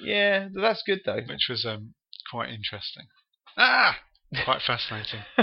Yeah, 0.00 0.48
that's 0.54 0.82
good 0.86 1.00
though. 1.04 1.20
which 1.28 1.46
was 1.48 1.64
um, 1.66 1.94
quite 2.30 2.50
interesting. 2.50 3.04
Ah, 3.56 3.96
quite 4.44 4.62
fascinating. 4.66 5.20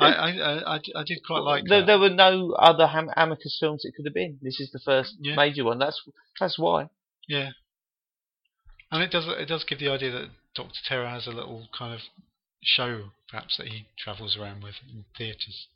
I 0.00 0.08
I 0.08 0.80
I 0.96 1.04
did 1.04 1.18
quite 1.26 1.40
like 1.40 1.64
there, 1.66 1.80
that. 1.80 1.86
there 1.86 1.98
were 1.98 2.08
no 2.10 2.52
other 2.52 2.86
Ham- 2.86 3.10
Amicus 3.16 3.56
films 3.60 3.84
it 3.84 3.94
could 3.96 4.06
have 4.06 4.14
been. 4.14 4.38
This 4.42 4.58
is 4.60 4.70
the 4.72 4.78
first 4.78 5.16
Yeah. 5.20 5.34
major 5.36 5.64
one. 5.64 5.78
That's 5.78 6.00
that's 6.38 6.58
why. 6.58 6.88
Yeah, 7.28 7.50
and 8.90 9.02
it 9.02 9.10
does 9.10 9.26
it 9.28 9.46
does 9.46 9.64
give 9.64 9.78
the 9.78 9.88
idea 9.90 10.10
that 10.12 10.30
Doctor 10.54 10.78
Terror 10.86 11.08
has 11.08 11.26
a 11.26 11.30
little 11.32 11.68
kind 11.76 11.92
of 11.94 12.00
show, 12.62 13.10
perhaps 13.28 13.56
that 13.58 13.68
he 13.68 13.86
travels 13.98 14.36
around 14.36 14.62
with 14.62 14.74
in 14.90 15.04
theatres, 15.16 15.66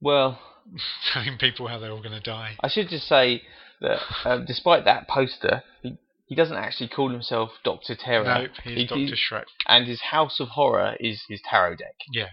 Well, 0.00 0.40
telling 1.12 1.38
people 1.38 1.68
how 1.68 1.78
they're 1.78 1.92
all 1.92 2.02
going 2.02 2.12
to 2.12 2.20
die. 2.20 2.56
I 2.60 2.68
should 2.68 2.88
just 2.88 3.06
say 3.08 3.42
that 3.80 3.98
um, 4.24 4.44
despite 4.46 4.84
that 4.84 5.08
poster, 5.08 5.62
he, 5.82 5.96
he 6.26 6.34
doesn't 6.34 6.56
actually 6.56 6.88
call 6.88 7.10
himself 7.10 7.50
Doctor 7.64 7.94
Terror. 7.94 8.24
No, 8.24 8.46
he's 8.64 8.74
He- 8.76 8.86
Doctor 8.86 8.96
he- 8.96 9.12
Schreck. 9.14 9.44
and 9.68 9.86
his 9.86 10.00
House 10.00 10.40
of 10.40 10.48
Horror 10.48 10.96
is 11.00 11.22
his 11.28 11.40
tarot 11.48 11.76
deck. 11.76 11.94
Yeah. 12.12 12.28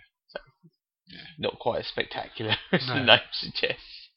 Not 1.38 1.60
quite 1.60 1.82
as 1.82 1.88
spectacular 1.88 2.56
as 2.72 2.88
No. 2.88 2.96
the 2.96 3.04
name 3.04 3.20
suggests. 3.32 4.10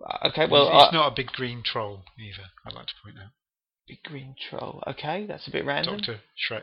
Uh, 0.00 0.28
Okay, 0.28 0.46
well, 0.48 0.66
he's, 0.70 0.74
he's 0.74 0.88
uh, 0.88 0.90
not 0.92 1.12
a 1.12 1.14
big 1.16 1.26
green 1.32 1.62
troll 1.64 2.04
either. 2.20 2.46
I'd 2.64 2.72
like 2.74 2.86
to 2.86 2.92
point 3.02 3.16
out. 3.18 3.30
big 3.88 3.98
green 4.04 4.36
troll. 4.48 4.82
Okay, 4.86 5.26
that's 5.26 5.48
a 5.48 5.50
bit 5.50 5.64
random. 5.64 5.96
Doctor 5.96 6.20
Shrek. 6.48 6.62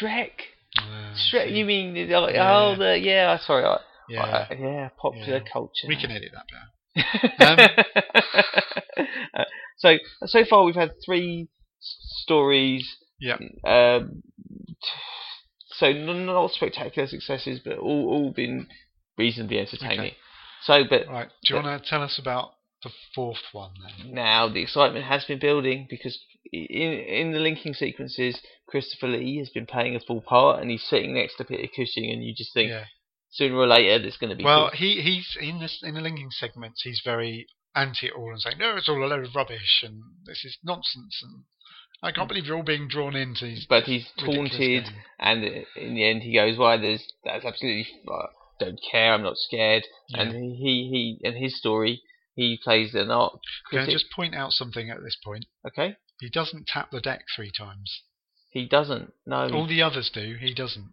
Shrek. 0.00 0.30
Uh, 0.78 1.14
Shrek. 1.14 1.48
see. 1.48 1.54
You 1.58 1.64
mean 1.64 1.94
the, 1.94 2.14
oh, 2.14 2.28
Yeah. 2.28 2.74
the 2.78 2.98
yeah? 2.98 3.38
Sorry, 3.38 3.64
I, 3.64 3.78
Yeah, 4.08 4.46
yeah, 4.52 4.88
popular 5.00 5.38
Yeah. 5.38 5.52
culture. 5.52 5.86
we 5.88 5.96
can 5.96 6.10
edit 6.10 6.32
that 6.34 6.46
down. 7.38 7.58
Uh, 9.34 9.44
so 9.76 9.96
so 10.26 10.44
far 10.44 10.64
we've 10.64 10.74
had 10.74 10.90
three 11.04 11.48
stories. 11.78 12.96
Yeah. 13.20 13.36
Um, 13.64 14.22
so 15.70 15.92
not 15.92 16.50
spectacular 16.52 17.06
successes, 17.06 17.60
but 17.64 17.78
all 17.78 18.08
all 18.08 18.30
been 18.32 18.66
reasonably 19.16 19.58
entertaining. 19.58 19.98
Okay. 20.00 20.16
So, 20.62 20.82
but 20.88 21.06
Right. 21.06 21.28
Do 21.44 21.54
you 21.54 21.60
But- 21.60 21.64
want 21.68 21.84
to 21.84 21.88
tell 21.88 22.02
us 22.02 22.18
about 22.18 22.54
the 22.82 22.90
fourth 23.14 23.42
one 23.52 23.72
then? 23.86 24.14
now 24.14 24.48
the 24.48 24.62
excitement 24.62 25.04
has 25.04 25.24
been 25.24 25.38
building 25.38 25.86
because 25.88 26.18
in 26.52 26.92
in 26.92 27.32
the 27.32 27.38
linking 27.38 27.74
sequences, 27.74 28.40
Christopher 28.66 29.08
Lee 29.08 29.36
has 29.38 29.50
been 29.50 29.66
playing 29.66 29.94
a 29.94 30.00
full 30.00 30.22
part, 30.22 30.60
and 30.60 30.70
he's 30.70 30.82
sitting 30.82 31.14
next 31.14 31.36
to 31.36 31.44
Peter 31.44 31.68
Cushing, 31.68 32.10
and 32.10 32.24
you 32.24 32.34
just 32.34 32.52
think 32.54 32.70
Yeah. 32.70 32.86
Sooner 33.30 33.56
or 33.56 33.66
later 33.66 33.98
there's 33.98 34.16
going 34.16 34.30
to 34.30 34.36
be. 34.36 34.44
Well, 34.44 34.70
good. 34.70 34.78
he 34.78 35.00
he's 35.00 35.36
in 35.40 35.60
this 35.60 35.80
in 35.82 35.94
the 35.94 36.00
linking 36.00 36.30
segments. 36.30 36.82
He's 36.82 37.02
very 37.04 37.46
anti 37.74 38.06
it 38.06 38.12
all 38.16 38.30
and 38.30 38.40
saying 38.40 38.58
no, 38.58 38.76
it's 38.76 38.88
all 38.88 39.04
a 39.04 39.06
load 39.06 39.24
of 39.24 39.34
rubbish 39.34 39.82
and 39.82 40.02
this 40.24 40.44
is 40.44 40.58
nonsense 40.64 41.20
and 41.22 41.44
I 42.02 42.12
can't 42.12 42.26
mm. 42.26 42.28
believe 42.28 42.46
you're 42.46 42.56
all 42.56 42.62
being 42.62 42.88
drawn 42.88 43.16
into. 43.16 43.46
These 43.46 43.66
but 43.68 43.84
he's 43.84 44.08
taunted, 44.18 44.84
game." 44.84 44.94
and 45.18 45.44
in 45.76 45.94
the 45.94 46.08
end 46.08 46.22
he 46.22 46.34
goes, 46.34 46.56
"Why? 46.56 46.76
There's 46.76 47.06
that's 47.24 47.44
absolutely 47.44 47.88
I 48.08 48.26
don't 48.60 48.80
care. 48.90 49.12
I'm 49.12 49.22
not 49.22 49.36
scared." 49.36 49.84
Yeah. 50.08 50.22
And 50.22 50.56
he 50.56 51.18
he 51.20 51.26
in 51.26 51.36
his 51.36 51.58
story 51.58 52.02
he 52.34 52.56
plays 52.62 52.94
an 52.94 53.10
art 53.10 53.40
Can 53.70 53.80
I 53.80 53.90
just 53.90 54.12
point 54.14 54.34
out 54.34 54.52
something 54.52 54.90
at 54.90 55.02
this 55.02 55.16
point? 55.24 55.46
Okay, 55.66 55.96
He 56.20 56.30
doesn't 56.30 56.68
tap 56.68 56.92
the 56.92 57.00
deck 57.00 57.24
three 57.34 57.50
times. 57.50 58.02
he 58.50 58.66
doesn't. 58.66 59.12
No, 59.26 59.48
All 59.48 59.66
the 59.66 59.82
others 59.82 60.08
do. 60.08 60.36
He 60.40 60.54
doesn't. 60.54 60.92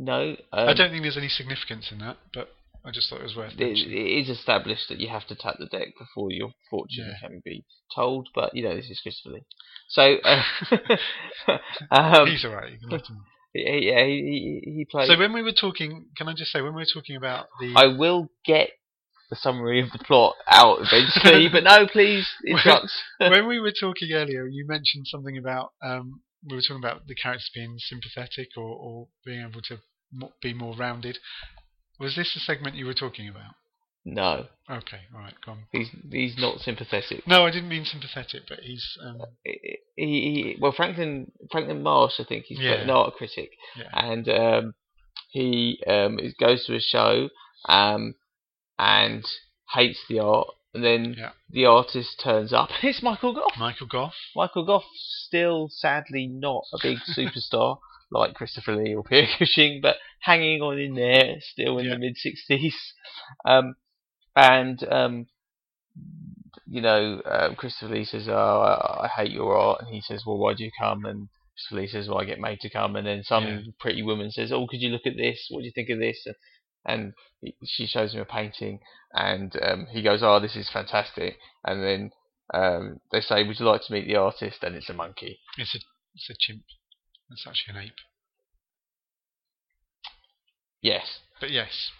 No. 0.00 0.36
Um, 0.52 0.68
I 0.68 0.74
don't 0.74 0.90
think 0.90 1.02
there's 1.02 1.16
any 1.18 1.28
significance 1.28 1.90
in 1.92 1.98
that, 1.98 2.16
but 2.32 2.48
I 2.84 2.90
just 2.90 3.10
thought 3.10 3.20
it 3.20 3.24
was 3.24 3.36
worth 3.36 3.52
it, 3.52 3.58
mentioning. 3.60 3.92
it 3.96 4.10
is 4.22 4.28
established 4.30 4.88
that 4.88 4.98
you 4.98 5.08
have 5.08 5.26
to 5.26 5.34
tap 5.34 5.56
the 5.58 5.66
deck 5.66 5.88
before 5.98 6.30
your 6.30 6.52
fortune 6.70 7.12
Yeah. 7.20 7.28
can 7.28 7.42
be 7.44 7.64
told, 7.94 8.28
but 8.34 8.54
you 8.54 8.62
know 8.62 8.74
this 8.74 8.88
is 8.88 8.98
Christopher 9.00 9.34
Lee. 9.34 9.44
So, 9.88 10.16
uh, 10.24 10.42
um, 11.90 12.28
He's 12.28 12.44
all 12.44 12.54
right. 12.54 12.72
You 12.72 12.78
can 12.78 12.88
let 12.88 13.06
him. 13.06 13.18
he- 13.52 13.90
yeah, 13.92 14.04
he, 14.04 14.62
he, 14.64 14.72
he 14.76 14.84
plays. 14.90 15.08
So 15.08 15.18
when 15.18 15.32
we 15.32 15.42
were 15.42 15.52
talking, 15.52 16.06
can 16.16 16.28
I 16.28 16.32
just 16.34 16.50
say 16.52 16.62
when 16.62 16.74
we 16.74 16.82
were 16.82 16.92
talking 16.92 17.16
about 17.16 17.46
the 17.60 17.74
I 17.76 17.86
will 17.88 18.30
get 18.44 18.70
the 19.28 19.36
summary 19.36 19.80
of 19.80 19.90
the 19.92 19.98
plot 19.98 20.34
out 20.48 20.78
eventually, 20.80 21.48
but 21.52 21.62
no, 21.62 21.86
please, 21.86 22.26
it 22.42 22.58
sucks. 22.64 22.98
when 23.18 23.46
we 23.46 23.60
were 23.60 23.72
talking 23.78 24.10
earlier, 24.12 24.46
you 24.46 24.66
mentioned 24.66 25.06
something 25.06 25.36
about 25.36 25.72
um, 25.84 26.22
we 26.48 26.56
were 26.56 26.62
talking 26.62 26.82
about 26.82 27.06
the 27.06 27.14
characters 27.14 27.50
being 27.54 27.76
sympathetic 27.78 28.48
or, 28.56 28.64
or 28.64 29.08
being 29.24 29.46
able 29.48 29.60
to 29.62 29.78
be 30.42 30.52
more 30.54 30.74
rounded. 30.76 31.18
Was 31.98 32.16
this 32.16 32.32
the 32.34 32.40
segment 32.40 32.76
you 32.76 32.86
were 32.86 32.94
talking 32.94 33.28
about? 33.28 33.54
no, 34.04 34.46
Okay, 34.70 35.00
all 35.14 35.20
right, 35.20 35.34
go 35.44 35.52
on. 35.52 35.58
he's 35.72 35.88
he's 36.10 36.38
not 36.38 36.60
sympathetic. 36.60 37.26
No, 37.26 37.44
I 37.44 37.50
didn't 37.50 37.68
mean 37.68 37.84
sympathetic, 37.84 38.42
but 38.48 38.60
he's 38.60 38.86
um, 39.04 39.20
He, 39.44 39.76
he, 39.96 40.56
well, 40.60 40.72
Franklyn 40.72 41.30
Franklyn 41.52 41.82
Marsh, 41.82 42.14
I 42.18 42.24
think 42.24 42.46
he's 42.46 42.58
Yeah. 42.60 42.80
an 42.82 42.88
art 42.90 43.14
critic, 43.16 43.50
yeah, 43.76 43.88
and 43.92 44.26
um, 44.28 44.74
he 45.30 45.82
um, 45.86 46.18
goes 46.38 46.64
to 46.66 46.74
a 46.76 46.80
show 46.80 47.28
um, 47.68 48.14
and 48.78 49.22
hates 49.74 50.00
the 50.08 50.20
art, 50.20 50.48
and 50.72 50.82
then 50.82 51.14
Yeah. 51.18 51.32
the 51.50 51.66
artist 51.66 52.18
turns 52.22 52.52
up. 52.54 52.70
It's 52.82 53.02
Michael 53.02 53.34
Gough. 53.34 53.58
Michael 53.58 53.86
Gough. 53.86 54.14
Michael 54.34 54.64
Gough 54.64 54.84
still, 55.26 55.68
sadly, 55.70 56.26
not 56.26 56.62
a 56.72 56.78
big 56.82 56.98
superstar 57.16 57.78
like 58.10 58.34
Christopher 58.34 58.76
Lee 58.76 58.94
or 58.94 59.02
Pierre 59.08 59.28
Cushing, 59.38 59.80
but 59.82 59.96
hanging 60.20 60.60
on 60.62 60.78
in 60.78 60.94
there, 60.94 61.36
still 61.40 61.78
in 61.78 61.86
Yeah. 61.86 61.94
the 61.94 61.98
mid 61.98 62.16
'60s. 62.16 62.72
Um, 63.44 63.74
and 64.36 64.82
um, 64.92 65.26
you 66.66 66.80
know, 66.80 67.20
um, 67.24 67.56
Christopher 67.56 67.94
Lee 67.94 68.04
says, 68.04 68.28
"Oh, 68.28 68.32
I, 68.34 69.04
I 69.04 69.08
hate 69.08 69.32
your 69.32 69.56
art," 69.56 69.80
and 69.82 69.92
he 69.94 70.00
says, 70.00 70.24
"Well, 70.26 70.38
why 70.38 70.54
do 70.54 70.64
you 70.64 70.70
come?" 70.78 71.04
And 71.04 71.28
Christopher 71.54 71.80
Lee 71.80 71.88
says, 71.88 72.08
"Well, 72.08 72.20
I 72.20 72.24
get 72.24 72.38
made 72.38 72.60
to 72.60 72.70
come." 72.70 72.96
And 72.96 73.06
then 73.06 73.22
some 73.24 73.44
Yeah. 73.44 73.60
pretty 73.80 74.02
woman 74.02 74.30
says, 74.30 74.52
"Oh, 74.52 74.66
could 74.66 74.80
you 74.80 74.90
look 74.90 75.06
at 75.06 75.16
this? 75.16 75.46
What 75.50 75.60
do 75.60 75.66
you 75.66 75.72
think 75.74 75.90
of 75.90 75.98
this?" 75.98 76.26
And, 76.26 76.34
and 77.42 77.54
she 77.64 77.86
shows 77.86 78.14
him 78.14 78.20
a 78.20 78.24
painting, 78.24 78.80
and 79.12 79.54
um, 79.62 79.86
he 79.90 80.02
goes, 80.02 80.22
"Oh, 80.22 80.38
this 80.40 80.56
is 80.56 80.70
fantastic." 80.70 81.38
And 81.64 81.82
then 81.82 82.10
um, 82.54 83.00
they 83.12 83.20
say, 83.20 83.42
"Would 83.42 83.58
you 83.58 83.66
like 83.66 83.82
to 83.86 83.92
meet 83.92 84.06
the 84.06 84.16
artist?" 84.16 84.62
And 84.62 84.76
it's 84.76 84.88
a 84.90 84.94
monkey. 84.94 85.40
It's 85.58 85.74
a 85.74 85.78
it's 86.14 86.30
a 86.30 86.34
chimp. 86.38 86.62
It's 87.30 87.46
actually 87.46 87.78
an 87.78 87.84
ape. 87.86 87.94
Yes, 90.82 91.20
But 91.40 91.50
yes, 91.50 91.90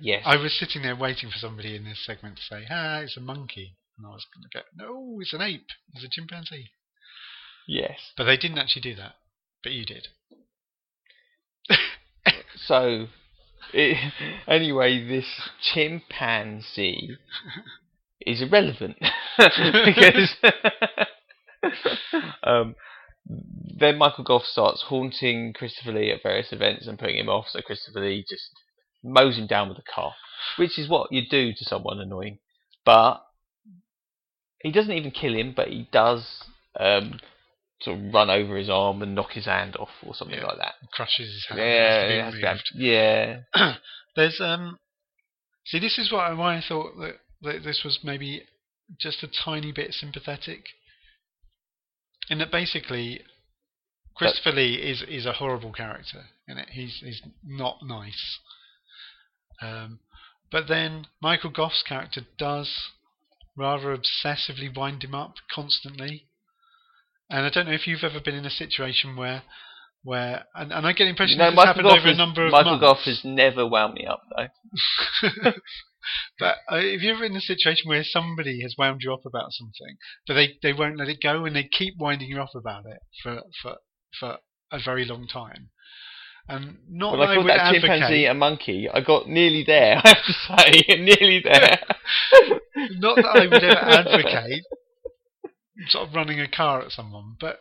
yes. 0.00 0.22
I 0.24 0.36
was 0.36 0.56
sitting 0.58 0.82
there 0.82 0.94
waiting 0.94 1.28
for 1.28 1.38
somebody 1.38 1.74
in 1.74 1.84
this 1.84 2.04
segment 2.06 2.36
to 2.36 2.42
say, 2.42 2.66
"Ah, 2.70 3.00
it's 3.00 3.16
a 3.16 3.20
monkey," 3.20 3.76
and 3.96 4.06
I 4.06 4.10
was 4.10 4.24
going 4.32 4.44
to 4.48 4.58
go, 4.58 4.62
"No, 4.76 5.18
it's 5.20 5.32
an 5.32 5.42
ape. 5.42 5.66
It's 5.94 6.04
a 6.04 6.08
chimpanzee." 6.08 6.70
Yes. 7.66 8.12
But 8.16 8.24
they 8.24 8.36
didn't 8.36 8.58
actually 8.58 8.82
do 8.82 8.94
that. 8.94 9.16
But 9.62 9.72
you 9.72 9.84
did. 9.84 10.08
So, 12.66 13.06
it, 13.72 14.12
anyway, 14.46 15.06
this 15.06 15.26
chimpanzee 15.62 17.16
is 18.20 18.42
irrelevant 18.42 18.96
because 19.38 20.34
um, 22.42 22.74
then 23.28 23.98
Michael 23.98 24.24
Gough 24.24 24.44
starts 24.46 24.82
haunting 24.82 25.52
Christopher 25.52 25.92
Lee 25.92 26.10
at 26.10 26.22
various 26.22 26.52
events 26.52 26.86
and 26.86 26.98
putting 26.98 27.18
him 27.18 27.28
off. 27.28 27.46
So 27.50 27.60
Christopher 27.60 28.00
Lee 28.00 28.24
just 28.28 28.50
mows 29.04 29.36
him 29.38 29.46
down 29.46 29.68
with 29.68 29.78
a 29.78 29.82
car, 29.94 30.14
which 30.56 30.78
is 30.78 30.88
what 30.88 31.12
you 31.12 31.22
do 31.28 31.52
to 31.52 31.64
someone 31.64 32.00
annoying. 32.00 32.38
But 32.84 33.22
he 34.62 34.72
doesn't 34.72 34.92
even 34.92 35.10
kill 35.10 35.34
him, 35.34 35.52
but 35.54 35.68
he 35.68 35.88
does 35.92 36.44
um, 36.78 37.20
sort 37.82 37.98
of 37.98 38.12
run 38.14 38.30
over 38.30 38.56
his 38.56 38.70
arm 38.70 39.02
and 39.02 39.14
knock 39.14 39.32
his 39.32 39.44
hand 39.44 39.76
off 39.76 39.90
or 40.04 40.14
something 40.14 40.38
Yeah. 40.38 40.46
like 40.46 40.58
that. 40.58 40.74
Crushes 40.92 41.32
his 41.32 41.46
hand. 41.48 41.60
Yeah, 41.60 42.30
to 42.30 42.40
to 42.40 42.60
yeah. 42.74 43.40
There's 44.16 44.40
um. 44.40 44.78
See, 45.66 45.78
this 45.78 45.98
is 45.98 46.10
why 46.10 46.32
why 46.32 46.56
I 46.56 46.62
thought 46.66 46.96
that, 46.98 47.16
that 47.42 47.62
this 47.62 47.82
was 47.84 47.98
maybe 48.02 48.42
just 48.98 49.22
a 49.22 49.28
tiny 49.28 49.70
bit 49.70 49.92
sympathetic. 49.92 50.64
In 52.30 52.38
that 52.38 52.50
basically, 52.50 53.22
Christopher 54.16 54.52
Lee 54.52 54.74
is 54.74 55.02
is 55.02 55.26
a 55.26 55.34
horrible 55.34 55.72
character. 55.72 56.26
In 56.46 56.58
it, 56.58 56.70
he's 56.70 57.00
he's 57.04 57.22
not 57.44 57.78
nice. 57.82 58.38
Um, 59.62 60.00
but 60.50 60.68
then 60.68 61.06
Michael 61.20 61.50
Gough's 61.50 61.82
character 61.86 62.22
does 62.38 62.74
rather 63.56 63.96
obsessively 63.96 64.74
wind 64.74 65.02
him 65.02 65.14
up 65.14 65.34
constantly. 65.52 66.26
And 67.30 67.44
I 67.44 67.50
don't 67.50 67.66
know 67.66 67.72
if 67.72 67.86
you've 67.86 68.04
ever 68.04 68.20
been 68.20 68.36
in 68.36 68.46
a 68.46 68.50
situation 68.50 69.16
where, 69.16 69.42
where, 70.02 70.44
and, 70.54 70.72
and 70.72 70.86
I 70.86 70.92
get 70.92 71.04
the 71.04 71.10
impression 71.10 71.38
No, 71.38 71.50
this 71.50 71.50
has 71.50 71.56
Michael 71.56 71.66
happened 71.66 71.88
Gough, 71.88 71.98
over 71.98 72.08
a 72.08 72.14
number 72.14 72.46
of 72.46 72.52
Michael 72.52 72.78
months. 72.78 72.84
Gough 72.84 73.04
has 73.04 73.20
never 73.24 73.66
wound 73.66 73.94
me 73.94 74.06
up 74.06 74.22
though. 74.34 75.52
but 76.38 76.56
uh, 76.70 76.76
if 76.76 77.02
you're 77.02 77.16
ever 77.16 77.24
in 77.24 77.36
a 77.36 77.40
situation 77.40 77.88
where 77.88 78.04
somebody 78.04 78.62
has 78.62 78.74
wound 78.78 79.00
you 79.02 79.12
up 79.12 79.26
about 79.26 79.52
something, 79.52 79.96
but 80.26 80.34
they, 80.34 80.54
they 80.62 80.72
won't 80.72 80.98
let 80.98 81.08
it 81.08 81.18
go 81.22 81.44
and 81.44 81.54
they 81.54 81.68
keep 81.68 81.94
winding 81.98 82.28
you 82.28 82.40
up 82.40 82.54
about 82.54 82.84
it 82.86 83.00
for 83.22 83.42
for 83.62 83.76
for 84.18 84.38
a 84.70 84.78
very 84.84 85.04
long 85.04 85.26
time, 85.26 85.70
and 86.48 86.78
not 86.88 87.16
that 87.16 87.22
I 87.22 87.34
called 87.34 87.44
would 87.44 87.50
that 87.50 87.60
advocate, 87.60 87.90
chimpanzee 87.90 88.26
a 88.26 88.34
monkey, 88.34 88.88
I 88.92 89.00
got 89.00 89.28
nearly 89.28 89.64
there. 89.66 89.96
I 90.04 90.08
have 90.08 90.24
to 90.24 90.32
say, 90.32 90.84
nearly 90.98 91.40
there. 91.44 91.78
not 92.92 93.16
that 93.16 93.26
I 93.26 93.46
would 93.46 93.64
ever 93.64 93.76
advocate 93.76 94.64
sort 95.88 96.08
of 96.08 96.14
running 96.14 96.40
a 96.40 96.48
car 96.48 96.82
at 96.82 96.90
someone, 96.90 97.36
but 97.40 97.60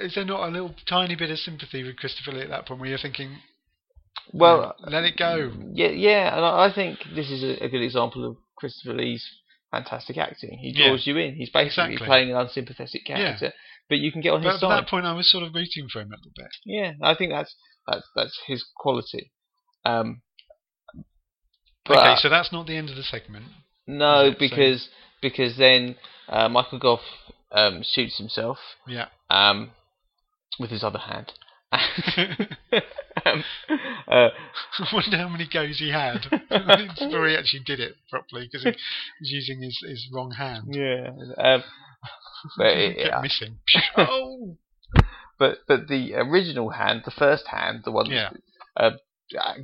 is 0.00 0.14
there 0.14 0.24
not 0.24 0.48
a 0.48 0.52
little 0.52 0.74
tiny 0.88 1.14
bit 1.14 1.30
of 1.30 1.38
sympathy 1.38 1.82
with 1.82 1.96
Christopher 1.96 2.32
Lee 2.32 2.42
at 2.42 2.48
that 2.48 2.66
point 2.66 2.80
where 2.80 2.88
you're 2.88 2.98
thinking, 2.98 3.38
well, 4.32 4.74
let 4.86 5.04
it 5.04 5.16
go? 5.16 5.50
yeah, 5.72 5.88
yeah, 5.88 6.36
and 6.36 6.44
I 6.44 6.72
think 6.74 6.98
this 7.14 7.30
is 7.30 7.42
a, 7.42 7.64
a 7.64 7.68
good 7.68 7.82
example 7.82 8.24
of 8.28 8.36
Christopher 8.56 8.94
Lee's 8.94 9.24
fantastic 9.70 10.16
acting. 10.18 10.58
He 10.58 10.72
Yeah. 10.74 10.88
draws 10.88 11.06
you 11.06 11.16
in. 11.16 11.34
He's 11.34 11.50
basically 11.50 11.92
Exactly. 11.94 12.06
playing 12.06 12.30
an 12.30 12.36
unsympathetic 12.36 13.04
character, 13.06 13.52
but 13.88 13.98
you 13.98 14.10
can 14.12 14.20
get 14.20 14.32
on 14.32 14.42
But 14.42 14.52
his 14.52 14.60
side. 14.60 14.72
at 14.72 14.80
that 14.82 14.88
point, 14.90 15.06
I 15.06 15.12
was 15.12 15.30
sort 15.30 15.44
of 15.44 15.54
rooting 15.54 15.88
for 15.92 16.00
him 16.00 16.08
a 16.12 16.16
little 16.16 16.32
bit. 16.36 16.50
Yeah, 16.64 16.92
I 17.02 17.14
think 17.14 17.32
that's 17.32 17.54
that's 17.86 18.06
that's 18.16 18.38
his 18.46 18.64
quality. 18.76 19.30
Um, 19.84 20.22
okay, 21.88 22.14
so 22.18 22.28
that's 22.28 22.52
not 22.52 22.66
the 22.66 22.76
end 22.76 22.90
of 22.90 22.96
the 22.96 23.02
segment. 23.02 23.46
No, 23.86 24.26
it? 24.26 24.32
So- 24.34 24.38
because 24.38 24.88
because 25.22 25.56
then 25.56 25.96
uh, 26.28 26.48
Michael 26.48 26.78
Gough 26.78 27.00
um, 27.52 27.82
shoots 27.82 28.18
himself 28.18 28.58
Yeah. 28.86 29.06
um, 29.30 29.70
with 30.58 30.70
his 30.70 30.82
other 30.84 30.98
hand. 31.00 31.32
um, 33.24 33.44
uh, 34.08 34.28
I 34.78 34.86
wonder 34.92 35.16
how 35.16 35.28
many 35.28 35.46
goes 35.46 35.78
he 35.78 35.90
had 35.90 36.26
before 36.98 37.28
he 37.28 37.36
actually 37.36 37.62
did 37.64 37.80
it 37.80 37.94
properly 38.10 38.46
because 38.46 38.62
he 38.64 38.70
was 38.70 39.30
using 39.32 39.62
his, 39.62 39.78
his 39.88 40.08
wrong 40.12 40.30
hand. 40.32 40.64
yeah, 40.74 41.10
um, 41.38 41.62
but, 42.56 42.66
it, 42.66 42.96
yeah, 42.98 43.20
missing. 43.20 43.58
oh, 43.96 44.56
but 45.38 45.58
but 45.66 45.88
the 45.88 46.14
original 46.14 46.70
hand, 46.70 47.02
the 47.04 47.10
first 47.10 47.46
hand, 47.48 47.82
the 47.84 47.92
one 47.92 48.06
Yeah. 48.10 48.30
uh, 48.76 48.90
uh, 49.38 49.54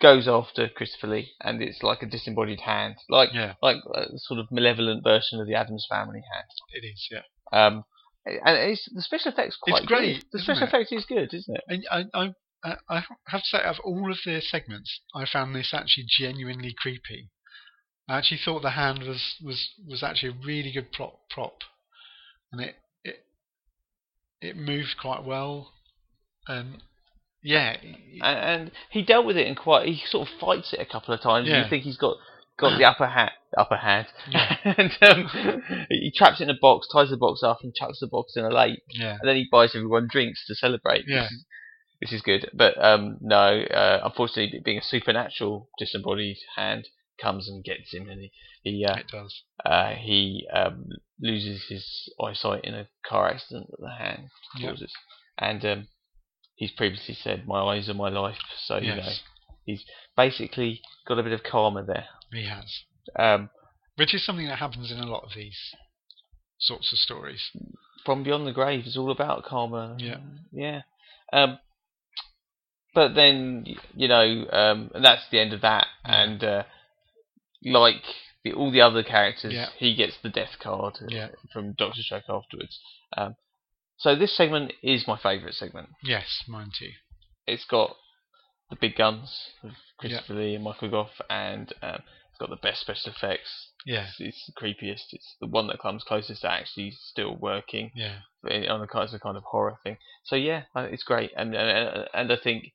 goes 0.00 0.28
after 0.28 0.68
Christopher 0.68 1.06
Lee, 1.08 1.30
and 1.40 1.62
it's 1.62 1.82
like 1.82 2.02
a 2.02 2.06
disembodied 2.06 2.60
hand, 2.60 2.96
like 3.08 3.30
yeah, 3.32 3.54
like 3.62 3.78
a 3.94 4.04
sort 4.18 4.40
of 4.40 4.46
malevolent 4.50 5.02
version 5.02 5.40
of 5.40 5.46
the 5.46 5.54
Addams 5.54 5.86
Family 5.90 6.22
hand. 6.32 6.46
it 6.74 6.86
is. 6.86 7.08
Yeah, 7.10 7.22
Um, 7.52 7.84
and 8.26 8.58
it's, 8.58 8.88
the 8.92 9.02
special 9.02 9.32
effects 9.32 9.56
quite 9.60 9.86
great, 9.86 10.16
Good. 10.16 10.24
The 10.32 10.38
special 10.40 10.64
it? 10.64 10.68
effect 10.68 10.92
is 10.92 11.04
good, 11.06 11.32
isn't 11.32 11.56
it? 11.56 11.64
and 11.68 11.86
I, 11.90 12.04
I 12.12 12.34
uh, 12.64 12.76
I 12.88 13.04
have 13.28 13.42
to 13.42 13.46
say, 13.46 13.62
of 13.62 13.76
all 13.84 14.10
of 14.10 14.18
the 14.24 14.40
segments, 14.40 15.00
I 15.14 15.24
found 15.26 15.54
this 15.54 15.72
actually 15.72 16.06
genuinely 16.18 16.74
creepy. 16.76 17.30
I 18.08 18.18
actually 18.18 18.40
thought 18.44 18.62
the 18.62 18.70
hand 18.70 19.02
was 19.02 19.34
was 19.42 19.70
was 19.86 20.02
actually 20.02 20.30
a 20.30 20.46
really 20.46 20.72
good 20.72 20.92
prop 20.92 21.28
prop, 21.30 21.58
and 22.52 22.60
it 22.60 22.76
it 23.04 23.24
it 24.40 24.56
moved 24.56 24.96
quite 25.00 25.24
well, 25.24 25.72
and 26.46 26.82
yeah, 27.42 27.76
and, 27.82 28.22
and 28.22 28.72
he 28.90 29.02
dealt 29.02 29.26
with 29.26 29.36
it 29.36 29.46
in 29.46 29.54
quite. 29.54 29.88
He 29.88 30.02
sort 30.06 30.28
of 30.28 30.34
fights 30.38 30.72
it 30.72 30.80
a 30.80 30.86
couple 30.86 31.14
of 31.14 31.20
times. 31.20 31.48
Yeah. 31.48 31.64
You 31.64 31.70
think 31.70 31.84
he's 31.84 31.96
got 31.96 32.16
got 32.58 32.78
the 32.78 32.84
upper 32.84 33.06
hand, 33.06 33.32
upper 33.56 33.76
hand, 33.76 34.06
Yeah. 34.30 34.56
and 34.64 34.90
um, 35.02 35.62
he 35.90 36.12
traps 36.16 36.40
it 36.40 36.44
in 36.44 36.50
a 36.50 36.58
box, 36.60 36.88
ties 36.92 37.10
the 37.10 37.16
box 37.16 37.42
up, 37.42 37.58
and 37.62 37.74
chucks 37.74 38.00
the 38.00 38.06
box 38.06 38.36
in 38.36 38.44
a 38.44 38.50
lake, 38.50 38.80
yeah, 38.88 39.16
and 39.20 39.28
then 39.28 39.36
he 39.36 39.46
buys 39.50 39.74
everyone 39.74 40.08
drinks 40.10 40.44
to 40.46 40.54
celebrate. 40.54 41.04
Yeah. 41.06 41.26
Is, 41.26 41.44
which 42.00 42.12
is 42.12 42.22
good, 42.22 42.50
but 42.54 42.74
um, 42.82 43.18
no, 43.20 43.60
uh, 43.62 44.00
unfortunately, 44.04 44.60
being 44.64 44.78
a 44.78 44.82
supernatural 44.82 45.68
disembodied 45.78 46.36
hand 46.56 46.88
comes 47.20 47.48
and 47.48 47.64
gets 47.64 47.92
him, 47.94 48.08
and 48.08 48.20
he 48.20 48.32
he 48.62 48.84
uh, 48.84 48.96
it 48.96 49.08
does. 49.08 49.42
uh, 49.64 49.90
he 49.94 50.46
um, 50.52 50.86
loses 51.20 51.64
his 51.68 52.10
eyesight 52.22 52.64
in 52.64 52.74
a 52.74 52.88
car 53.06 53.28
accident 53.28 53.66
that 53.70 53.80
the 53.80 53.94
hand 54.04 54.28
causes, 54.60 54.92
and 55.38 55.64
um, 55.64 55.88
he's 56.56 56.72
previously 56.72 57.14
said, 57.14 57.46
"My 57.46 57.60
eyes 57.60 57.88
are 57.88 57.94
my 57.94 58.08
life." 58.10 58.38
So 58.66 58.76
you 58.78 58.88
know, 58.90 58.96
Yes, 58.96 59.20
he's 59.64 59.84
basically 60.16 60.80
got 61.08 61.18
a 61.18 61.22
bit 61.22 61.32
of 61.32 61.42
karma 61.42 61.84
there. 61.84 62.06
he 62.32 62.44
has, 62.46 62.82
Um, 63.18 63.48
which 63.96 64.12
is 64.14 64.24
something 64.24 64.46
that 64.48 64.58
happens 64.58 64.90
in 64.92 64.98
a 64.98 65.06
lot 65.06 65.24
of 65.24 65.30
these 65.34 65.58
sorts 66.58 66.92
of 66.92 66.98
stories. 66.98 67.50
from 68.04 68.22
beyond 68.22 68.46
the 68.46 68.52
grave 68.52 68.86
is 68.86 68.96
all 68.96 69.10
about 69.10 69.44
karma. 69.44 69.96
Yeah. 69.98 70.18
yeah. 70.52 70.82
Um, 71.32 71.58
but 72.96 73.14
then 73.14 73.64
you 73.94 74.08
know, 74.08 74.46
um, 74.50 74.90
and 74.94 75.04
that's 75.04 75.28
the 75.30 75.38
end 75.38 75.52
of 75.52 75.60
that. 75.60 75.86
Yeah. 76.04 76.22
And 76.22 76.42
uh, 76.44 76.62
like 77.62 78.02
the, 78.42 78.52
all 78.54 78.70
the 78.72 78.80
other 78.80 79.02
characters, 79.02 79.52
Yeah. 79.54 79.68
he 79.76 79.94
gets 79.94 80.16
the 80.22 80.30
death 80.30 80.58
card 80.60 80.94
uh, 81.02 81.06
Yeah. 81.08 81.28
from 81.52 81.74
Doctor 81.74 82.02
Strange 82.02 82.24
afterwards. 82.28 82.80
Um, 83.16 83.36
so 83.98 84.14
this 84.16 84.36
segment 84.36 84.72
is 84.82 85.06
my 85.06 85.18
favourite 85.18 85.54
segment. 85.54 85.88
Yes, 86.02 86.42
mine 86.48 86.70
too. 86.78 86.90
It's 87.46 87.64
got 87.66 87.96
the 88.70 88.76
big 88.76 88.96
guns 88.96 89.30
of 89.62 89.70
Yeah. 89.70 89.76
Christopher 89.98 90.34
Lee 90.34 90.54
and 90.54 90.64
Michael 90.64 90.90
Gough, 90.90 91.20
and 91.30 91.72
um, 91.82 92.02
it's 92.30 92.38
got 92.40 92.50
the 92.50 92.56
best 92.56 92.80
special 92.80 93.12
effects. 93.12 93.50
Yeah, 93.86 94.06
It's, 94.08 94.16
it's 94.20 94.46
the 94.46 94.52
creepiest. 94.60 95.12
It's 95.12 95.36
the 95.40 95.46
one 95.46 95.68
that 95.68 95.78
comes 95.80 96.02
closest 96.02 96.42
to 96.42 96.50
actually 96.50 96.90
still 96.90 97.36
working 97.36 97.92
yeah, 97.94 98.16
on 98.44 98.82
a 98.82 98.86
kind 98.88 99.36
of 99.36 99.42
horror 99.44 99.76
thing. 99.84 99.96
So 100.24 100.34
yeah, 100.36 100.64
it's 100.74 101.04
great, 101.04 101.30
and 101.36 101.54
and, 101.54 102.08
and 102.12 102.32
I 102.32 102.36
think 102.42 102.72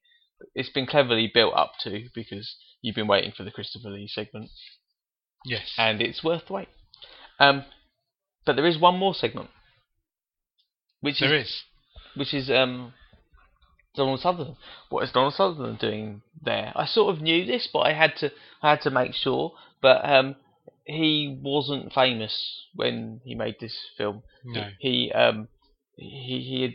it's 0.55 0.69
been 0.69 0.85
cleverly 0.85 1.31
built 1.33 1.53
up 1.55 1.73
to 1.81 2.05
because 2.13 2.55
you've 2.81 2.95
been 2.95 3.07
waiting 3.07 3.31
for 3.35 3.43
the 3.43 3.51
Christopher 3.51 3.89
Lee 3.89 4.07
segment, 4.07 4.49
yes. 5.45 5.73
and 5.77 6.01
it's 6.01 6.23
worth 6.23 6.47
the 6.47 6.53
wait. 6.53 6.69
Um, 7.39 7.65
but 8.45 8.55
there 8.55 8.65
is 8.65 8.79
one 8.79 8.97
more 8.97 9.13
segment, 9.13 9.49
which 11.01 11.19
there 11.19 11.35
is, 11.35 11.47
is. 11.47 11.63
which 12.15 12.33
is 12.33 12.49
um 12.49 12.93
Donald 13.95 14.21
Sutherland. 14.21 14.57
What 14.89 15.03
is 15.03 15.11
Donald 15.11 15.33
Sutherland 15.33 15.79
doing 15.79 16.21
there? 16.41 16.71
I 16.75 16.85
sort 16.85 17.15
of 17.15 17.21
knew 17.21 17.45
this, 17.45 17.67
but 17.71 17.79
I 17.79 17.93
had 17.93 18.15
to 18.17 18.31
I 18.61 18.71
had 18.71 18.81
to 18.81 18.91
make 18.91 19.13
sure. 19.13 19.53
But 19.81 20.07
um, 20.07 20.35
he 20.85 21.39
wasn't 21.41 21.93
famous 21.93 22.67
when 22.75 23.21
he 23.23 23.35
made 23.35 23.55
this 23.59 23.77
film. 23.97 24.23
No. 24.45 24.69
He 24.79 25.11
um 25.11 25.47
he 25.95 26.39
he 26.41 26.61
had 26.61 26.73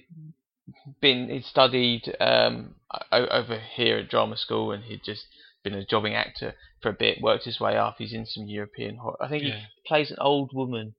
been 1.00 1.28
he'd 1.28 1.44
studied 1.44 2.14
um 2.20 2.74
o- 3.12 3.26
over 3.28 3.58
here 3.58 3.98
at 3.98 4.08
drama 4.08 4.36
school 4.36 4.72
and 4.72 4.84
he'd 4.84 5.02
just 5.04 5.24
been 5.62 5.74
a 5.74 5.84
jobbing 5.84 6.14
actor 6.14 6.54
for 6.80 6.90
a 6.90 6.92
bit. 6.92 7.20
Worked 7.20 7.44
his 7.44 7.58
way 7.60 7.76
up. 7.76 7.96
He's 7.98 8.12
in 8.12 8.26
some 8.26 8.44
European 8.46 8.96
horror. 8.96 9.16
I 9.20 9.28
think 9.28 9.42
Yeah. 9.44 9.58
he 9.58 9.64
plays 9.86 10.10
an 10.10 10.18
old 10.20 10.50
woman. 10.54 10.94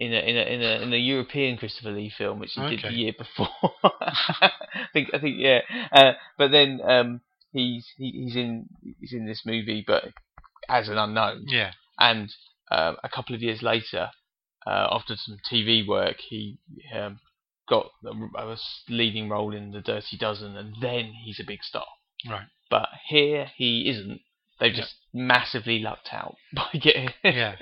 In 0.00 0.12
a, 0.12 0.16
in 0.18 0.36
a 0.36 0.40
in 0.40 0.60
a 0.62 0.82
in 0.82 0.92
a 0.92 0.96
European 0.96 1.56
Christopher 1.56 1.92
Lee 1.92 2.10
film, 2.18 2.40
which 2.40 2.50
he 2.54 2.60
did 2.68 2.82
the 2.82 2.92
year 2.92 3.12
before. 3.16 3.48
I 3.84 4.50
think 4.92 5.10
I 5.14 5.20
think 5.20 5.36
yeah. 5.38 5.60
Uh, 5.92 6.12
but 6.36 6.50
then 6.50 6.80
um, 6.82 7.20
he's 7.52 7.86
he, 7.96 8.10
he's 8.24 8.34
in 8.34 8.66
he's 9.00 9.12
in 9.12 9.24
this 9.24 9.42
movie, 9.46 9.84
but 9.86 10.02
as 10.68 10.88
an 10.88 10.98
unknown 10.98 11.44
Yeah. 11.46 11.70
and 11.98 12.28
um, 12.72 12.96
a 13.04 13.08
couple 13.08 13.36
of 13.36 13.40
years 13.42 13.62
later, 13.62 14.10
uh, 14.66 14.88
after 14.90 15.14
some 15.16 15.36
TV 15.50 15.86
work, 15.86 16.16
he 16.28 16.58
um, 16.92 17.20
got 17.68 17.86
a, 18.04 18.38
a 18.42 18.56
leading 18.88 19.28
role 19.28 19.54
in 19.54 19.70
The 19.72 19.80
Dirty 19.80 20.16
Dozen, 20.18 20.56
and 20.56 20.74
then 20.80 21.12
he's 21.24 21.40
a 21.40 21.44
big 21.44 21.62
star. 21.62 21.86
Right. 22.28 22.46
But 22.70 22.88
here 23.08 23.50
he 23.56 23.88
isn't. 23.88 24.20
They've 24.60 24.72
Yeah. 24.74 24.82
just 24.82 24.94
massively 25.12 25.78
lucked 25.80 26.10
out 26.12 26.36
by 26.54 26.68
getting. 26.80 27.10
Yeah. 27.22 27.56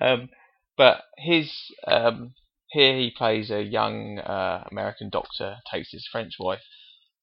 um, 0.00 0.28
but 0.76 1.02
his 1.18 1.50
um, 1.86 2.34
here 2.68 2.96
he 2.96 3.10
plays 3.16 3.50
a 3.50 3.62
young 3.62 4.18
uh, 4.18 4.64
American 4.70 5.08
doctor, 5.10 5.58
takes 5.70 5.90
his 5.92 6.06
French 6.10 6.34
wife 6.38 6.62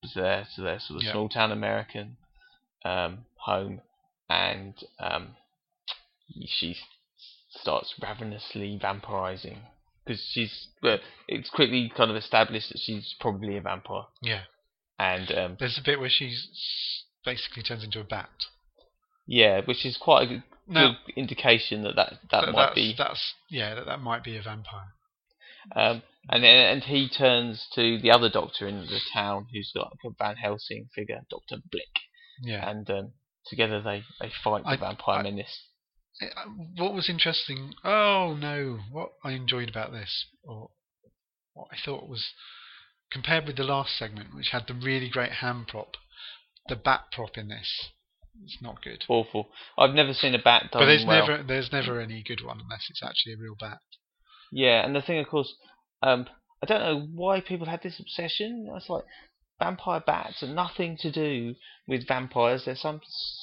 to 0.03 0.19
their 0.21 0.47
to 0.55 0.61
their 0.61 0.79
sort 0.79 0.97
of 0.97 1.03
Yeah. 1.03 1.11
small 1.11 1.29
town 1.29 1.51
American 1.51 2.17
um, 2.85 3.25
home, 3.35 3.81
and 4.29 4.73
um, 4.99 5.35
she 6.45 6.75
starts 7.49 7.93
ravenously 8.01 8.79
vampirizing 8.81 9.57
because 10.05 10.21
she's 10.31 10.67
well, 10.81 10.97
it's 11.27 11.49
quickly 11.49 11.91
kind 11.95 12.09
of 12.11 12.17
established 12.17 12.69
that 12.69 12.79
she's 12.79 13.15
probably 13.19 13.57
a 13.57 13.61
vampire, 13.61 14.03
Yeah. 14.21 14.41
and 14.99 15.31
um, 15.31 15.57
There's 15.59 15.77
a 15.77 15.83
bit 15.85 15.99
where 15.99 16.09
she 16.09 16.35
basically 17.25 17.63
turns 17.63 17.83
into 17.83 17.99
a 17.99 18.03
bat. 18.03 18.29
yeah, 19.27 19.61
which 19.65 19.85
is 19.85 19.97
quite 19.97 20.23
a 20.23 20.27
good, 20.27 20.43
Now, 20.67 20.95
good 21.05 21.13
indication 21.15 21.83
that 21.83 21.95
that, 21.95 22.13
that 22.31 22.41
th- 22.45 22.53
might 22.55 22.75
be 22.75 22.95
that's 22.97 23.33
yeah, 23.49 23.75
that, 23.75 23.85
that 23.85 23.99
might 24.01 24.23
be 24.23 24.37
a 24.37 24.41
vampire. 24.41 24.93
Um, 25.75 26.01
and 26.29 26.43
and 26.43 26.83
he 26.83 27.07
turns 27.07 27.67
to 27.75 27.99
the 27.99 28.09
other 28.11 28.29
doctor 28.29 28.67
in 28.67 28.79
the 28.81 28.99
town, 29.13 29.45
who's 29.53 29.71
got 29.75 29.91
like 29.91 30.11
a 30.11 30.15
Van 30.17 30.35
Helsing 30.37 30.89
figure, 30.95 31.21
Doctor 31.29 31.57
Blick, 31.71 31.93
Yeah. 32.41 32.67
and 32.67 32.89
um, 32.89 33.11
together 33.45 33.81
they, 33.81 34.03
they 34.19 34.31
fight 34.43 34.63
the 34.63 34.69
I- 34.69 34.77
vampire 34.77 35.19
I- 35.19 35.23
menace. 35.23 35.61
What 36.75 36.93
was 36.93 37.09
interesting? 37.09 37.73
Oh 37.83 38.35
no! 38.39 38.79
What 38.91 39.13
I 39.23 39.31
enjoyed 39.31 39.69
about 39.69 39.91
this, 39.91 40.25
or 40.43 40.69
what 41.53 41.67
I 41.71 41.77
thought 41.83 42.07
was, 42.07 42.29
compared 43.11 43.45
with 43.47 43.57
the 43.57 43.63
last 43.63 43.97
segment, 43.97 44.35
which 44.35 44.49
had 44.49 44.67
the 44.67 44.73
really 44.73 45.09
great 45.09 45.31
hand 45.31 45.67
prop, 45.67 45.97
the 46.67 46.75
bat 46.75 47.05
prop 47.11 47.37
in 47.37 47.47
this, 47.47 47.89
it's 48.43 48.61
not 48.61 48.83
good. 48.83 49.03
Awful. 49.09 49.49
I've 49.77 49.93
never 49.93 50.13
seen 50.13 50.35
a 50.35 50.39
bat 50.39 50.71
done 50.71 50.81
But 50.81 50.85
there's 50.85 51.05
well. 51.05 51.27
never 51.27 51.43
there's 51.43 51.71
never 51.71 51.99
any 51.99 52.23
good 52.23 52.43
one 52.43 52.59
unless 52.61 52.87
it's 52.89 53.03
actually 53.03 53.33
a 53.33 53.37
real 53.37 53.55
bat. 53.59 53.79
Yeah, 54.51 54.85
and 54.85 54.95
the 54.95 55.01
thing, 55.01 55.19
of 55.19 55.27
course, 55.27 55.53
um, 56.03 56.27
I 56.61 56.65
don't 56.65 56.81
know 56.81 57.07
why 57.13 57.41
people 57.41 57.67
had 57.67 57.81
this 57.81 57.99
obsession. 57.99 58.67
It's 58.75 58.89
like 58.89 59.05
vampire 59.61 60.01
bats 60.05 60.41
are 60.43 60.47
nothing 60.53 60.97
to 60.97 61.11
do 61.11 61.55
with 61.87 62.07
vampires. 62.07 62.63
They're 62.65 62.75
some 62.75 63.01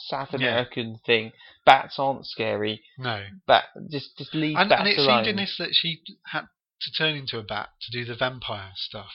South 0.09 0.31
Yeah. 0.33 0.39
American 0.39 0.99
thing. 1.07 1.33
Bats 1.65 1.99
aren't 1.99 2.27
scary. 2.27 2.83
No. 2.99 3.25
Bat 3.47 3.65
just 3.91 4.17
just 4.19 4.35
leave 4.35 4.57
And, 4.57 4.69
bats 4.69 4.81
and 4.81 4.89
it 4.89 4.99
alone. 4.99 5.25
seemed 5.25 5.29
in 5.29 5.37
this 5.37 5.57
that 5.59 5.75
she 5.75 6.01
had 6.27 6.47
to 6.83 6.93
turn 6.93 7.15
into 7.17 7.39
a 7.39 7.43
bat 7.43 7.69
to 7.83 7.91
do 7.91 8.05
the 8.05 8.15
vampire 8.17 8.73
stuff. 8.75 9.13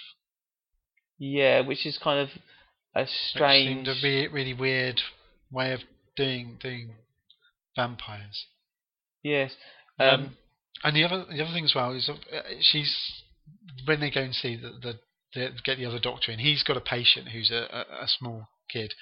Yeah, 1.17 1.61
which 1.61 1.85
is 1.85 1.97
kind 1.97 2.19
of 2.19 2.29
a 2.95 3.01
Which 3.01 3.09
strange. 3.31 3.85
seemed 3.85 3.87
a 3.87 3.95
re- 4.03 4.27
really 4.27 4.53
weird 4.53 5.01
way 5.51 5.73
of 5.73 5.81
doing 6.15 6.57
doing 6.61 6.95
vampires. 7.75 8.45
Yes. 9.23 9.55
Um, 9.99 10.07
Um, 10.09 10.37
and 10.83 10.95
the 10.95 11.03
other 11.03 11.25
the 11.25 11.41
other 11.43 11.53
thing 11.53 11.65
as 11.65 11.75
well 11.75 11.91
is 11.93 12.09
uh, 12.09 12.15
she's 12.61 12.93
when 13.85 13.99
they 13.99 14.09
go 14.11 14.21
and 14.21 14.35
see 14.35 14.55
the, 14.55 14.69
the, 14.81 14.99
the 15.33 15.49
get 15.63 15.77
the 15.77 15.85
other 15.85 15.99
doctor 15.99 16.31
in, 16.31 16.39
he's 16.39 16.63
got 16.63 16.77
a 16.77 16.81
patient 16.81 17.29
who's 17.29 17.51
a, 17.51 17.67
a, 17.71 18.03
a 18.03 18.07
small 18.07 18.47
kid 18.69 18.93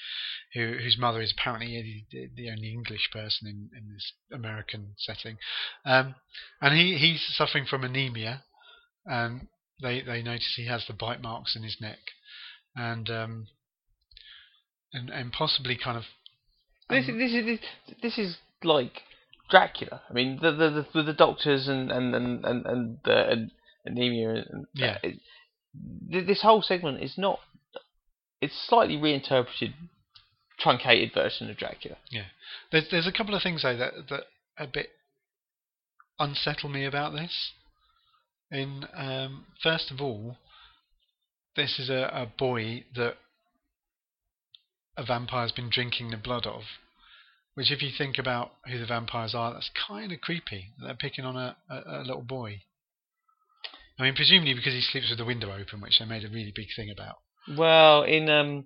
who 0.54 0.78
whose 0.82 0.98
mother 0.98 1.22
is 1.22 1.34
apparently 1.38 2.06
the, 2.12 2.30
the 2.36 2.50
only 2.50 2.72
English 2.72 3.10
person 3.12 3.48
in, 3.48 3.70
in 3.78 3.94
this 3.94 4.14
American 4.34 4.96
setting, 4.98 5.38
um, 5.86 6.16
and 6.62 6.76
he 6.76 6.98
he's 6.98 7.22
suffering 7.36 7.66
from 7.66 7.84
anemia, 7.84 8.44
and 9.06 9.48
they 9.82 10.02
they 10.02 10.22
notice 10.22 10.54
he 10.56 10.68
has 10.68 10.86
the 10.88 10.94
bite 10.94 11.22
marks 11.22 11.56
in 11.56 11.64
his 11.64 11.78
neck, 11.80 12.00
and 12.76 13.10
um, 13.10 13.48
and 14.94 15.10
and 15.10 15.32
possibly 15.32 15.78
kind 15.78 15.98
of 15.98 16.04
This, 16.90 17.08
um, 17.08 17.18
this 17.18 17.32
is 17.34 17.46
this, 17.46 17.60
this 18.02 18.18
is 18.18 18.38
like 18.64 19.02
Dracula. 19.50 20.02
I 20.10 20.14
mean, 20.14 20.40
the 20.42 20.52
the 20.52 20.70
the, 20.70 20.88
with 20.94 21.06
the 21.06 21.14
doctors 21.14 21.68
and 21.68 21.92
and 21.92 22.14
and 22.16 22.46
and, 22.46 22.66
and 22.66 22.98
the 23.04 23.50
anemia 23.86 24.46
and 24.50 24.68
Yeah. 24.74 24.98
it, 25.04 25.20
th- 26.12 26.28
this 26.28 26.42
whole 26.42 26.62
segment 26.62 27.02
is 27.02 27.18
not. 27.18 27.40
It's 28.42 28.68
slightly 28.68 28.98
reinterpreted, 28.98 29.74
truncated 30.60 31.14
version 31.14 31.50
of 31.50 31.58
Dracula. 31.58 31.98
There's 32.72 32.90
there's 32.90 33.08
a 33.08 33.12
couple 33.12 33.36
of 33.36 33.44
things 33.44 33.64
though 33.64 33.78
that 33.78 33.94
that 34.10 34.24
a 34.58 34.68
bit 34.68 34.90
unsettle 36.20 36.70
me 36.70 36.86
about 36.86 37.14
this. 37.14 37.52
In 38.52 38.86
um, 38.94 39.46
first 39.62 39.92
of 39.92 40.02
all, 40.02 40.38
this 41.56 41.80
is 41.80 41.90
a, 41.90 42.10
a 42.14 42.32
boy 42.38 42.86
that 42.96 43.16
a 44.98 45.06
vampire's 45.06 45.52
been 45.52 45.70
drinking 45.70 46.12
the 46.12 46.18
blood 46.18 46.46
of. 46.46 46.64
Which, 47.54 47.72
if 47.72 47.82
you 47.82 47.90
think 47.96 48.18
about 48.18 48.52
who 48.66 48.80
the 48.80 48.86
vampires 48.86 49.36
are, 49.36 49.54
that's 49.54 49.70
kind 49.88 50.12
of 50.12 50.22
creepy. 50.22 50.70
They're 50.82 50.94
picking 50.94 51.26
on 51.26 51.36
a, 51.36 51.58
a, 51.70 52.02
a 52.02 52.04
little 52.04 52.22
boy. 52.22 52.62
I 54.02 54.06
mean, 54.06 54.16
presumably 54.16 54.56
because 54.56 54.74
he 54.74 54.82
sleeps 54.82 55.10
with 55.10 55.20
the 55.20 55.26
window 55.26 55.54
open, 55.54 55.80
which 55.80 56.00
they 56.00 56.06
made 56.06 56.26
a 56.26 56.30
really 56.30 56.52
big 56.56 56.70
thing 56.76 56.90
about. 56.90 57.18
Well, 57.56 58.02
in 58.02 58.30
um, 58.32 58.66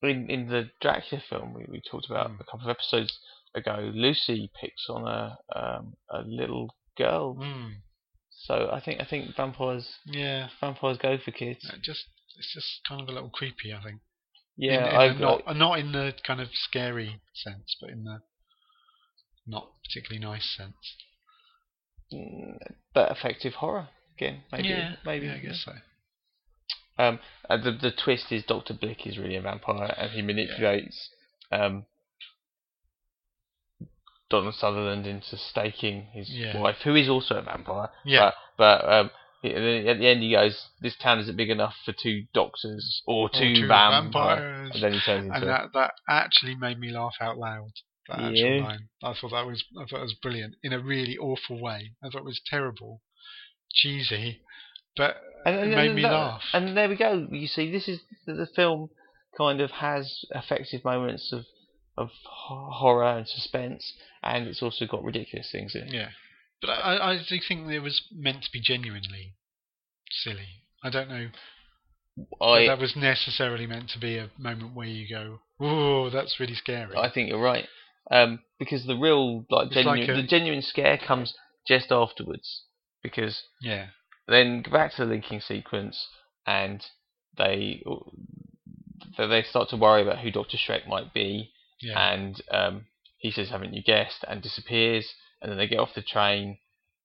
in 0.00 0.30
in 0.30 0.48
the 0.48 0.70
Dracula 0.80 1.20
film 1.28 1.54
we, 1.54 1.64
we 1.68 1.80
talked 1.90 2.06
about 2.08 2.30
Mm. 2.30 2.40
a 2.40 2.44
couple 2.44 2.70
of 2.70 2.76
episodes 2.76 3.18
ago, 3.52 3.90
Lucy 3.92 4.48
picks 4.60 4.88
on 4.88 5.08
a 5.08 5.38
um 5.56 5.94
a 6.08 6.22
little 6.22 6.76
girl. 6.96 7.34
Mm, 7.34 7.78
So 8.30 8.70
I 8.72 8.78
think 8.78 9.00
I 9.00 9.04
think 9.04 9.34
vampires 9.34 9.88
yeah, 10.06 10.50
vampires 10.60 10.98
go 10.98 11.18
for 11.18 11.32
kids. 11.32 11.64
it 11.64 11.82
just 11.82 12.04
it's 12.38 12.54
just 12.54 12.80
kind 12.88 13.00
of 13.00 13.08
a 13.08 13.12
little 13.12 13.30
creepy. 13.30 13.74
I 13.74 13.82
think. 13.82 14.00
Yeah, 14.56 15.02
in, 15.02 15.12
in 15.16 15.20
not 15.20 15.56
not 15.56 15.78
in 15.80 15.90
the 15.90 16.14
kind 16.24 16.40
of 16.40 16.48
scary 16.54 17.20
sense, 17.34 17.76
but 17.80 17.90
in 17.90 18.04
the 18.04 18.20
not 19.48 19.72
particularly 19.82 20.24
nice 20.24 20.48
sense. 20.56 20.76
mm, 22.12 22.56
but 22.94 23.10
effective 23.10 23.54
horror 23.54 23.88
again. 24.20 24.42
Maybe 24.52 24.68
yeah, 24.68 24.94
maybe 25.04 25.26
yeah, 25.26 25.34
I 25.34 25.38
guess 25.38 25.64
so. 25.64 25.72
Um, 26.98 27.18
the 27.48 27.72
the 27.80 27.92
twist 27.92 28.30
is 28.30 28.44
Doctor 28.44 28.74
Blick 28.74 29.06
is 29.06 29.16
really 29.18 29.36
a 29.36 29.40
vampire, 29.42 29.94
and 29.96 30.10
he 30.10 30.22
manipulates 30.22 31.10
um, 31.50 31.86
Donald 34.28 34.54
Sutherland 34.54 35.06
into 35.06 35.36
staking 35.36 36.06
his 36.12 36.30
Yeah. 36.30 36.58
wife, 36.58 36.76
who 36.84 36.94
is 36.94 37.08
also 37.08 37.36
a 37.36 37.42
vampire. 37.42 37.88
Yeah. 38.04 38.32
But, 38.56 38.82
but 38.82 38.92
um, 38.92 39.10
he- 39.42 39.52
and 39.54 39.64
then 39.64 39.86
at 39.88 39.98
the 39.98 40.06
end 40.06 40.22
he 40.22 40.32
goes, 40.32 40.68
"This 40.80 40.96
town 40.96 41.18
isn't 41.20 41.36
big 41.36 41.50
enough 41.50 41.74
for 41.84 41.92
two 41.92 42.26
doctors 42.34 43.02
or 43.06 43.28
two, 43.30 43.54
two 43.54 43.66
vampires." 43.66 44.38
vampires. 44.38 44.70
And 44.74 44.82
then 44.82 44.92
he 44.92 45.00
turns 45.00 45.24
into. 45.26 45.36
and 45.38 45.48
that 45.48 45.72
that 45.72 45.94
actually 46.08 46.54
made 46.54 46.78
me 46.78 46.90
laugh 46.90 47.14
out 47.20 47.38
loud. 47.38 47.72
That 48.08 48.20
actual 48.20 48.56
Yeah. 48.56 48.62
line. 48.64 48.88
I 49.02 49.14
thought 49.14 49.30
that 49.30 49.46
was 49.46 49.64
I 49.80 49.84
thought 49.86 50.00
it 50.00 50.02
was 50.02 50.14
brilliant 50.14 50.56
in 50.62 50.72
a 50.72 50.78
really 50.78 51.16
awful 51.16 51.58
way. 51.60 51.92
I 52.02 52.08
thought 52.10 52.18
it 52.18 52.24
was 52.24 52.40
terrible, 52.44 53.00
cheesy, 53.72 54.40
but 54.96 55.16
and, 55.44 55.56
it 55.56 55.76
made 55.76 55.86
and 55.88 55.96
me 55.96 56.02
that- 56.02 56.12
laugh. 56.12 56.42
And 56.52 56.76
there 56.76 56.88
we 56.88 56.96
go. 56.96 57.26
You 57.30 57.46
see, 57.46 57.70
this 57.70 57.88
is 57.88 58.00
the, 58.26 58.34
the 58.34 58.46
film 58.46 58.90
kind 59.36 59.60
of 59.60 59.70
has 59.70 60.24
effective 60.30 60.84
moments 60.84 61.32
of 61.32 61.44
of 61.96 62.10
horror 62.24 63.18
and 63.18 63.28
suspense, 63.28 63.92
and 64.22 64.46
it's 64.46 64.62
also 64.62 64.86
got 64.86 65.04
ridiculous 65.04 65.50
things 65.50 65.74
in 65.74 65.82
it. 65.82 65.92
yeah, 65.92 66.10
but 66.60 66.70
I 66.70 67.12
I 67.12 67.16
do 67.28 67.38
think 67.46 67.70
it 67.70 67.80
was 67.80 68.02
meant 68.12 68.42
to 68.44 68.50
be 68.52 68.60
genuinely 68.60 69.34
silly. 70.10 70.48
I 70.82 70.90
don't 70.90 71.08
know 71.10 71.28
I 72.40 72.66
that 72.66 72.78
was 72.78 72.96
necessarily 72.96 73.66
meant 73.66 73.90
to 73.90 73.98
be 73.98 74.16
a 74.18 74.30
moment 74.38 74.74
where 74.74 74.86
you 74.86 75.08
go, 75.08 75.40
"Oh, 75.60 76.10
that's 76.10 76.40
really 76.40 76.54
scary." 76.54 76.96
I 76.96 77.10
think 77.10 77.28
you're 77.28 77.40
right. 77.40 77.68
Um, 78.10 78.40
because 78.58 78.86
the 78.86 78.96
real 78.96 79.44
like 79.50 79.70
genuine 79.70 80.00
like 80.00 80.08
a- 80.08 80.14
the 80.14 80.26
genuine 80.26 80.62
scare 80.62 80.98
comes 80.98 81.34
just 81.66 81.92
afterwards. 81.92 82.64
Because 83.02 83.42
yeah, 83.60 83.86
then 84.28 84.62
go 84.62 84.70
back 84.70 84.94
to 84.94 85.04
the 85.04 85.10
linking 85.10 85.40
sequence 85.40 86.08
and 86.46 86.84
they 87.36 87.82
they 89.16 89.42
start 89.42 89.68
to 89.70 89.76
worry 89.76 90.02
about 90.02 90.18
who 90.18 90.30
Doctor 90.30 90.56
Schreck 90.56 90.86
might 90.86 91.12
be 91.14 91.52
yeah, 91.80 92.12
and 92.12 92.40
um, 92.50 92.86
he 93.18 93.30
says, 93.30 93.48
"Haven't 93.50 93.74
you 93.74 93.82
guessed?" 93.82 94.24
and 94.28 94.42
disappears. 94.42 95.14
And 95.40 95.50
then 95.50 95.58
they 95.58 95.68
get 95.68 95.78
off 95.78 95.94
the 95.94 96.02
train 96.02 96.58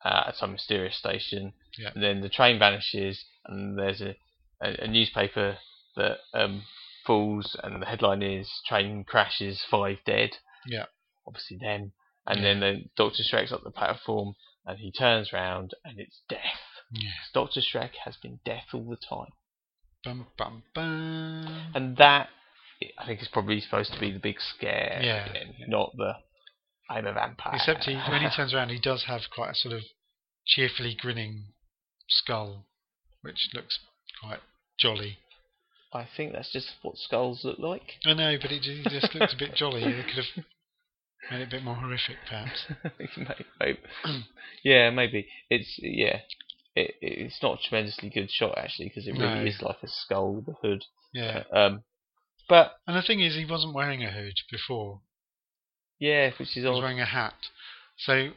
uh, 0.04 0.26
at 0.28 0.36
some 0.36 0.52
mysterious 0.52 0.98
station. 0.98 1.54
Yeah. 1.78 1.92
And 1.94 2.04
then 2.04 2.22
the 2.22 2.30
train 2.30 2.60
vanishes, 2.60 3.24
and 3.46 3.78
there's 3.78 4.02
a, 4.02 4.16
a, 4.62 4.84
a 4.84 4.88
newspaper 4.88 5.58
that 5.96 6.18
um, 6.34 6.64
falls, 7.06 7.56
and 7.64 7.82
the 7.82 7.86
headline 7.86 8.22
is 8.22 8.50
"Train 8.68 9.06
crashes, 9.06 9.64
five 9.70 9.98
dead." 10.06 10.32
Yeah. 10.68 10.86
Obviously 11.28 11.58
them. 11.58 11.94
And 12.28 12.44
then 12.44 12.60
the 12.60 12.84
Doctor 12.98 13.22
Schreck's 13.22 13.52
up 13.52 13.64
the 13.64 13.70
platform, 13.70 14.34
and 14.66 14.80
he 14.80 14.92
turns 14.92 15.32
round, 15.34 15.72
and 15.84 16.00
it's 16.00 16.22
death. 16.30 16.40
yeah. 16.92 17.10
Doctor 17.34 17.62
Schreck 17.62 17.92
has 18.04 18.16
been 18.22 18.40
death 18.46 18.66
all 18.74 18.86
the 18.90 18.98
time, 18.98 19.32
Bum 20.04 20.28
bum 20.38 20.64
bum. 20.74 21.72
and 21.74 21.98
that 21.98 22.30
I 23.00 23.06
think 23.06 23.22
is 23.22 23.28
probably 23.28 23.60
supposed 23.62 23.94
to 23.94 24.00
be 24.00 24.12
the 24.12 24.20
big 24.20 24.38
scare, 24.40 25.00
Yeah, 25.02 25.30
again, 25.30 25.54
yeah. 25.60 25.66
not 25.68 25.92
the 25.96 26.14
I'm 26.90 27.08
a 27.08 27.14
vampire. 27.14 27.56
Except 27.56 27.84
he, 27.86 27.96
when 27.96 28.22
he 28.22 28.30
turns 28.30 28.54
around, 28.54 28.70
he 28.70 28.80
does 28.80 29.06
have 29.08 29.22
quite 29.34 29.52
a 29.52 29.56
sort 29.56 29.74
of 29.74 29.82
cheerfully 30.46 30.96
grinning 31.00 31.46
skull, 32.08 32.68
which 33.22 33.50
looks 33.56 33.80
quite 34.22 34.40
jolly. 34.80 35.18
I 35.92 36.08
think 36.16 36.34
that's 36.34 36.52
just 36.52 36.74
what 36.84 36.98
skulls 36.98 37.42
look 37.44 37.58
like. 37.58 37.94
I 38.06 38.14
know, 38.14 38.36
but 38.40 38.52
it 38.52 38.62
ju- 38.62 38.84
it 38.86 38.90
just 38.92 39.16
looks 39.16 39.34
a 39.34 39.38
bit 39.38 39.56
jolly. 39.56 39.82
They 39.82 40.04
could 40.04 40.24
have 40.26 40.46
made 41.32 41.42
it 41.42 41.48
a 41.48 41.52
bit 41.52 41.64
more 41.64 41.76
horrific, 41.76 42.18
perhaps. 42.30 42.66
maybe, 43.00 43.46
maybe. 43.60 43.80
yeah, 44.64 44.90
maybe 44.90 45.28
it's 45.50 45.78
yeah. 45.82 46.20
It, 46.76 46.96
it's 47.02 47.42
not 47.42 47.60
a 47.60 47.68
tremendously 47.70 48.10
good 48.10 48.30
shot 48.30 48.58
actually 48.58 48.90
because 48.90 49.08
it 49.08 49.12
really 49.14 49.40
No. 49.42 49.46
is 49.46 49.62
like 49.62 49.78
a 49.82 49.88
skull 49.88 50.34
with 50.36 50.48
a 50.50 50.58
hood. 50.62 50.84
Yeah. 51.14 51.44
Um, 51.54 51.84
but 52.50 52.74
And 52.86 52.98
the 52.98 53.02
thing 53.02 53.22
is, 53.22 53.34
he 53.36 53.46
wasn't 53.46 53.74
wearing 53.74 54.04
a 54.04 54.12
hood 54.12 54.34
before. 54.52 55.00
yeah, 56.00 56.32
which 56.38 56.50
is 56.50 56.54
He 56.56 56.62
was 56.62 56.78
odd. 56.78 56.82
wearing 56.84 57.00
a 57.00 57.06
hat. 57.06 57.34
So 57.98 58.32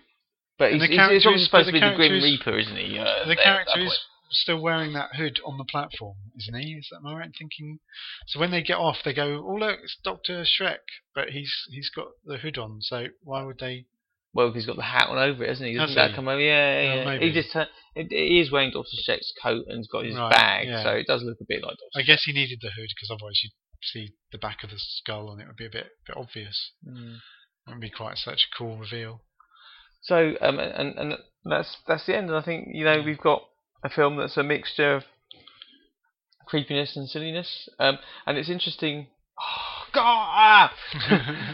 But 0.57 0.72
he's, 0.72 0.82
the 0.82 0.86
he's, 0.86 1.24
he's 1.24 1.45
supposed 1.47 1.66
to 1.66 1.72
be 1.72 1.80
the 1.80 1.93
Grim 1.97 2.12
Reaper, 2.22 2.57
isn't 2.59 2.76
he? 2.76 2.97
Uh, 2.99 3.26
the 3.26 3.34
character 3.36 3.80
is. 3.80 3.99
Still 4.31 4.61
wearing 4.61 4.93
that 4.93 5.16
hood 5.16 5.41
on 5.45 5.59
the 5.59 5.64
platform, 5.64 6.16
isn't 6.39 6.61
he? 6.61 6.72
Is 6.74 6.89
that 6.91 6.99
am 6.99 7.07
I 7.07 7.18
right 7.18 7.26
in 7.26 7.33
thinking? 7.33 7.79
So 8.26 8.39
when 8.39 8.51
they 8.51 8.62
get 8.62 8.76
off, 8.76 8.99
they 9.05 9.14
go, 9.14 9.45
"Oh 9.47 9.55
look, 9.55 9.79
it's 9.83 9.97
Doctor 10.05 10.45
Schreck," 10.45 10.85
but 11.14 11.31
he's 11.31 11.53
he's 11.70 11.91
got 11.91 12.09
the 12.24 12.37
hood 12.37 12.59
on. 12.59 12.79
So 12.81 13.07
why 13.22 13.43
would 13.43 13.59
they? 13.59 13.87
Well, 14.35 14.53
he's 14.53 14.66
got 14.66 14.76
the 14.76 14.83
hat 14.83 15.09
on 15.09 15.18
over 15.18 15.43
it, 15.43 15.49
hasn't 15.49 15.68
he? 15.68 15.76
Doesn't 15.76 15.97
that 15.97 16.14
come 16.14 16.29
over? 16.29 16.41
Yeah, 16.41 16.83
yeah. 16.83 17.12
Yeah. 17.12 17.18
He 17.18 17.33
just 17.33 17.57
he 17.95 18.41
is 18.41 18.53
wearing 18.53 18.70
Doctor 18.70 18.97
Schreck's 19.07 19.33
coat 19.43 19.64
and 19.66 19.79
he's 19.79 19.89
got 19.89 20.05
his 20.05 20.16
Right, 20.16 20.31
bag, 20.31 20.66
yeah. 20.68 20.83
so 20.83 20.91
it 20.91 21.07
does 21.07 21.22
look 21.22 21.39
a 21.41 21.45
bit 21.49 21.62
like 21.62 21.72
Doctor. 21.72 21.97
I 21.97 22.03
guess 22.03 22.24
he 22.24 22.33
needed 22.33 22.59
the 22.61 22.70
hood 22.70 22.89
because 22.95 23.11
otherwise 23.11 23.41
you'd 23.43 23.53
see 23.83 24.14
the 24.31 24.39
back 24.39 24.62
of 24.62 24.70
the 24.70 24.76
skull 24.79 25.33
and 25.33 25.41
it 25.41 25.47
would 25.47 25.57
be 25.57 25.66
a 25.66 25.70
bit 25.70 25.89
bit 26.07 26.16
obvious. 26.16 26.72
Mm. 26.87 27.16
It 27.16 27.20
wouldn't 27.66 27.83
be 27.83 27.91
quite 27.91 28.18
such 28.18 28.47
a 28.53 28.57
cool 28.57 28.76
reveal. 28.76 29.22
So, 30.03 30.37
um, 30.41 30.59
and 30.59 30.97
and 30.99 31.14
that's 31.45 31.79
that's 31.87 32.07
the 32.07 32.16
end. 32.16 32.29
And 32.29 32.39
I 32.39 32.43
think 32.43 32.68
you 32.72 32.85
know 32.85 33.03
we've 33.03 33.18
got 33.20 33.43
a 33.83 33.89
film 33.89 34.16
that's 34.16 34.37
a 34.37 34.43
mixture 34.43 34.95
of 34.95 35.05
creepiness 36.47 36.97
and 36.97 37.09
silliness. 37.09 37.68
Um, 37.79 37.99
and 38.26 38.39
it's 38.39 38.51
interesting. 38.51 39.09
Oh 39.39 39.85
God! 39.93 40.03
Ah! 40.05 40.74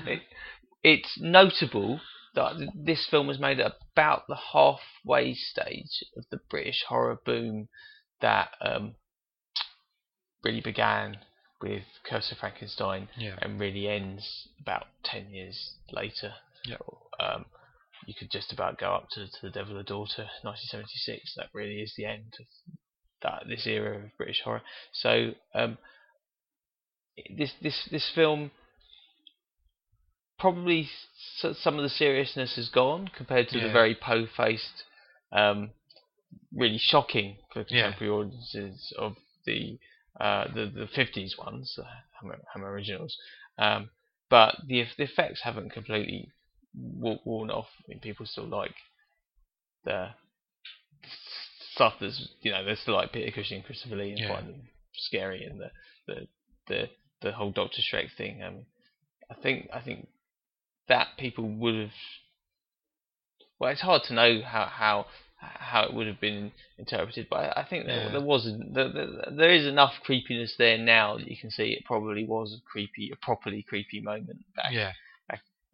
it, 0.07 0.23
it's 0.83 1.19
notable 1.21 2.01
that 2.35 2.55
this 2.75 3.07
film 3.11 3.27
was 3.27 3.39
made 3.39 3.61
at 3.61 3.75
about 3.93 4.27
the 4.29 4.37
halfway 4.53 5.35
stage 5.35 6.05
of 6.17 6.25
the 6.31 6.41
British 6.51 6.85
horror 6.89 7.19
boom 7.25 7.69
that 8.21 8.51
um, 8.61 8.95
really 10.43 10.61
began 10.61 11.19
with 11.63 11.85
Curse 12.09 12.33
of 12.33 12.39
Frankenstein 12.39 13.09
yeah, 13.17 13.37
and 13.41 13.61
really 13.61 13.89
ends 13.89 14.49
about 14.61 14.87
10 15.05 15.31
years 15.31 15.75
later. 15.93 16.35
Yep. 16.67 16.83
Um, 17.21 17.45
you 18.07 18.15
could 18.19 18.31
just 18.31 18.53
about 18.53 18.79
go 18.79 18.95
up 18.95 19.09
to, 19.11 19.27
to 19.27 19.39
The 19.43 19.51
Devil 19.51 19.79
a 19.79 19.83
Daughter, 19.83 20.29
1976. 20.43 21.35
That 21.37 21.49
really 21.53 21.81
is 21.81 21.95
the 21.97 22.07
end 22.07 22.35
of 22.39 22.47
that 23.23 23.45
this 23.49 23.67
era 23.67 23.97
of 24.05 24.17
British 24.19 24.43
horror. 24.45 24.63
So 24.93 25.33
um, 25.55 25.79
this 27.37 27.53
this 27.63 27.89
this 27.91 28.11
film 28.15 28.51
probably 30.39 30.89
some 31.39 31.77
of 31.77 31.83
the 31.83 31.89
seriousness 31.89 32.57
has 32.57 32.69
gone 32.69 33.09
compared 33.17 33.49
to 33.49 33.59
the 33.61 33.71
very 33.73 33.95
po-faced, 33.95 34.83
um, 35.33 35.71
really 36.53 36.79
shocking 36.79 37.37
for 37.53 37.61
Yeah. 37.61 37.93
contemporary 37.93 38.13
audiences 38.13 38.93
of 38.99 39.17
the 39.47 39.79
uh, 40.21 40.49
the 40.53 40.67
the 40.67 40.87
50s 40.87 41.39
ones, 41.39 41.79
uh, 41.79 41.85
Hammer, 42.21 42.39
Hammer 42.53 42.71
originals. 42.71 43.17
Um, 43.59 43.91
but 44.29 44.57
the, 44.67 44.85
the 44.97 45.05
effects 45.05 45.43
haven't 45.43 45.71
completely 45.71 46.31
worn 46.77 47.51
off. 47.51 47.69
I 47.81 47.83
mean, 47.89 48.01
people 48.01 48.27
still 48.27 48.47
like 48.47 48.75
the 49.85 50.09
stuff 51.73 51.95
that's 52.01 52.29
you 52.41 52.51
know 52.51 52.65
they 52.65 52.75
still 52.77 52.95
like 52.95 53.13
Peter 53.13 53.31
Cushing 53.31 53.57
and 53.59 53.67
Christopher 53.67 53.97
Lee 53.97 54.11
and 54.11 54.21
Yeah. 54.21 54.35
find 54.35 54.49
them 54.49 54.63
scary 54.95 55.45
and 55.45 55.61
the 55.61 55.71
the 56.07 56.29
the, 56.67 56.91
the 57.21 57.33
whole 57.33 57.51
Doctor 57.51 57.83
Schreck 57.83 58.09
thing. 58.17 58.43
Um, 58.43 58.67
I 59.31 59.35
think 59.35 59.69
I 59.73 59.81
think 59.81 60.09
that 60.89 61.09
people 61.19 61.49
would 61.49 61.75
have. 61.75 61.91
Well, 63.59 63.71
it's 63.71 63.81
hard 63.81 64.03
to 64.05 64.15
know 64.15 64.41
how 64.45 64.67
how 64.67 65.07
how 65.37 65.83
it 65.85 65.93
would 65.93 66.07
have 66.07 66.21
been 66.21 66.53
interpreted, 66.79 67.27
but 67.29 67.37
I, 67.37 67.61
I 67.63 67.67
think 67.69 67.87
there, 67.87 68.05
Yeah. 68.05 68.13
there 68.13 68.21
was 68.21 68.49
there, 68.73 68.89
there, 68.93 69.09
there 69.37 69.55
is 69.55 69.67
enough 69.67 69.93
creepiness 70.03 70.55
there 70.57 70.79
now 70.79 71.19
that 71.19 71.29
you 71.29 71.37
can 71.37 71.51
see 71.51 71.73
it 71.73 71.85
probably 71.85 72.25
was 72.25 72.55
a 72.59 72.63
creepy, 72.71 73.11
a 73.13 73.17
properly 73.17 73.63
creepy 73.63 74.01
moment 74.01 74.41
back 74.57 74.73
yeah, 74.73 74.93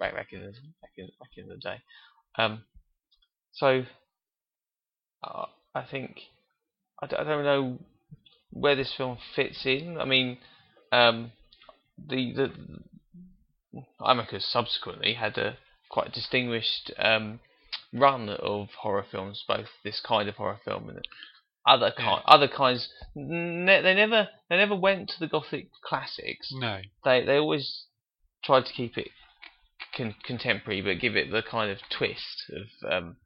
back 0.00 0.14
back 0.14 0.32
in 0.32 0.40
the 0.40 0.52
back 0.80 0.90
in, 0.96 1.08
back 1.20 1.30
in 1.36 1.48
the 1.48 1.56
day. 1.56 1.76
Um, 2.36 2.62
so 3.52 3.84
uh, 5.22 5.46
I 5.74 5.84
think 5.88 6.16
I, 7.00 7.06
d- 7.06 7.16
I 7.16 7.24
don't 7.24 7.44
know 7.44 7.78
where 8.50 8.74
this 8.74 8.92
film 8.96 9.18
fits 9.36 9.64
in. 9.64 9.98
I 9.98 10.04
mean, 10.04 10.38
um, 10.90 11.30
the 11.98 12.32
the 12.32 12.52
Amicus 14.00 14.50
subsequently 14.50 15.14
had 15.14 15.38
a 15.38 15.56
quite 15.90 16.12
distinguished 16.12 16.92
um, 16.98 17.40
run 17.92 18.28
of 18.28 18.68
horror 18.80 19.04
films, 19.08 19.44
both 19.46 19.68
this 19.84 20.00
kind 20.00 20.28
of 20.28 20.36
horror 20.36 20.60
film 20.64 20.88
and 20.88 21.06
other 21.66 21.92
kind, 21.96 22.22
other 22.26 22.48
kinds. 22.48 22.88
Ne- 23.14 23.82
they 23.82 23.94
never 23.94 24.28
they 24.48 24.56
never 24.56 24.74
went 24.74 25.08
to 25.10 25.20
the 25.20 25.28
gothic 25.28 25.68
classics. 25.84 26.48
No. 26.52 26.80
They 27.04 27.24
they 27.24 27.36
always 27.36 27.84
tried 28.42 28.64
to 28.66 28.72
keep 28.72 28.96
it 28.96 29.08
con- 30.00 30.14
contemporary, 30.24 30.80
but 30.80 31.00
give 31.00 31.16
it 31.16 31.30
the 31.30 31.42
kind 31.42 31.70
of 31.70 31.78
twist 31.90 32.50
of 32.52 32.92
um, 32.92 33.16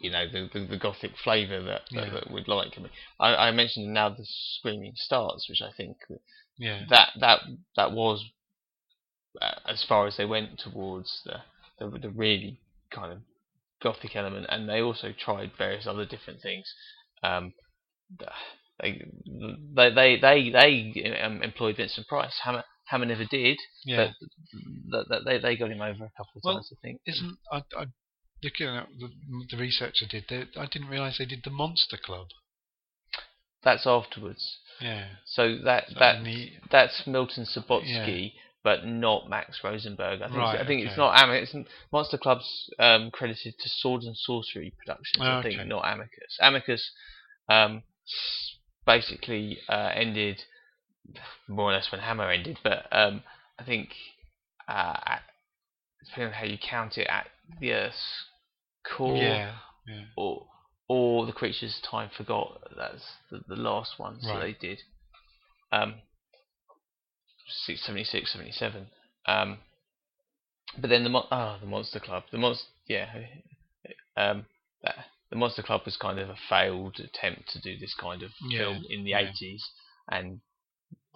you 0.00 0.10
know 0.10 0.24
the 0.30 0.48
the, 0.52 0.66
the 0.66 0.76
gothic 0.76 1.12
flavour 1.22 1.62
that, 1.62 1.82
that, 1.92 2.06
Yeah. 2.06 2.10
that 2.14 2.30
we'd 2.30 2.48
like. 2.48 2.76
I, 3.20 3.48
I, 3.48 3.50
mentioned 3.52 3.92
now 3.92 4.08
the 4.08 4.24
Screaming 4.24 4.92
Starts, 4.96 5.48
which 5.48 5.62
I 5.62 5.70
think 5.76 5.96
Yeah. 6.58 6.84
that 6.90 7.10
that 7.20 7.40
that 7.76 7.92
was 7.92 8.24
uh, 9.40 9.54
as 9.66 9.84
far 9.88 10.06
as 10.06 10.16
they 10.16 10.24
went 10.24 10.58
towards 10.58 11.22
the, 11.24 11.42
the 11.78 11.98
the 11.98 12.10
really 12.10 12.60
kind 12.90 13.12
of 13.12 13.18
gothic 13.82 14.16
element, 14.16 14.46
and 14.48 14.68
they 14.68 14.80
also 14.80 15.12
tried 15.12 15.52
various 15.56 15.86
other 15.86 16.04
different 16.04 16.40
things. 16.42 16.72
Um, 17.22 17.52
they 18.80 19.04
they 19.74 19.90
they 19.90 20.18
they, 20.20 20.50
they 20.50 21.20
um, 21.22 21.42
employed 21.42 21.76
Vincent 21.76 22.06
Price. 22.08 22.40
Hammer 22.42 22.64
Hammer 22.88 23.06
never 23.06 23.24
did, 23.24 23.58
Yeah. 23.84 24.12
but 24.90 25.06
th- 25.08 25.08
th- 25.10 25.24
they 25.24 25.38
they 25.38 25.56
got 25.56 25.70
him 25.70 25.80
over 25.82 26.04
a 26.04 26.10
couple 26.16 26.32
of 26.36 26.42
Well, 26.44 26.54
times, 26.54 26.72
I 26.72 26.76
think. 26.82 27.00
Isn't 27.06 27.36
I, 27.52 27.58
I 27.76 27.86
looking 28.42 28.66
at 28.68 28.88
the, 28.98 29.08
the 29.50 29.56
research 29.56 30.02
I 30.02 30.06
did, 30.08 30.24
they, 30.28 30.46
I 30.60 30.66
didn't 30.66 30.88
realise 30.88 31.18
they 31.18 31.26
did 31.26 31.42
the 31.44 31.50
Monster 31.50 31.96
Club. 32.02 32.28
That's 33.62 33.86
afterwards. 33.86 34.58
Yeah. 34.80 35.06
So 35.26 35.58
that 35.64 35.84
that 35.98 36.24
the- 36.24 36.52
that's 36.70 37.06
Milton 37.06 37.44
Subotsky, 37.44 38.32
but 38.64 38.86
not 38.86 39.28
Max 39.28 39.62
Rosenberg. 39.64 40.22
I 40.22 40.26
think 40.28 40.38
Right, 40.38 40.60
I 40.60 40.66
think 40.66 40.80
okay. 40.80 40.88
it's 40.88 40.96
not 40.96 41.20
Amicus. 41.22 41.54
Monster 41.92 42.18
Club's 42.18 42.70
um, 42.78 43.10
credited 43.10 43.54
to 43.58 43.68
Sword 43.68 44.02
and 44.04 44.16
Sorcery 44.16 44.72
Productions. 44.78 45.20
I 45.20 45.38
Oh, 45.38 45.42
think 45.42 45.58
okay. 45.58 45.68
not 45.68 45.84
Amicus. 45.84 46.38
Amicus 46.40 46.90
um, 47.48 47.82
basically 48.86 49.58
uh, 49.68 49.90
ended 49.94 50.42
more 51.48 51.70
or 51.70 51.72
less 51.72 51.90
when 51.90 52.00
Hammer 52.00 52.30
ended, 52.30 52.58
but 52.62 52.86
um, 52.92 53.22
I 53.58 53.64
think 53.64 53.90
uh, 54.68 54.94
at, 55.06 55.22
depending 56.04 56.28
on 56.28 56.34
how 56.34 56.44
you 56.44 56.58
count 56.58 56.98
it, 56.98 57.06
at 57.08 57.26
the 57.60 57.72
Earth's 57.72 58.24
core 58.96 59.16
yeah. 59.16 59.54
Yeah. 59.86 60.04
or 60.16 60.46
or 60.88 61.26
the 61.26 61.32
creatures 61.32 61.80
time 61.90 62.10
forgot. 62.16 62.60
That's 62.76 63.02
the, 63.30 63.40
the 63.46 63.56
last 63.60 63.98
one. 63.98 64.18
So 64.22 64.30
Right. 64.30 64.56
they 64.60 64.68
did. 64.68 64.78
Um, 65.70 65.96
676, 67.66 68.32
77. 68.32 68.86
Um, 69.26 69.58
but 70.78 70.88
then 70.90 71.04
the 71.04 71.10
mon- 71.10 71.26
oh, 71.30 71.56
the 71.60 71.66
Monster 71.66 72.00
Club, 72.00 72.24
the 72.30 72.38
monster, 72.38 72.66
yeah, 72.86 73.06
um, 74.16 74.46
that, 74.82 74.96
the 75.30 75.36
Monster 75.36 75.62
Club 75.62 75.82
was 75.84 75.96
kind 75.96 76.18
of 76.18 76.30
a 76.30 76.36
failed 76.48 76.98
attempt 77.00 77.50
to 77.50 77.60
do 77.60 77.78
this 77.78 77.94
kind 77.94 78.22
of 78.22 78.30
Yeah, 78.48 78.58
film 78.60 78.84
in 78.90 79.04
the 79.04 79.10
yeah. 79.10 79.30
80s, 79.30 79.60
and 80.10 80.40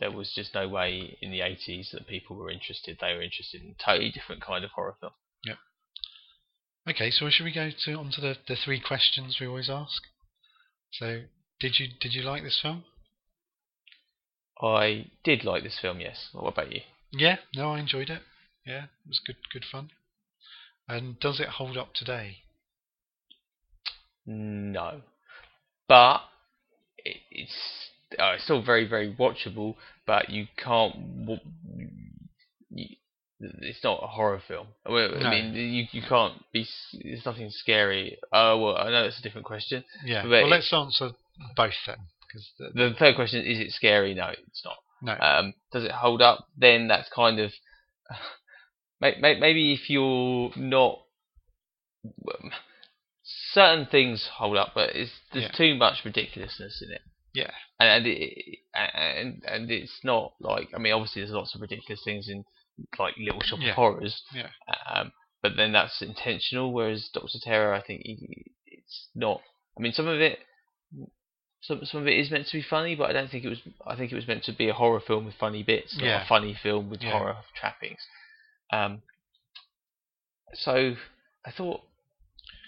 there 0.03 0.11
was 0.11 0.33
just 0.35 0.53
no 0.55 0.67
way 0.69 1.17
in 1.23 1.31
the 1.31 1.39
80s 1.39 1.93
that 1.93 2.09
people 2.09 2.35
were 2.35 2.51
interested. 2.51 2.99
They 3.01 3.15
were 3.15 3.23
interested 3.23 3.63
in 3.63 3.77
a 3.79 3.85
totally 3.85 4.11
different 4.11 4.43
kind 4.43 4.65
of 4.65 4.73
horror 4.73 4.97
film. 5.01 5.13
Okay, 6.89 7.13
so 7.13 7.31
should 7.31 7.45
we 7.45 7.53
go 7.53 7.71
to 7.85 7.95
onto 7.95 8.21
the, 8.21 8.37
the 8.49 8.57
three 8.57 8.81
questions 8.81 9.39
we 9.41 9.47
always 9.47 9.71
ask? 9.71 10.03
So, 10.91 11.23
did 11.61 11.79
you 11.79 11.87
did 12.01 12.13
you 12.13 12.23
like 12.23 12.43
this 12.43 12.59
film? 12.61 12.85
I 14.61 15.07
did 15.23 15.45
like 15.45 15.63
this 15.63 15.79
film, 15.81 16.01
yes. 16.01 16.29
What 16.33 16.53
about 16.53 16.73
you? 16.73 16.81
Yeah, 17.13 17.37
no, 17.55 17.73
I 17.73 17.79
enjoyed 17.79 18.11
it. 18.11 18.23
Yeah, 18.67 18.85
it 18.85 19.09
was 19.09 19.21
good 19.25 19.37
good 19.53 19.65
fun. 19.71 19.91
And 20.89 21.21
does 21.21 21.39
it 21.39 21.49
hold 21.49 21.77
up 21.77 21.95
today? 21.95 22.39
No, 24.27 25.03
but 25.89 26.23
it, 26.99 27.19
it's 27.31 27.89
uh, 28.19 28.33
it's 28.35 28.45
still 28.45 28.63
very 28.63 28.89
very 28.89 29.15
watchable. 29.15 29.77
But 30.07 30.31
you 30.31 30.47
can't. 30.57 30.95
it's 33.41 33.83
not 33.85 34.01
a 34.03 34.07
horror 34.07 34.41
film. 34.47 34.69
Well, 34.89 35.15
I 35.17 35.23
No. 35.23 35.31
mean, 35.31 35.55
you 35.55 35.87
you 35.91 36.03
can't 36.03 36.43
be. 36.53 36.63
s- 36.63 36.95
There's 37.03 37.25
nothing 37.27 37.51
scary. 37.51 38.19
Oh 38.33 38.59
well, 38.59 38.77
I 38.79 38.91
know 38.91 39.03
that's 39.05 39.19
a 39.19 39.23
different 39.23 39.47
question. 39.47 39.85
Yeah. 40.05 40.23
But 40.23 40.31
well, 40.31 40.49
let's 40.49 40.73
answer 40.73 41.11
both 41.57 41.75
then, 41.87 41.97
because 42.27 42.51
the, 42.59 42.71
The 42.91 42.95
third 42.99 43.15
question 43.17 43.45
is: 43.45 43.59
It 43.59 43.73
scary? 43.73 44.15
No, 44.15 44.29
it's 44.29 44.63
not. 44.65 44.77
no. 45.03 45.13
Um, 45.25 45.55
does 45.73 45.85
it 45.85 45.91
hold 45.93 46.23
up? 46.23 46.47
Then 46.57 46.89
that's 46.89 47.09
kind 47.09 47.39
of 47.41 47.53
may- 49.01 49.19
may- 49.21 49.39
maybe 49.41 49.73
if 49.73 49.89
you're 49.91 50.51
not 50.57 50.99
certain 53.53 53.87
things 53.87 54.29
hold 54.35 54.57
up, 54.57 54.73
but 54.75 54.95
it's 54.97 55.13
there's 55.33 55.45
Yeah. 55.45 55.53
too 55.53 55.75
much 55.75 56.05
ridiculousness 56.05 56.83
in 56.83 56.93
it, 56.93 57.03
yeah. 57.35 57.51
and 57.81 57.89
and, 57.89 58.07
it, 58.07 58.59
and 58.75 59.43
and 59.47 59.71
it's 59.71 60.01
not 60.05 60.33
like 60.41 60.69
I 60.75 60.79
mean 60.79 60.93
obviously 60.93 61.23
there's 61.23 61.33
lots 61.35 61.55
of 61.55 61.61
ridiculous 61.61 62.03
things 62.05 62.29
in 62.29 62.45
like 62.99 63.15
Little 63.19 63.41
Shop 63.43 63.59
Yeah. 63.61 63.71
of 63.71 63.75
Horrors, 63.77 64.23
Yeah. 64.35 64.49
um, 64.93 65.13
but 65.43 65.53
then 65.57 65.73
that's 65.73 66.01
intentional. 66.03 66.73
Whereas 66.73 67.09
Doctor 67.13 67.39
Terror, 67.43 67.75
I 67.75 67.83
think 67.83 68.03
he, 68.05 68.47
it's 68.67 69.09
not. 69.15 69.41
I 69.79 69.81
mean 69.83 69.93
some 69.93 70.09
of 70.09 70.21
it. 70.21 70.39
Some, 71.65 71.81
some 71.85 72.01
of 72.01 72.09
it 72.09 72.19
is 72.19 72.29
meant 72.31 72.49
to 72.49 72.57
be 72.59 72.63
funny, 72.69 72.97
but 72.97 73.09
I 73.09 73.13
don't 73.13 73.31
think 73.31 73.45
it 73.45 73.49
was. 73.49 73.61
I 73.87 73.95
think 73.95 74.11
it 74.11 74.17
was 74.17 74.27
meant 74.27 74.43
to 74.45 74.53
be 74.53 74.69
a 74.69 74.73
horror 74.75 75.01
film 75.01 75.27
with 75.27 75.35
funny 75.39 75.63
bits, 75.63 75.97
not 75.97 76.05
Yeah. 76.05 76.25
a 76.25 76.27
funny 76.27 76.57
film 76.61 76.91
with 76.91 77.03
Yeah. 77.03 77.13
horror 77.13 77.37
trappings. 77.55 78.01
Um, 78.73 79.03
so 80.55 80.95
I 81.47 81.51
thought, 81.51 81.81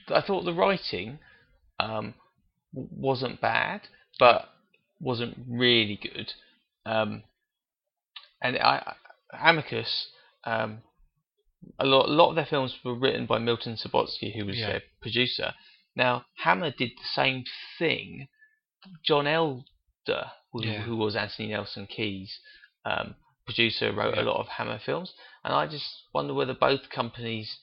I 0.09 0.21
thought 0.21 0.45
the 0.45 0.53
writing 0.55 1.19
um, 1.81 2.15
w- 2.73 2.89
wasn't 2.93 3.41
bad, 3.41 3.83
but 4.19 4.49
wasn't 5.01 5.36
really 5.49 5.97
good. 6.01 6.32
Um, 6.86 7.22
and 8.42 8.57
I, 8.59 8.95
Amicus, 9.32 10.09
um, 10.45 10.78
a 11.78 11.86
lot, 11.86 12.09
a 12.09 12.12
lot 12.12 12.30
of 12.30 12.36
their 12.36 12.47
films 12.47 12.74
were 12.84 12.95
written 12.99 13.26
by 13.26 13.38
Milton 13.38 13.76
Subotsky, 13.76 14.34
who 14.36 14.47
was 14.47 14.57
Yeah. 14.59 14.68
their 14.68 14.82
producer. 15.01 15.55
Now 15.97 16.26
Hammer 16.36 16.70
did 16.70 16.90
the 16.90 17.09
same 17.14 17.45
thing. 17.78 18.28
John 19.05 19.26
Elder, 19.26 20.30
who, 20.53 20.64
Yeah. 20.64 20.82
who 20.82 20.97
was 20.97 21.16
Anthony 21.16 21.49
Nelson 21.49 21.86
Key's 21.86 22.38
um, 22.84 23.14
producer, 23.47 23.92
wrote 23.92 24.14
Yeah. 24.14 24.22
a 24.22 24.24
lot 24.24 24.40
of 24.40 24.49
Hammer 24.49 24.78
films, 24.78 25.12
and 25.42 25.55
I 25.55 25.66
just 25.66 25.86
wonder 26.12 26.34
whether 26.34 26.55
both 26.55 26.90
companies 26.90 27.59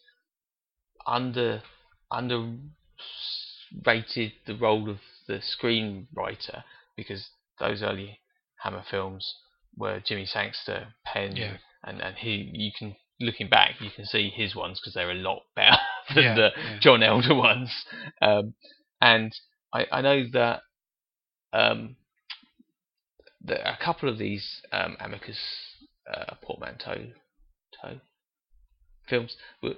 under 1.05 1.61
under 2.09 2.55
rated 3.85 4.33
the 4.45 4.55
role 4.55 4.89
of 4.89 4.99
the 5.27 5.35
screenwriter 5.39 6.63
because 6.95 7.29
those 7.59 7.81
early 7.83 8.19
Hammer 8.63 8.83
films 8.89 9.33
were 9.75 9.99
Jimmy 9.99 10.25
Sangster, 10.25 10.93
Penn, 11.05 11.35
Yeah. 11.35 11.57
and 11.83 12.01
and 12.01 12.15
he 12.17 12.49
you 12.53 12.71
can 12.77 12.95
looking 13.19 13.47
back 13.49 13.79
you 13.79 13.89
can 13.91 14.05
see 14.05 14.29
his 14.29 14.55
ones 14.55 14.79
because 14.79 14.93
they're 14.95 15.11
a 15.11 15.15
lot 15.15 15.41
better 15.55 15.77
than 16.15 16.23
Yeah, 16.23 16.35
the 16.35 16.49
yeah. 16.57 16.79
John 16.79 17.03
Elder 17.03 17.35
ones, 17.35 17.71
um, 18.21 18.53
and 18.99 19.31
I 19.73 19.85
I 19.91 20.01
know 20.01 20.23
that 20.33 20.61
um, 21.53 21.95
that 23.43 23.67
a 23.67 23.77
couple 23.83 24.09
of 24.09 24.17
these 24.17 24.61
um, 24.71 24.97
Amicus 24.99 25.39
uh, 26.13 26.35
portmanteau 26.41 27.11
films 29.07 29.35
were, 29.61 29.75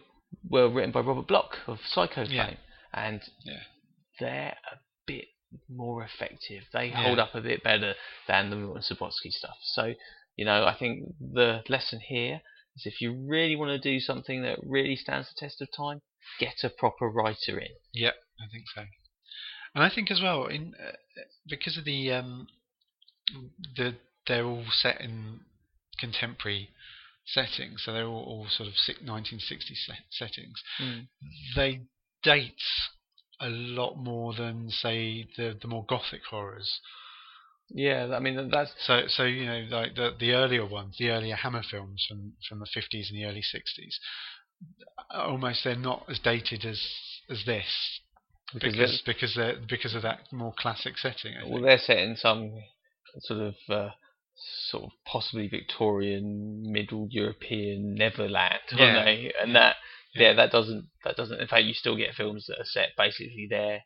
were 0.49 0.69
written 0.69 0.91
by 0.91 0.99
Robert 0.99 1.27
Bloch 1.27 1.55
of 1.67 1.79
Psycho 1.85 2.25
fame, 2.25 2.57
and 2.93 3.21
Yeah. 3.43 3.59
they're 4.19 4.55
a 4.71 4.75
more 5.69 6.03
effective. 6.03 6.63
They 6.73 6.87
Yeah. 6.87 7.03
hold 7.03 7.19
up 7.19 7.35
a 7.35 7.41
bit 7.41 7.63
better 7.63 7.95
than 8.27 8.49
the 8.49 8.55
Milton 8.55 8.81
Subotsky 8.81 9.31
stuff. 9.31 9.57
So, 9.61 9.93
you 10.35 10.45
know, 10.45 10.65
I 10.65 10.73
think 10.77 11.05
the 11.19 11.63
lesson 11.69 11.99
here 11.99 12.41
is 12.75 12.85
if 12.85 13.01
you 13.01 13.13
really 13.27 13.55
want 13.55 13.69
to 13.69 13.89
do 13.91 13.99
something 13.99 14.41
that 14.43 14.59
really 14.63 14.95
stands 14.95 15.29
the 15.29 15.35
test 15.39 15.61
of 15.61 15.69
time, 15.75 16.01
get 16.39 16.63
a 16.63 16.69
proper 16.69 17.07
writer 17.09 17.59
in. 17.59 17.71
Yeah, 17.93 18.11
I 18.41 18.47
think 18.51 18.65
so. 18.73 18.85
And 19.75 19.83
I 19.83 19.89
think 19.89 20.11
as 20.11 20.21
well, 20.21 20.45
in 20.47 20.73
uh, 20.79 20.91
because 21.47 21.77
of 21.77 21.83
the 21.85 22.11
um, 22.11 22.47
the 23.75 23.95
they're 24.27 24.45
all 24.45 24.65
set 24.69 25.01
in 25.01 25.39
contemporary 25.99 26.69
settings, 27.25 27.83
so 27.83 27.91
they're 27.93 28.05
all, 28.05 28.23
all 28.23 28.47
sort 28.49 28.69
of 28.69 28.75
si- 28.77 28.93
1960s 29.03 29.85
set- 29.85 30.05
settings. 30.11 30.61
They 31.55 31.81
date 32.23 32.61
a 33.43 33.49
lot 33.49 33.95
more 33.97 34.33
than 34.33 34.69
say 34.69 35.27
the 35.37 35.57
the 35.61 35.67
more 35.67 35.85
gothic 35.85 36.21
horrors. 36.29 36.79
Yeah, 37.69 38.13
I 38.15 38.19
mean 38.19 38.49
that's 38.49 38.71
So 38.85 39.03
so 39.07 39.23
you 39.23 39.45
know 39.45 39.65
like 39.69 39.95
the 39.95 40.11
the 40.19 40.33
earlier 40.33 40.65
ones, 40.65 40.95
the 40.97 41.09
earlier 41.09 41.35
Hammer 41.35 41.63
films 41.63 42.05
from 42.07 42.33
from 42.47 42.59
the 42.59 42.65
50s 42.65 43.09
and 43.09 43.17
the 43.17 43.25
early 43.25 43.41
60s, 43.41 43.95
almost 45.11 45.63
they're 45.63 45.75
not 45.75 46.05
as 46.09 46.19
dated 46.19 46.65
as 46.65 46.81
as 47.29 47.43
this 47.45 47.99
because 48.53 48.75
because 48.75 49.01
because 49.05 49.35
they're 49.35 49.57
because 49.67 49.95
of 49.95 50.01
that 50.03 50.31
more 50.31 50.53
classic 50.57 50.97
setting. 50.97 51.33
Well, 51.47 51.61
they're 51.61 51.77
set 51.77 51.97
in 51.97 52.15
some 52.15 52.51
sort 53.21 53.39
of 53.41 53.55
uh, 53.69 53.89
sort 54.69 54.85
of 54.85 54.91
possibly 55.05 55.47
Victorian, 55.47 56.71
Middle 56.71 57.07
European 57.09 57.95
Neverland, 57.95 58.59
Yeah. 58.71 58.83
aren't 58.85 59.05
they? 59.05 59.33
And 59.41 59.55
that 59.55 59.75
Yeah. 60.13 60.29
yeah. 60.29 60.33
that 60.33 60.51
doesn't 60.51 60.87
that 61.03 61.15
doesn't. 61.15 61.39
In 61.39 61.47
fact, 61.47 61.65
you 61.65 61.73
still 61.73 61.95
get 61.97 62.15
films 62.15 62.45
that 62.47 62.59
are 62.59 62.65
set 62.65 62.89
basically 62.97 63.47
there 63.49 63.81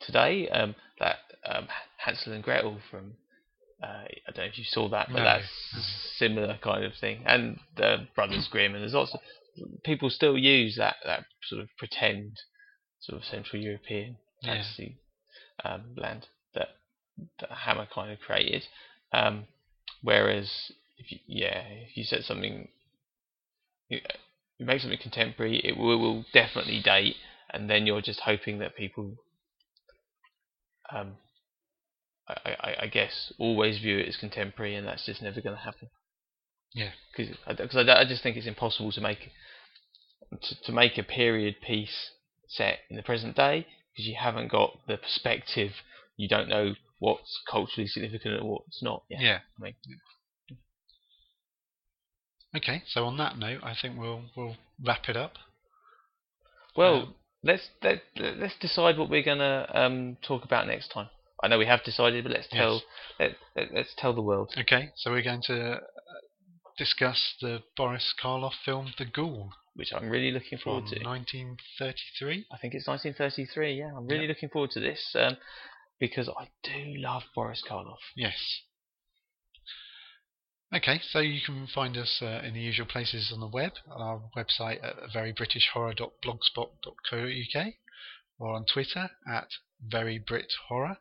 today. 0.00 0.48
Um, 0.48 0.74
that 0.98 1.16
um, 1.44 1.68
Hansel 1.98 2.32
and 2.32 2.42
Gretel 2.42 2.78
from. 2.90 3.14
Uh, 3.82 4.04
I 4.08 4.32
don't 4.32 4.38
know 4.38 4.44
if 4.44 4.56
you 4.58 4.64
saw 4.64 4.88
that, 4.88 5.08
but 5.12 5.18
No, 5.18 5.24
that's 5.24 5.46
similar 6.16 6.58
kind 6.62 6.82
of 6.82 6.94
thing. 6.94 7.22
And 7.26 7.58
uh, 7.78 7.98
Brothers 8.14 8.48
Grimm, 8.50 8.74
and 8.74 8.82
there's 8.82 8.94
lots 8.94 9.12
of 9.12 9.20
people 9.84 10.08
still 10.08 10.36
use 10.38 10.76
that 10.76 10.96
that 11.04 11.24
sort 11.44 11.60
of 11.60 11.68
pretend 11.78 12.38
sort 13.00 13.18
of 13.20 13.24
Central 13.26 13.60
European 13.62 14.16
Yeah. 14.42 14.54
fantasy 14.54 14.96
um, 15.64 15.94
land 15.96 16.26
that 16.54 16.68
that 17.40 17.50
Hammer 17.50 17.86
kind 17.94 18.12
of 18.12 18.18
created. 18.20 18.64
Um, 19.12 19.44
whereas, 20.02 20.72
if 20.96 21.12
you, 21.12 21.18
yeah, 21.26 21.62
if 21.68 21.96
you 21.96 22.04
said 22.04 22.24
something, 22.24 22.68
you, 24.58 24.66
make 24.66 24.80
something 24.80 24.98
contemporary, 24.98 25.58
it 25.64 25.76
will, 25.76 25.98
will 25.98 26.24
definitely 26.32 26.80
date, 26.82 27.16
and 27.50 27.68
then 27.68 27.86
you're 27.86 28.00
just 28.00 28.20
hoping 28.20 28.58
that 28.58 28.76
people, 28.76 29.16
um, 30.92 31.16
I, 32.28 32.56
I, 32.60 32.76
I 32.82 32.86
guess, 32.86 33.32
always 33.38 33.78
view 33.78 33.98
it 33.98 34.08
as 34.08 34.16
contemporary, 34.16 34.74
and 34.74 34.86
that's 34.86 35.06
just 35.06 35.22
never 35.22 35.40
going 35.40 35.56
to 35.56 35.62
happen. 35.62 35.88
Yeah. 36.74 36.90
Because 37.16 37.36
I, 37.46 37.92
I, 37.92 38.00
I 38.00 38.04
just 38.04 38.22
think 38.22 38.36
it's 38.36 38.46
impossible 38.46 38.92
to 38.92 39.00
make 39.00 39.30
to, 40.42 40.62
to 40.62 40.72
make 40.72 40.98
a 40.98 41.02
period 41.02 41.56
piece 41.60 42.10
set 42.48 42.80
in 42.90 42.96
the 42.96 43.02
present 43.02 43.36
day 43.36 43.66
because 43.92 44.06
you 44.06 44.16
haven't 44.18 44.50
got 44.50 44.78
the 44.86 44.98
perspective. 44.98 45.72
You 46.16 46.28
don't 46.28 46.48
know 46.48 46.74
what's 46.98 47.40
culturally 47.50 47.86
significant 47.86 48.34
and 48.34 48.48
what's 48.48 48.82
not. 48.82 49.04
Yeah. 49.08 49.20
Yeah. 49.20 49.38
I 49.58 49.62
mean, 49.62 49.74
Okay, 52.56 52.82
so 52.86 53.04
on 53.04 53.16
that 53.18 53.38
note, 53.38 53.60
I 53.62 53.74
think 53.80 53.98
we'll 53.98 54.22
we'll 54.36 54.56
wrap 54.84 55.08
it 55.08 55.16
up. 55.16 55.32
Well, 56.76 57.02
Um, 57.02 57.14
let's 57.42 57.68
let, 57.82 58.02
let's 58.16 58.56
decide 58.58 58.98
what 58.98 59.10
we're 59.10 59.22
gonna 59.22 59.70
um, 59.74 60.16
talk 60.22 60.44
about 60.44 60.66
next 60.66 60.88
time. 60.88 61.08
I 61.42 61.48
know 61.48 61.58
we 61.58 61.66
have 61.66 61.84
decided, 61.84 62.24
but 62.24 62.32
let's 62.32 62.48
tell 62.48 62.82
let, 63.20 63.36
let, 63.54 63.74
let's 63.74 63.94
tell 63.96 64.14
the 64.14 64.22
world. 64.22 64.54
Okay, 64.56 64.90
so 64.96 65.10
we're 65.10 65.22
going 65.22 65.42
to 65.42 65.72
uh, 65.74 65.80
discuss 66.78 67.34
the 67.40 67.62
Boris 67.76 68.14
Karloff 68.22 68.54
film 68.64 68.92
The 68.98 69.04
Ghoul 69.04 69.52
which 69.76 69.92
I'm 69.92 70.08
really 70.08 70.30
looking 70.30 70.56
forward 70.58 70.86
to. 70.86 71.04
1933. 71.04 72.46
I 72.50 72.56
think 72.56 72.74
it's 72.74 72.88
1933. 72.88 73.74
Yeah, 73.78 73.92
I'm 73.94 74.06
really 74.06 74.22
Yeah. 74.22 74.28
looking 74.28 74.48
forward 74.48 74.70
to 74.70 74.80
this 74.80 75.14
um, 75.14 75.36
because 76.00 76.28
I 76.30 76.48
do 76.62 76.94
love 76.96 77.24
Boris 77.34 77.62
Karloff. 77.62 78.00
Yes. 78.16 78.62
Okay, 80.74 81.00
so 81.10 81.20
you 81.20 81.40
can 81.44 81.66
find 81.72 81.96
us 81.96 82.18
uh, 82.20 82.40
in 82.44 82.54
the 82.54 82.60
usual 82.60 82.86
places 82.86 83.30
on 83.32 83.38
the 83.40 83.46
web, 83.46 83.72
on 83.88 84.02
our 84.02 84.20
website 84.36 84.82
at 84.82 84.96
verybritishhorror.blogspot.co.uk, 85.14 87.66
or 88.38 88.54
on 88.54 88.66
Twitter 88.66 89.10
at 89.32 89.48
verybrithorror, 89.88 90.96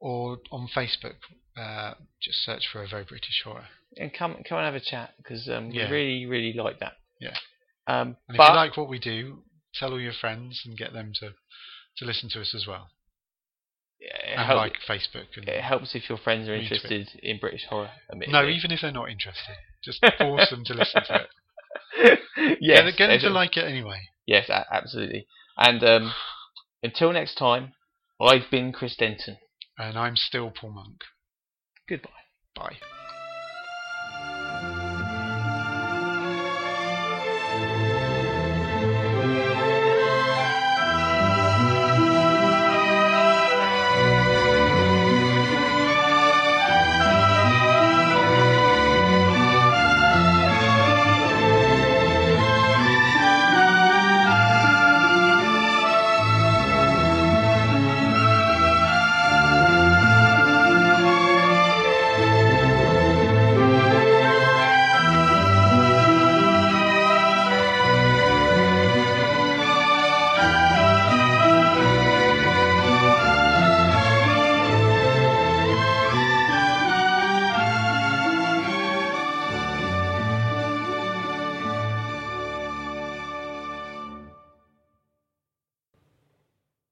or 0.00 0.38
on 0.50 0.68
Facebook. 0.74 1.16
Uh, 1.56 1.94
just 2.22 2.38
search 2.44 2.66
for 2.72 2.82
a 2.82 2.88
very 2.88 3.04
British 3.04 3.42
horror. 3.44 3.66
And 3.96 4.12
come 4.12 4.36
come 4.48 4.58
and 4.58 4.64
have 4.64 4.74
a 4.74 4.80
chat 4.80 5.14
because 5.18 5.48
um, 5.48 5.70
Yeah. 5.70 5.90
we 5.90 5.96
really 5.96 6.26
really 6.26 6.52
like 6.52 6.80
that. 6.80 6.94
Yeah. 7.20 7.36
Um, 7.86 8.16
And 8.28 8.36
if 8.36 8.48
you 8.48 8.54
like 8.54 8.76
what 8.76 8.88
we 8.88 8.98
do, 8.98 9.42
tell 9.74 9.92
all 9.92 10.00
your 10.00 10.12
friends 10.12 10.62
and 10.64 10.76
get 10.78 10.92
them 10.92 11.12
to, 11.20 11.34
to 11.98 12.04
listen 12.04 12.28
to 12.30 12.40
us 12.40 12.54
as 12.54 12.66
well. 12.66 12.88
It, 14.00 14.38
And 14.38 14.56
like 14.56 14.74
Facebook. 14.88 15.26
And, 15.36 15.48
it 15.48 15.62
helps 15.62 15.94
if 15.94 16.08
your 16.08 16.18
friends 16.18 16.48
are 16.48 16.52
Retweet. 16.52 16.62
interested 16.72 17.08
in 17.22 17.38
British 17.38 17.64
horror. 17.68 17.90
no, 18.28 18.46
even 18.46 18.70
if 18.70 18.80
they're 18.82 18.92
not 18.92 19.10
interested, 19.10 19.54
just 19.82 20.04
force 20.18 20.50
them 20.50 20.64
to 20.66 20.74
listen 20.74 21.02
to 21.04 21.14
it. 21.22 22.18
yes, 22.60 22.82
get, 22.84 22.96
get 22.96 23.06
them 23.08 23.20
to 23.20 23.30
like 23.30 23.56
it 23.56 23.64
anyway. 23.64 24.00
Yes, 24.26 24.48
a- 24.48 24.66
absolutely. 24.72 25.26
And 25.56 25.82
um, 25.82 26.12
until 26.82 27.12
next 27.12 27.34
time, 27.36 27.72
I've 28.20 28.50
been 28.50 28.72
Chris 28.72 28.96
Denton. 28.96 29.38
And 29.78 29.96
I'm 29.98 30.16
still 30.16 30.50
Paul 30.50 30.72
Monk. 30.72 31.00
Goodbye. 31.88 32.10
Bye. 32.54 33.07